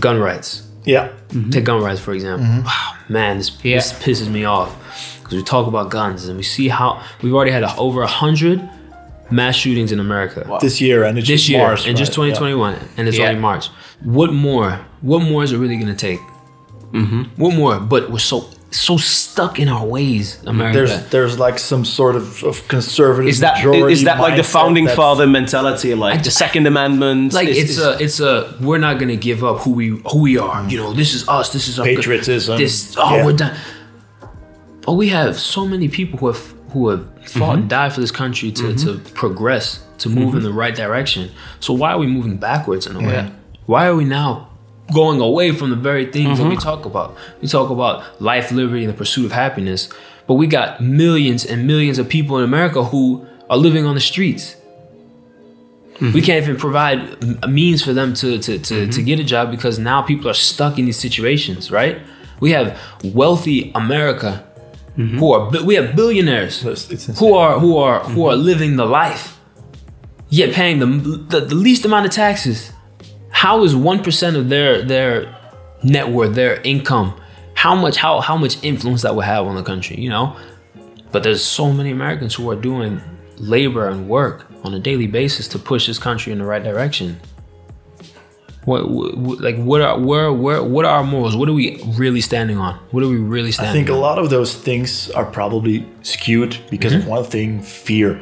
[0.00, 1.12] gun rights, Yeah.
[1.50, 2.46] Take gun rights for example.
[2.64, 4.70] Wow, man, this, this pisses me off
[5.18, 8.06] because we talk about guns and we see how we've already had a, over a
[8.06, 8.66] hundred
[9.30, 12.28] mass shootings in America This year and it's this just year Mars, in just right?
[12.34, 13.28] 2021, and it's Yeah.
[13.28, 13.66] only March.
[14.02, 14.80] What more?
[15.02, 16.20] What more is it really gonna take?
[16.92, 17.22] Mm-hmm.
[17.36, 17.78] What more?
[17.78, 20.78] But we're so so stuck in our ways, America.
[20.78, 24.44] There's there's like some sort of, of conservative Is that majority is that like the
[24.44, 27.32] founding father mentality, like the Second Amendment?
[27.32, 30.20] like is- it's is- a it's a we're not gonna give up who we who
[30.20, 30.68] we are.
[30.68, 31.52] You know, this is us.
[31.52, 32.58] This is our Patriotism.
[32.58, 33.24] This oh Yeah.
[33.24, 33.56] we're done.
[34.84, 37.68] But we have so many people who have who have fought and mm-hmm.
[37.68, 39.04] died for this country to, mm-hmm.
[39.04, 40.48] to progress, to move in mm-hmm.
[40.48, 41.30] the right direction.
[41.60, 43.06] So why are we moving backwards in a way?
[43.06, 43.30] Yeah.
[43.64, 44.47] Why are we now
[44.92, 46.62] going away from the very things that we mm-hmm.
[46.62, 47.16] talk about?
[47.40, 49.88] We talk about life, liberty, and the pursuit of happiness,
[50.26, 54.00] but we got millions and millions of people in America who are living on the
[54.00, 54.56] streets.
[55.94, 56.12] Mm-hmm.
[56.12, 58.90] We can't even provide m- means for them to to, to, mm-hmm.
[58.90, 62.00] to get a job because now people are stuck in these situations, right?
[62.40, 64.44] We have wealthy America
[64.98, 68.84] who are we have billionaires It's- it's who are who are who are living the
[68.84, 69.38] life,
[70.28, 72.72] yet paying the, the the least amount of taxes.
[73.42, 75.12] How is one percent of their their
[75.82, 77.08] net worth, their income,
[77.54, 79.96] how much how how much influence that will have on the country?
[80.04, 80.36] You know,
[81.12, 83.00] but there's so many Americans who are doing
[83.36, 87.20] labor and work on a daily basis to push this country in the right direction.
[88.64, 91.34] What, what like what are where where what are our morals?
[91.36, 92.74] What are we really standing on?
[92.90, 93.70] What are we really standing?
[93.70, 97.02] I think a lot of those things are probably skewed because Mm-hmm.
[97.02, 98.20] of one thing, fear.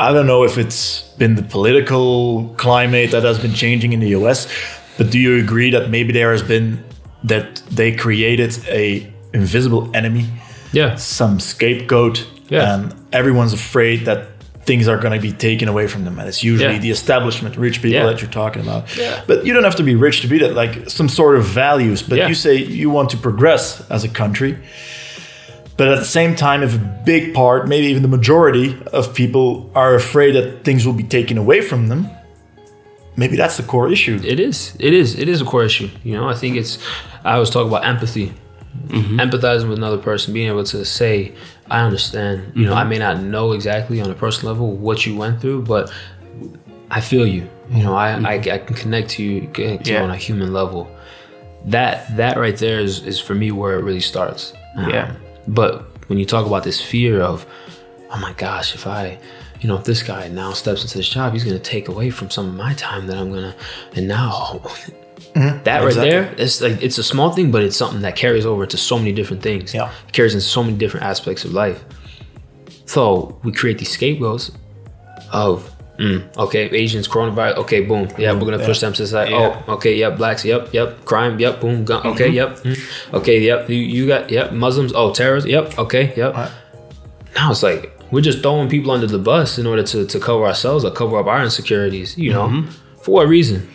[0.00, 4.08] I don't know if it's been the political climate that has been changing in the
[4.20, 4.48] US,
[4.96, 6.82] but do you agree that maybe there has been
[7.24, 10.24] that they created a invisible enemy,
[10.72, 12.74] Yeah, some scapegoat, Yeah.
[12.74, 14.20] and everyone's afraid that
[14.64, 16.80] things are going to be taken away from them and it's usually Yeah.
[16.86, 18.06] the establishment rich people Yeah.
[18.06, 19.20] that you're talking about Yeah.
[19.26, 22.02] but you don't have to be rich to be that like some sort of values
[22.02, 24.56] but you say you want to progress as a country
[25.80, 29.70] but at the same time, if a big part, maybe even the majority of people
[29.74, 32.10] are afraid that things will be taken away from them,
[33.16, 34.20] maybe that's the core issue.
[34.22, 34.76] It is.
[34.78, 35.18] It is.
[35.18, 35.88] It is a core issue.
[36.04, 36.76] You know, I think it's.
[37.24, 38.34] I always talk about empathy,
[38.88, 39.20] mm-hmm.
[39.20, 41.32] empathizing with another person, being able to say,
[41.70, 42.90] "I understand." You know, I mm-hmm.
[42.90, 45.90] may not know exactly on a personal level what you went through, but
[46.90, 47.48] I feel you.
[47.70, 48.26] You know, I I, mm-hmm.
[48.26, 50.94] I can connect to you connect to you on a human level.
[51.64, 54.52] That that right there is is for me where it really starts.
[54.76, 55.04] Yeah.
[55.04, 57.46] Um, but when you talk about this fear of,
[58.10, 59.18] oh my gosh, if I,
[59.60, 62.30] you know, if this guy now steps into this job, he's gonna take away from
[62.30, 63.54] some of my time that I'm gonna,
[63.94, 64.30] and now
[64.62, 65.62] mm-hmm.
[65.64, 66.10] that right Exactly.
[66.10, 68.98] there, it's like it's a small thing, but it's something that carries over to so
[68.98, 69.72] many different things.
[69.74, 69.92] Yeah.
[70.08, 71.84] It carries into so many different aspects of life.
[72.86, 74.50] So we create these scapegoats
[75.32, 75.70] of.
[76.00, 77.56] Mm, okay, Asians, coronavirus.
[77.58, 78.08] Okay, boom.
[78.16, 79.28] Yeah, we're gonna push them to the side.
[79.30, 79.62] Yeah.
[79.68, 80.16] Oh, okay, yep.
[80.16, 80.44] Blacks.
[80.44, 81.04] Yep, yep.
[81.04, 81.38] Crime.
[81.38, 81.60] Yep.
[81.60, 81.84] Boom.
[81.84, 82.06] Gun.
[82.12, 82.56] Okay, yep.
[82.64, 83.68] mm, Okay, yep.
[83.68, 84.52] You, you got yep.
[84.52, 84.92] Muslims.
[84.94, 85.48] Oh, terrorists.
[85.50, 85.78] Yep.
[85.78, 86.34] Okay, yep.
[87.34, 90.44] Now it's like we're just throwing people under the bus in order to, to cover
[90.46, 92.16] ourselves or cover up our insecurities.
[92.18, 92.64] You know,
[93.02, 93.68] for what reason?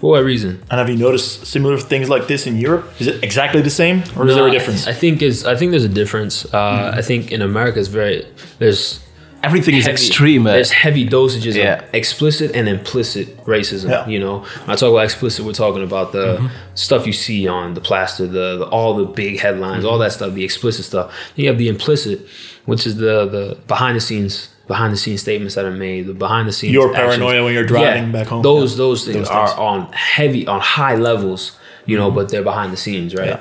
[0.00, 0.62] For what reason?
[0.70, 2.84] And have you noticed similar things like this in Europe?
[3.00, 4.86] Is it exactly the same, or is there a No, I- difference?
[4.86, 6.44] I, think is I think there's a difference.
[6.52, 8.26] Uh, I think in America it's very
[8.58, 9.00] there's
[9.42, 10.46] Everything is heavy- extreme.
[10.46, 11.78] uh, There's heavy dosages Yeah.
[11.78, 13.90] of explicit and implicit racism.
[13.90, 14.08] Yeah.
[14.08, 16.46] You know, when I talk about explicit, we're talking about the Mm-hmm.
[16.74, 20.34] stuff you see on the plaster, the, the all the big headlines, all that stuff,
[20.34, 21.12] the explicit stuff.
[21.36, 22.26] Then you have the implicit,
[22.64, 24.48] which is the the behind the scenes.
[24.66, 26.72] Behind the scenes statements that are made, the behind the scenes.
[26.72, 27.18] Your actions.
[27.18, 28.42] paranoia when you're driving back home.
[28.42, 28.78] Those Yeah.
[28.78, 29.58] those things Those are things.
[29.60, 29.62] Mm-hmm.
[29.62, 31.52] on heavy, on high levels,
[31.84, 33.38] you know, but they're behind the scenes, right?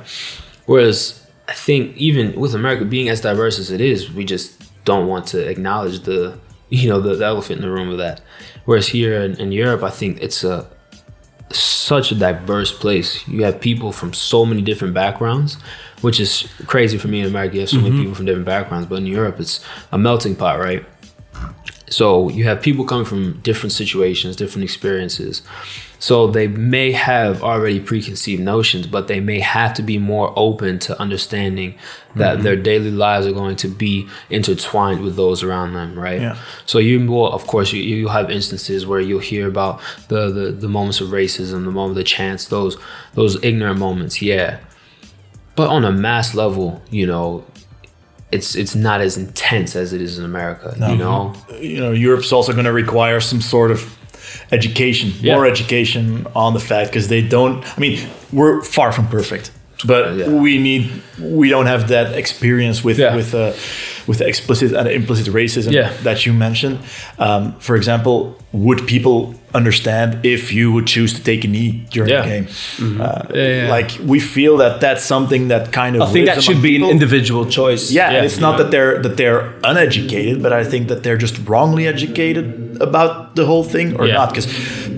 [0.68, 4.55] Whereas I think even with America being as diverse as it is, we just
[4.86, 6.40] don't want to acknowledge the
[6.70, 8.22] you know the, the elephant in the room of that.
[8.66, 10.68] Whereas here in, in Europe, I think it's a
[11.52, 13.28] such a diverse place.
[13.28, 15.58] You have people from so many different backgrounds,
[16.02, 17.56] which is crazy for me in America.
[17.56, 18.00] You have so many mm-hmm.
[18.00, 20.84] people from different backgrounds, but in Europe, it's a melting pot, right?
[21.88, 25.44] So you have people coming from different situations, different experiences.
[26.06, 30.78] So they may have already preconceived notions, but they may have to be more open
[30.82, 31.80] to understanding
[32.16, 32.44] that mm-hmm.
[32.44, 36.22] their daily lives are going to be intertwined with those around them, right?
[36.22, 36.38] Yeah.
[36.68, 40.52] So you will, of course, you you have instances where you'll hear about the the,
[40.52, 42.78] the moments of racism, the moment, the chance, those
[43.16, 44.60] those ignorant moments, yeah.
[45.56, 47.44] But on a mass level, you know,
[48.32, 50.76] it's it's not as intense as it is in America.
[50.78, 50.88] No.
[50.92, 53.95] You know, you know, Europe's also going to require some sort of
[54.52, 55.36] education, Yeah.
[55.36, 57.64] more education on the fact because they don't.
[57.78, 58.00] I mean,
[58.32, 59.52] we're far from perfect,
[59.86, 60.28] but Yeah.
[60.30, 60.90] we need.
[61.20, 63.16] We don't have that experience with Yeah.
[63.16, 63.52] with uh,
[64.08, 65.92] with the explicit and implicit racism Yeah.
[66.04, 66.80] that you mentioned.
[67.20, 72.10] Um, for example, would people understand if you would choose to take a knee during
[72.12, 72.22] Yeah.
[72.22, 72.48] the game?
[73.02, 73.68] Uh, yeah.
[73.70, 76.02] Like we feel that that's something that kind of.
[76.02, 77.92] I think that should among be an individual choice.
[77.92, 81.18] Yeah, Yeah, and it's not that they're that they're uneducated, but I think that they're
[81.18, 82.46] just wrongly educated
[82.82, 84.16] about the whole thing or Yeah.
[84.20, 84.30] not.
[84.30, 84.48] Because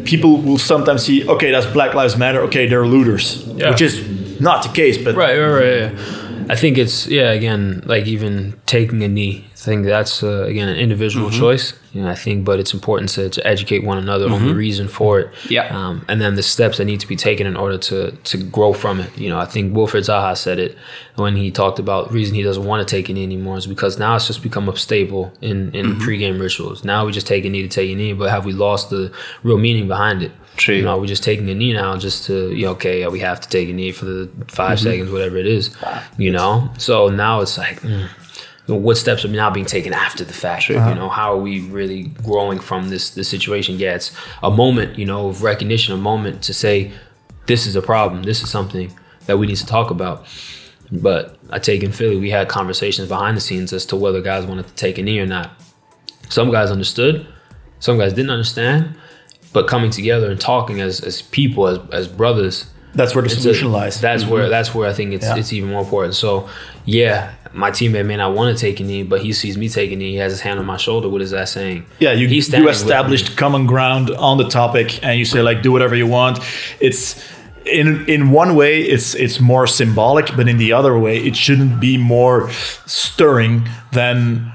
[0.06, 2.42] people will sometimes see, okay, that's Black Lives Matter.
[2.48, 3.70] Okay, they're looters, Yeah.
[3.70, 4.02] which is
[4.40, 4.98] not the case.
[4.98, 5.92] But right, right, right.
[6.50, 7.32] I think it's yeah.
[7.32, 9.46] Again, like even taking a knee.
[9.58, 11.74] I think that's uh, again an individual choice.
[11.92, 14.88] You know, I think, but it's important to, to educate one another on the reason
[14.88, 15.34] for it.
[15.50, 15.66] Yeah.
[15.76, 18.72] Um, and then the steps that need to be taken in order to to grow
[18.72, 19.18] from it.
[19.18, 20.78] You know, I think Wilfried Zaha said it
[21.16, 23.98] when he talked about reason he doesn't want to take a knee anymore is because
[23.98, 26.84] now it's just become a staple in in pregame rituals.
[26.84, 29.12] Now we just take a knee to take a knee, but have we lost the
[29.42, 30.32] real meaning behind it?
[30.58, 30.76] True.
[30.76, 33.20] You know, we're just taking a knee now just to, you know, okay, yeah, we
[33.20, 35.76] have to take a knee for the 5 seconds, whatever it is,
[36.18, 36.72] you know?
[36.80, 38.10] So now it's like, mm,
[38.68, 40.68] you know, what steps are now being taken after the fact?
[40.70, 43.78] You know, how are we really growing from this, this situation?
[43.80, 44.12] Yeah, it's
[44.44, 46.92] a moment, you know, of recognition, a moment to say,
[47.46, 48.24] this is a problem.
[48.24, 48.92] This is something
[49.26, 50.26] that we need to talk about.
[50.92, 54.46] But I take in Philly, we had conversations behind the scenes as to whether guys
[54.46, 55.52] wanted to take a knee or not.
[56.30, 57.26] Some guys understood,
[57.80, 58.96] some guys didn't understand.
[59.54, 63.62] But coming together and talking as, as people, as, as brothers, that's where the it's
[63.62, 64.02] a- lies.
[64.02, 64.52] That's where mm-hmm.
[64.52, 65.38] that's where I think it's Yeah.
[65.38, 66.16] it's even more important.
[66.16, 66.50] So
[66.88, 69.98] yeah, my teammate may not want to take a knee, but he sees me taking
[69.98, 70.12] a knee.
[70.12, 71.10] He has his hand on my shoulder.
[71.10, 71.86] What is that saying?
[72.00, 75.72] yeah, you, He's you established common ground on the topic, and you say like, do
[75.72, 76.40] whatever you want.
[76.80, 77.22] It's
[77.66, 81.80] in in one way, it's it's more symbolic, but in the other way, it shouldn't
[81.82, 82.50] be more
[82.86, 84.54] stirring than.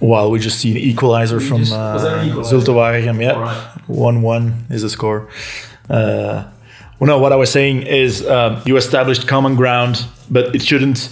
[0.00, 2.56] Well, we just see an equalizer from just- uh, was that an equalizer?
[2.58, 3.88] Zulte Yeah, Alright.
[3.88, 5.28] one one is the score.
[5.88, 6.44] Uh,
[7.04, 11.10] well, no, what I was saying is um, you established common ground, but it shouldn't.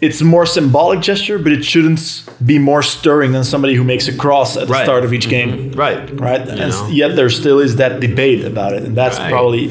[0.00, 4.16] It's more symbolic gesture, but it shouldn't be more stirring than somebody who makes a
[4.16, 4.84] cross at the Right.
[4.84, 5.72] start of each game.
[5.72, 5.98] Right.
[6.18, 6.88] Right, and know?
[6.90, 9.30] yet there still is that debate about it, and that's Right.
[9.30, 9.68] probably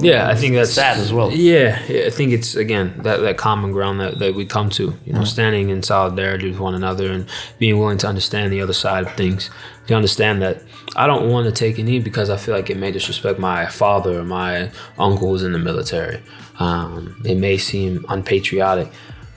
[0.00, 1.30] Yeah, I think that's sad as well.
[1.30, 4.94] Yeah, yeah, I think it's again that, that common ground that, that we come to,
[5.04, 7.28] you know, standing in solidarity with one another and
[7.58, 9.50] being willing to understand the other side of things.
[9.88, 10.62] To understand that
[10.96, 13.66] I don't want to take a knee because I feel like it may disrespect my
[13.66, 16.20] father or my uncle who's in the military.
[16.58, 18.90] Um, it may seem unpatriotic,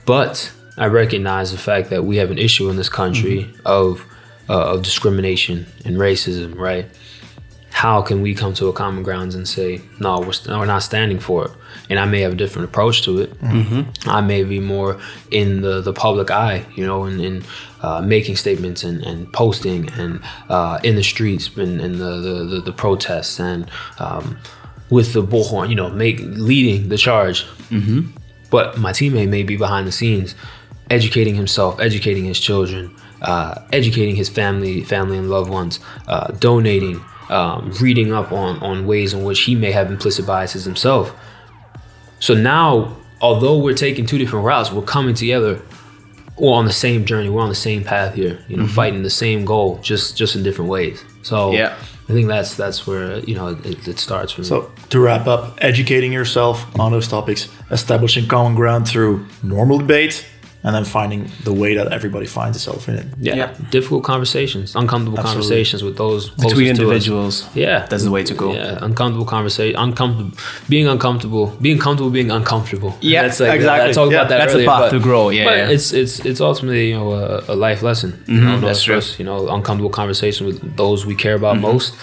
[0.06, 4.04] but I recognize the fact that we have an issue in this country of
[4.48, 6.86] uh, of discrimination and racism, right?
[7.80, 10.82] How can we come to a common grounds and say no we're, st- we're not
[10.82, 11.52] standing for it.
[11.88, 13.30] And i may have a different approach to it.
[14.18, 15.00] I may be more
[15.30, 17.42] in the, the public eye you know in, in
[17.86, 20.20] uh, making statements and, and posting and
[20.50, 23.60] uh, in the streets and, and the, the, the, the protests and
[23.98, 24.26] um,
[24.90, 26.18] with the bullhorn you know make
[26.50, 27.46] leading the charge.
[28.50, 30.34] But my teammate may be behind the scenes
[30.90, 32.82] educating himself educating his children
[33.22, 36.96] uh, educating his family family and loved ones uh, donating
[37.30, 41.14] um, reading up on, on ways in which he may have implicit biases himself
[42.18, 45.60] so now although we're taking two different routes we're coming together
[46.38, 49.10] we're on the same journey we're on the same path here you know fighting the
[49.10, 51.76] same goal just just in different ways so Yeah.
[52.08, 54.42] I think that's that's where you know it, it starts from.
[54.42, 60.26] So to wrap up, educating yourself on those topics, establishing common ground through normal debate,
[60.62, 63.06] and then finding the way that everybody finds itself in it.
[63.18, 63.54] yeah, Yeah.
[63.70, 65.42] difficult conversations, uncomfortable Absolutely.
[65.42, 66.78] conversations with those Between closest to us.
[66.80, 67.34] individuals.
[67.54, 68.52] Yeah, That's the way to go.
[68.52, 70.32] Yeah, uncomfortable conversation, uncomfortable,
[70.68, 72.92] being uncomfortable, being comfortable, being uncomfortable.
[73.00, 73.88] Yeah, that's like, exactly.
[73.90, 75.68] I talked Yeah, about that that's the earlier, path but- to grow, yeah, but yeah.
[75.74, 78.10] it's it's it's ultimately you know a, a life lesson.
[78.26, 78.66] You know, Mm-hmm.
[78.66, 78.96] that's true.
[78.96, 81.94] first, you know, uncomfortable conversation with those we care about most.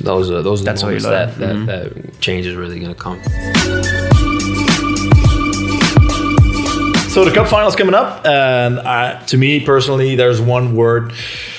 [0.00, 1.38] Those are those are That's the moments learn.
[1.38, 3.18] that, that that change is really gonna come.
[7.18, 11.12] So the cup finals coming up, and uh, to me personally, there's one word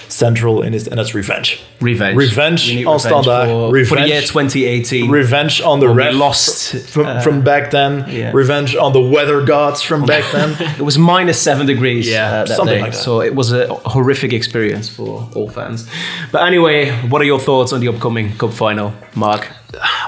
[0.08, 1.62] central in it, and that's revenge.
[1.82, 2.16] Revenge.
[2.16, 5.12] Revenge We need on revenge For, for the year 2018.
[5.12, 8.06] Revenge on the lost, from, uh, from back then.
[8.10, 8.32] yeah.
[8.34, 10.56] Revenge on the weather gods from back then.
[10.80, 12.82] It was minus seven degrees Yeah, uh, something day.
[12.82, 12.98] like that.
[12.98, 15.90] So it was a horrific experience for all fans.
[16.32, 19.50] But anyway, what are your thoughts on the upcoming cup final, Mark?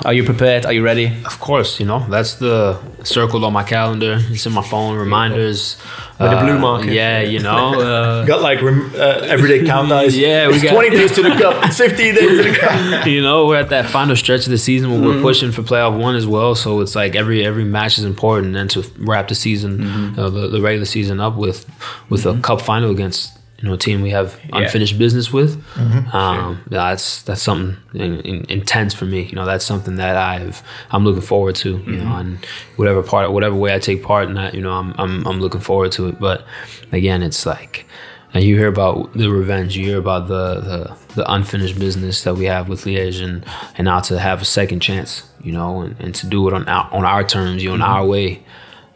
[0.04, 0.66] Are you prepared?
[0.66, 1.06] Are you ready?
[1.24, 4.18] Of course, you know that's the circled on my calendar.
[4.30, 4.98] It's in my phone.
[4.98, 5.78] Reminders
[6.20, 6.90] With the blue Uh, marker.
[6.90, 7.80] Yeah, you know.
[7.92, 10.18] Uh, Got like rem- uh, everyday countdowns.
[10.28, 11.64] Yeah, we it's got- 20 days to the cup.
[11.66, 13.06] It's 15 days to the cup.
[13.06, 15.96] you know, we're at that final stretch of the season where we're pushing for playoff
[15.98, 16.56] one as well.
[16.56, 20.48] So it's like every every match is important, and to wrap the season, uh, the,
[20.48, 21.66] the regular season up with
[22.10, 23.32] with a cup final against
[23.62, 25.64] you know a team we have unfinished business with.
[25.76, 26.16] Mm-hmm.
[26.16, 29.24] Um, that's that's something in, in, intense for me.
[29.24, 31.70] You know, that's something that I've I'm looking forward to.
[31.70, 32.20] You know, mm-hmm.
[32.20, 35.40] and whatever part, whatever way I take part in that, you know, I'm I'm I'm
[35.40, 36.20] looking forward to it.
[36.20, 36.46] But
[36.92, 37.86] again, it's like.
[38.34, 42.36] And you hear about the revenge, you hear about the, the, the unfinished business that
[42.36, 46.00] we have with Liège, and, and now to have a second chance, you know, and,
[46.00, 47.92] and to do it on our, on our terms, you know, in mm-hmm.
[47.92, 48.42] our way.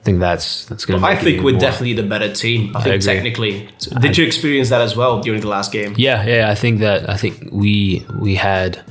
[0.05, 1.03] I think that's that's gonna.
[1.03, 2.75] I think we're more- definitely the better team.
[2.75, 3.13] I think agree.
[3.15, 3.69] technically.
[4.01, 5.95] Did you experience that as well during the last game?
[5.97, 6.51] Yeah, yeah.
[6.51, 8.83] I think that I think we we had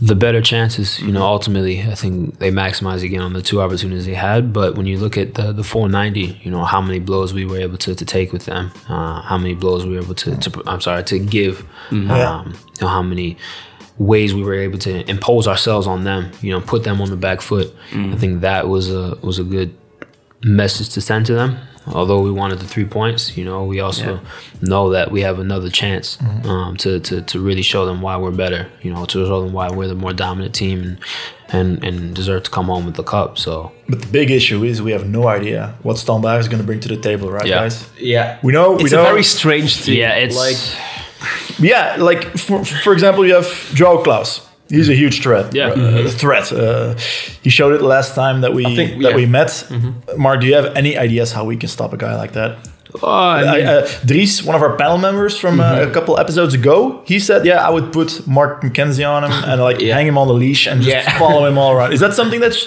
[0.00, 1.00] the better chances.
[1.00, 4.52] You know, ultimately, I think they maximized again on the two opportunities they had.
[4.52, 7.58] But when you look at the the 490, you know how many blows we were
[7.58, 10.62] able to, to take with them, uh, how many blows we were able to, to
[10.68, 12.28] I'm sorry to give, Yeah.
[12.38, 13.36] um, you know how many
[13.98, 16.30] ways we were able to impose ourselves on them.
[16.40, 17.74] You know, put them on the back foot.
[17.92, 19.74] I think that was a was a good
[20.44, 21.58] message to send to them.
[21.86, 24.20] Although we wanted the three points, you know, we also
[24.62, 28.30] know that we have another chance um, to, to to really show them why we're
[28.30, 28.70] better.
[28.80, 30.98] You know, to show them why we're the more dominant team and
[31.52, 33.36] and, and deserve to come home with the cup.
[33.38, 36.66] So But the big issue is we have no idea what Standard is going to
[36.66, 37.60] bring to the table, right, Yeah.
[37.60, 37.86] guys?
[38.00, 38.38] Yeah.
[38.42, 38.72] We know.
[38.76, 39.02] We It's know.
[39.02, 39.98] a very strange team.
[39.98, 40.56] yeah, it's like
[41.58, 44.40] Yeah, like for, for example, you have João Klauss.
[44.70, 45.54] He's a huge threat.
[45.54, 45.68] Yeah.
[45.68, 46.50] uh, threat.
[46.52, 46.94] Uh,
[47.42, 49.16] he showed it last time that we think- that yeah.
[49.16, 49.66] we met.
[50.16, 52.56] Mark, do you have any ideas how we can stop a guy like that?
[53.02, 56.16] oh, I I, mean, uh, Dries, one of our panel members from uh, a couple
[56.18, 60.06] episodes ago, he said, "Yeah, I would put Mark McKenzie on him and like hang
[60.06, 61.18] him on the leash and just Yeah.
[61.18, 62.66] follow him all around." Is that something that's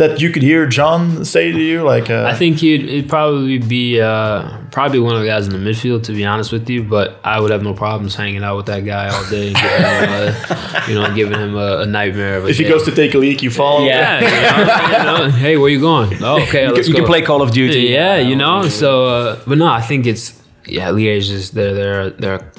[0.00, 1.82] that you could hear John say to you?
[1.82, 5.52] Like, uh, I think he'd it'd probably be uh, probably one of the guys in
[5.52, 6.82] the midfield, to be honest with you.
[6.82, 10.08] But I would have no problems hanging out with that guy all day, and giving
[10.08, 12.94] him a, you know, giving him a, a nightmare of a if he goes to
[12.94, 13.82] take a leak, you follow.
[13.82, 13.88] him.
[13.88, 16.22] Yeah, you know, you know, hey, where you going?
[16.22, 17.80] Oh, okay, you, let's can, you can play Call of Duty.
[17.80, 18.68] Yeah, you know.
[18.68, 20.39] So, uh, but no, I think it's
[20.70, 20.88] yeah.
[20.90, 22.52] Liège is they're they're they're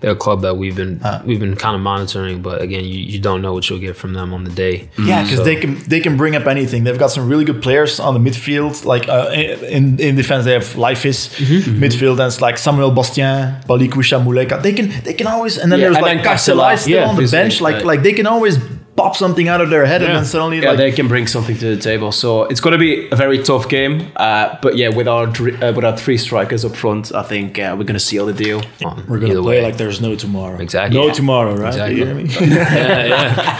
[0.00, 3.18] they're a club that we've been we've been kind of monitoring, but again, you, you
[3.18, 4.88] don't know what you'll get from them on the day.
[4.98, 6.84] Yeah, because So- they can they can bring up anything.
[6.84, 8.84] They've got some really good players on the midfield.
[8.84, 11.28] Like uh, in in defense, they have Laifis.
[11.38, 11.82] Mm-hmm.
[11.82, 14.62] Midfield, and it's like Samuel Bastien, Balikwisha Muleka.
[14.62, 16.96] They can they can always and then Yeah, there's and like then Carcela, Carcela still
[17.00, 17.60] yeah, on the bench.
[17.60, 18.58] Like uh, like they can always
[18.98, 21.56] pop something out of their head and then suddenly Yeah, like they can bring something
[21.58, 22.10] to the table.
[22.12, 24.10] So it's going to be a very tough game.
[24.16, 27.74] Uh, but yeah, with our uh, with our three strikers up front, I think uh,
[27.78, 28.60] we're going to seal the deal.
[29.08, 29.62] We're gonna play way.
[29.62, 30.58] like there's no tomorrow.
[30.60, 30.98] Exactly.
[30.98, 31.12] No Yeah.
[31.12, 31.68] tomorrow, right?
[31.68, 31.98] Exactly.
[31.98, 32.24] You hear me?
[32.54, 33.06] yeah,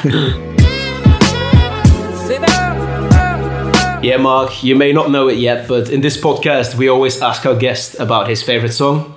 [0.05, 0.55] yeah.
[4.01, 7.44] Yeah, Mark, you may not know it yet, but in this podcast, we always ask
[7.44, 9.15] our guest about his favorite song.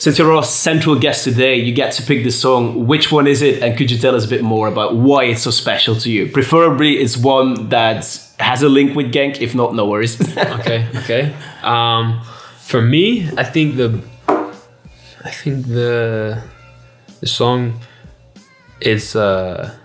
[0.00, 2.86] Since you're our central guest today, you get to pick the song.
[2.86, 3.62] Which one is it?
[3.62, 6.26] And could you tell us a bit more about why it's so special to you?
[6.32, 8.06] Preferably, it's one that
[8.38, 9.42] has a link with Genk.
[9.42, 10.18] If not, no worries.
[10.38, 11.34] okay, okay.
[11.62, 12.22] Um,
[12.60, 16.44] for me, I think the, I think the,
[17.20, 17.78] the song,
[18.80, 19.76] is uh,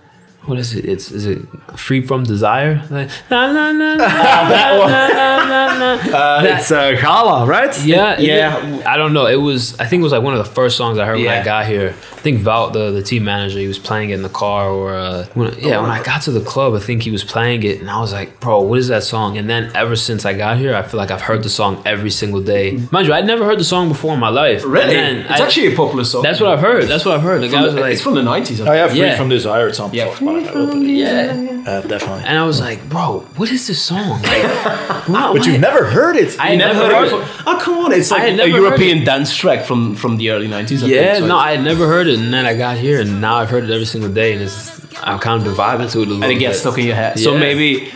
[0.46, 0.84] what is it?
[0.84, 1.40] It's is it
[1.76, 2.82] free from desire?
[2.90, 4.06] Like, na, na, na, na,
[4.48, 6.18] na, na, na, na.
[6.18, 7.74] Uh, it's uh, Gala, right?
[7.84, 8.66] yeah, Yeah.
[8.66, 8.92] yeah.
[8.92, 9.26] I don't know.
[9.26, 9.78] It was.
[9.80, 11.66] I think it was like one of the first songs I heard when I got
[11.66, 11.90] here.
[12.12, 14.94] I think Val, the, the team manager, he was playing it in the car, or
[14.96, 17.80] uh, when, yeah, when I got to the club, I think he was playing it,
[17.80, 20.58] and I was like, "Bro, what is that song?" And then ever since I got
[20.58, 22.78] here, I feel like I've heard the song every single day.
[22.90, 24.64] Mind you, I'd never heard the song before in my life.
[24.64, 24.94] Really?
[24.94, 26.22] then it's I- actually a popular song.
[26.22, 26.84] That's what I've heard.
[26.88, 27.42] That's what I've heard.
[27.42, 28.66] The From guy the- like, it's from the 90s.
[28.66, 29.16] Oh, yeah, Free Yeah.
[29.16, 29.68] from Desire.
[29.68, 30.06] It's on Yeah.
[30.44, 30.56] Spotify.
[30.68, 30.92] Open it.
[30.92, 31.62] yeah.
[31.66, 32.24] Uh, definitely.
[32.24, 34.22] And I was like, bro, what is this song?
[34.22, 34.42] Like,
[35.08, 36.38] what- But you've never heard it.
[36.38, 37.28] I You never heard of it?
[37.46, 37.92] Oh, come on.
[37.92, 40.86] It's like a European dance track from, from the early 90s.
[40.86, 43.20] Yeah, think, so no, I had never heard it, and then I got here, and
[43.20, 45.98] now I've heard it every single day, and it's I've kind of been vibing to
[46.02, 46.60] it a little and it gets bit.
[46.60, 47.18] stuck in your head.
[47.18, 47.92] So maybe,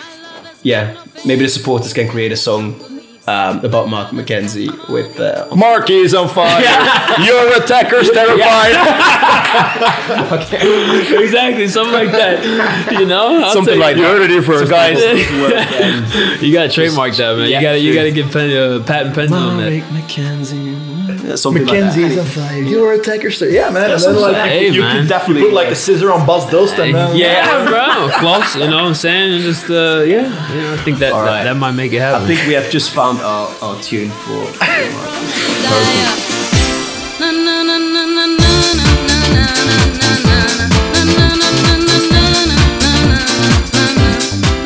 [0.62, 2.74] yeah, maybe the supporters can create a song
[3.30, 5.18] um, about Mark McKenzie with.
[5.20, 6.60] Uh, Mark is on fire.
[7.24, 8.72] Your attacker's terrified.
[11.22, 12.92] exactly something like that.
[12.92, 14.98] You know, I'll Something take- like You heard it here first, guys.
[16.42, 17.48] you gotta trademark that, man.
[17.48, 17.58] Yeah.
[17.58, 19.72] You gotta you gotta get pen, uh, patent pending on that.
[19.72, 20.79] McKenzie.
[21.36, 22.18] Something like that.
[22.18, 22.62] on fire.
[22.62, 23.54] Your attacker's terrified.
[23.54, 23.90] Yeah, man.
[23.90, 25.00] And then, like, Hey, you man.
[25.02, 28.54] could definitely put like the scissor on Bas Dost and then Yeah, bro, close.
[28.56, 29.34] You know what I'm saying?
[29.34, 32.00] And just uh, yeah, you know, I think that, All that that might make it
[32.00, 32.22] happen.
[32.24, 34.46] I think we have just found our, our tune for.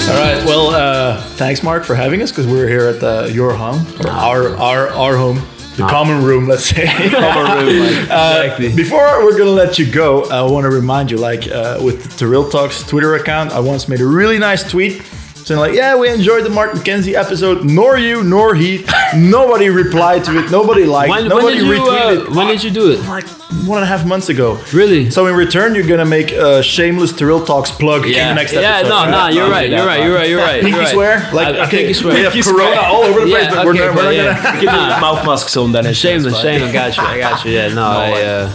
[0.06, 0.44] All right.
[0.44, 4.54] Well, uh, thanks, Mark, for having us because we're here at uh, your home, our
[4.56, 5.38] our our home,
[5.76, 6.86] the common room, let's say.
[7.10, 11.16] Common room, like- Uh, before we're gonna let you go, I want to remind you,
[11.18, 15.02] like uh, with the Real Talks Twitter account, I once made a really nice tweet
[15.44, 17.64] saying like, "Yeah, we enjoyed the Mark McKenzie episode.
[17.64, 18.84] Nor you, nor he.
[19.16, 20.50] Nobody replied to it.
[20.50, 21.10] Nobody liked.
[21.10, 22.26] when, when nobody did you retweeted.
[22.30, 23.00] uh, when did you do it?
[23.06, 23.26] like
[23.66, 24.58] one and a half months ago.
[24.72, 25.10] Really?
[25.10, 28.52] So in return, you're gonna make a shameless The Real Talks plug in the next
[28.52, 28.88] yeah, episode.
[28.88, 29.10] Yeah, no, right?
[29.10, 30.60] no, you're right, you're right, you're right, you're right.
[30.60, 30.92] Pinky you're right.
[30.92, 31.30] swear?
[31.32, 32.14] Like, I, I okay, pinky swear.
[32.14, 32.86] we have Pinky Corona swear.
[32.86, 35.00] all over the place, Yeah, but we're okay, not- we're but not gonna- Get the
[35.00, 37.02] mouth masks on, then it's Shame, that's I got you.
[37.04, 37.50] I got you.
[37.52, 38.52] Yeah, no, I, uh,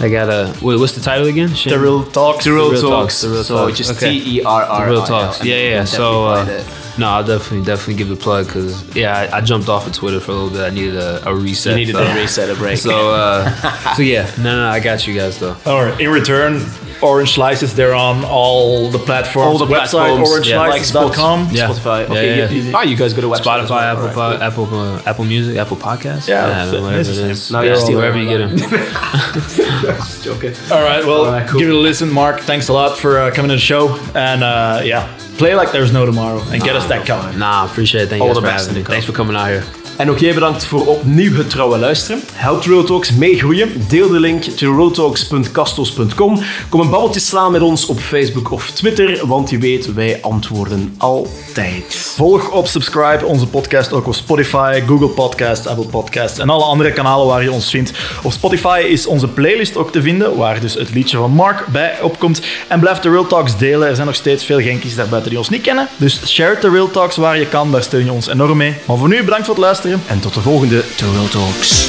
[0.00, 0.52] I got a.
[0.60, 1.50] What's the title again?
[1.50, 2.44] The real Talks.
[2.44, 2.90] The real Real talks.
[2.90, 3.78] Talks, the real so talks.
[3.78, 4.18] just Okay.
[4.18, 4.86] T E R R.
[4.86, 5.44] The real talks.
[5.44, 5.84] Yeah, yeah.
[5.84, 9.40] So, uh, Definitely find no, I'll definitely, definitely give the plug because yeah, I, I
[9.40, 10.60] jumped off of Twitter for a little bit.
[10.60, 11.72] I needed a, a reset.
[11.72, 12.78] You needed so, a reset, a break.
[12.78, 13.50] So, uh,
[13.94, 15.56] so yeah, no, no, I got you guys though.
[15.66, 16.00] All right.
[16.00, 16.60] In return,
[17.02, 17.74] Orange Slices.
[17.74, 19.60] They're on all the platforms.
[19.60, 21.48] all the website platforms, yeah, like orangeslices.com.
[21.52, 21.68] Yeah.
[21.68, 22.00] Spotify.
[22.00, 22.72] Yeah, Okay, yeah, you- yeah.
[22.76, 23.66] Ah, you guys go to website.
[23.66, 23.80] Spotify, well.
[23.80, 26.28] Apple, All Po- right, Apple, uh, Apple Music, Apple Podcasts.
[26.28, 28.56] Yeah, it's- whatever it's it the Now Yeah, you're stealing wherever you get them.
[29.32, 30.54] Just joking.
[30.70, 31.04] All right.
[31.04, 31.60] Well, All right, cool.
[31.60, 32.40] give it a listen, Mark.
[32.40, 33.96] Thanks a lot for uh, coming to the show.
[34.14, 35.06] And uh, yeah,
[35.40, 37.38] play like there's no tomorrow and get us that coming.
[37.38, 38.08] Nah, appreciate it.
[38.08, 38.86] Thank you All guys the best.
[38.86, 39.79] Thanks for coming out here.
[40.00, 42.22] En ook jij bedankt voor opnieuw het trouwe luisteren.
[42.32, 43.68] Help Real Talks meegroeien.
[43.88, 46.38] Deel de link to realtalks.castos.com.
[46.68, 50.94] Kom een babbeltje slaan met ons op Facebook of Twitter, want je weet, wij antwoorden
[50.98, 51.94] altijd.
[52.16, 56.92] Volg op subscribe onze podcast ook op Spotify, Google Podcasts, Apple Podcasts en alle andere
[56.92, 57.92] kanalen waar je ons vindt.
[58.22, 62.00] Op Spotify is onze playlist ook te vinden, waar dus het liedje van Mark bij
[62.02, 62.42] opkomt.
[62.68, 63.88] En blijf de Real Talks delen.
[63.88, 65.88] Er zijn nog steeds veel Genkies daarbuiten die ons niet kennen.
[65.96, 68.74] Dus share de Real Talks waar je kan, daar steun je ons enorm mee.
[68.84, 71.88] Maar voor nu, bedankt voor het luisteren en tot de volgende Terwijl Talks.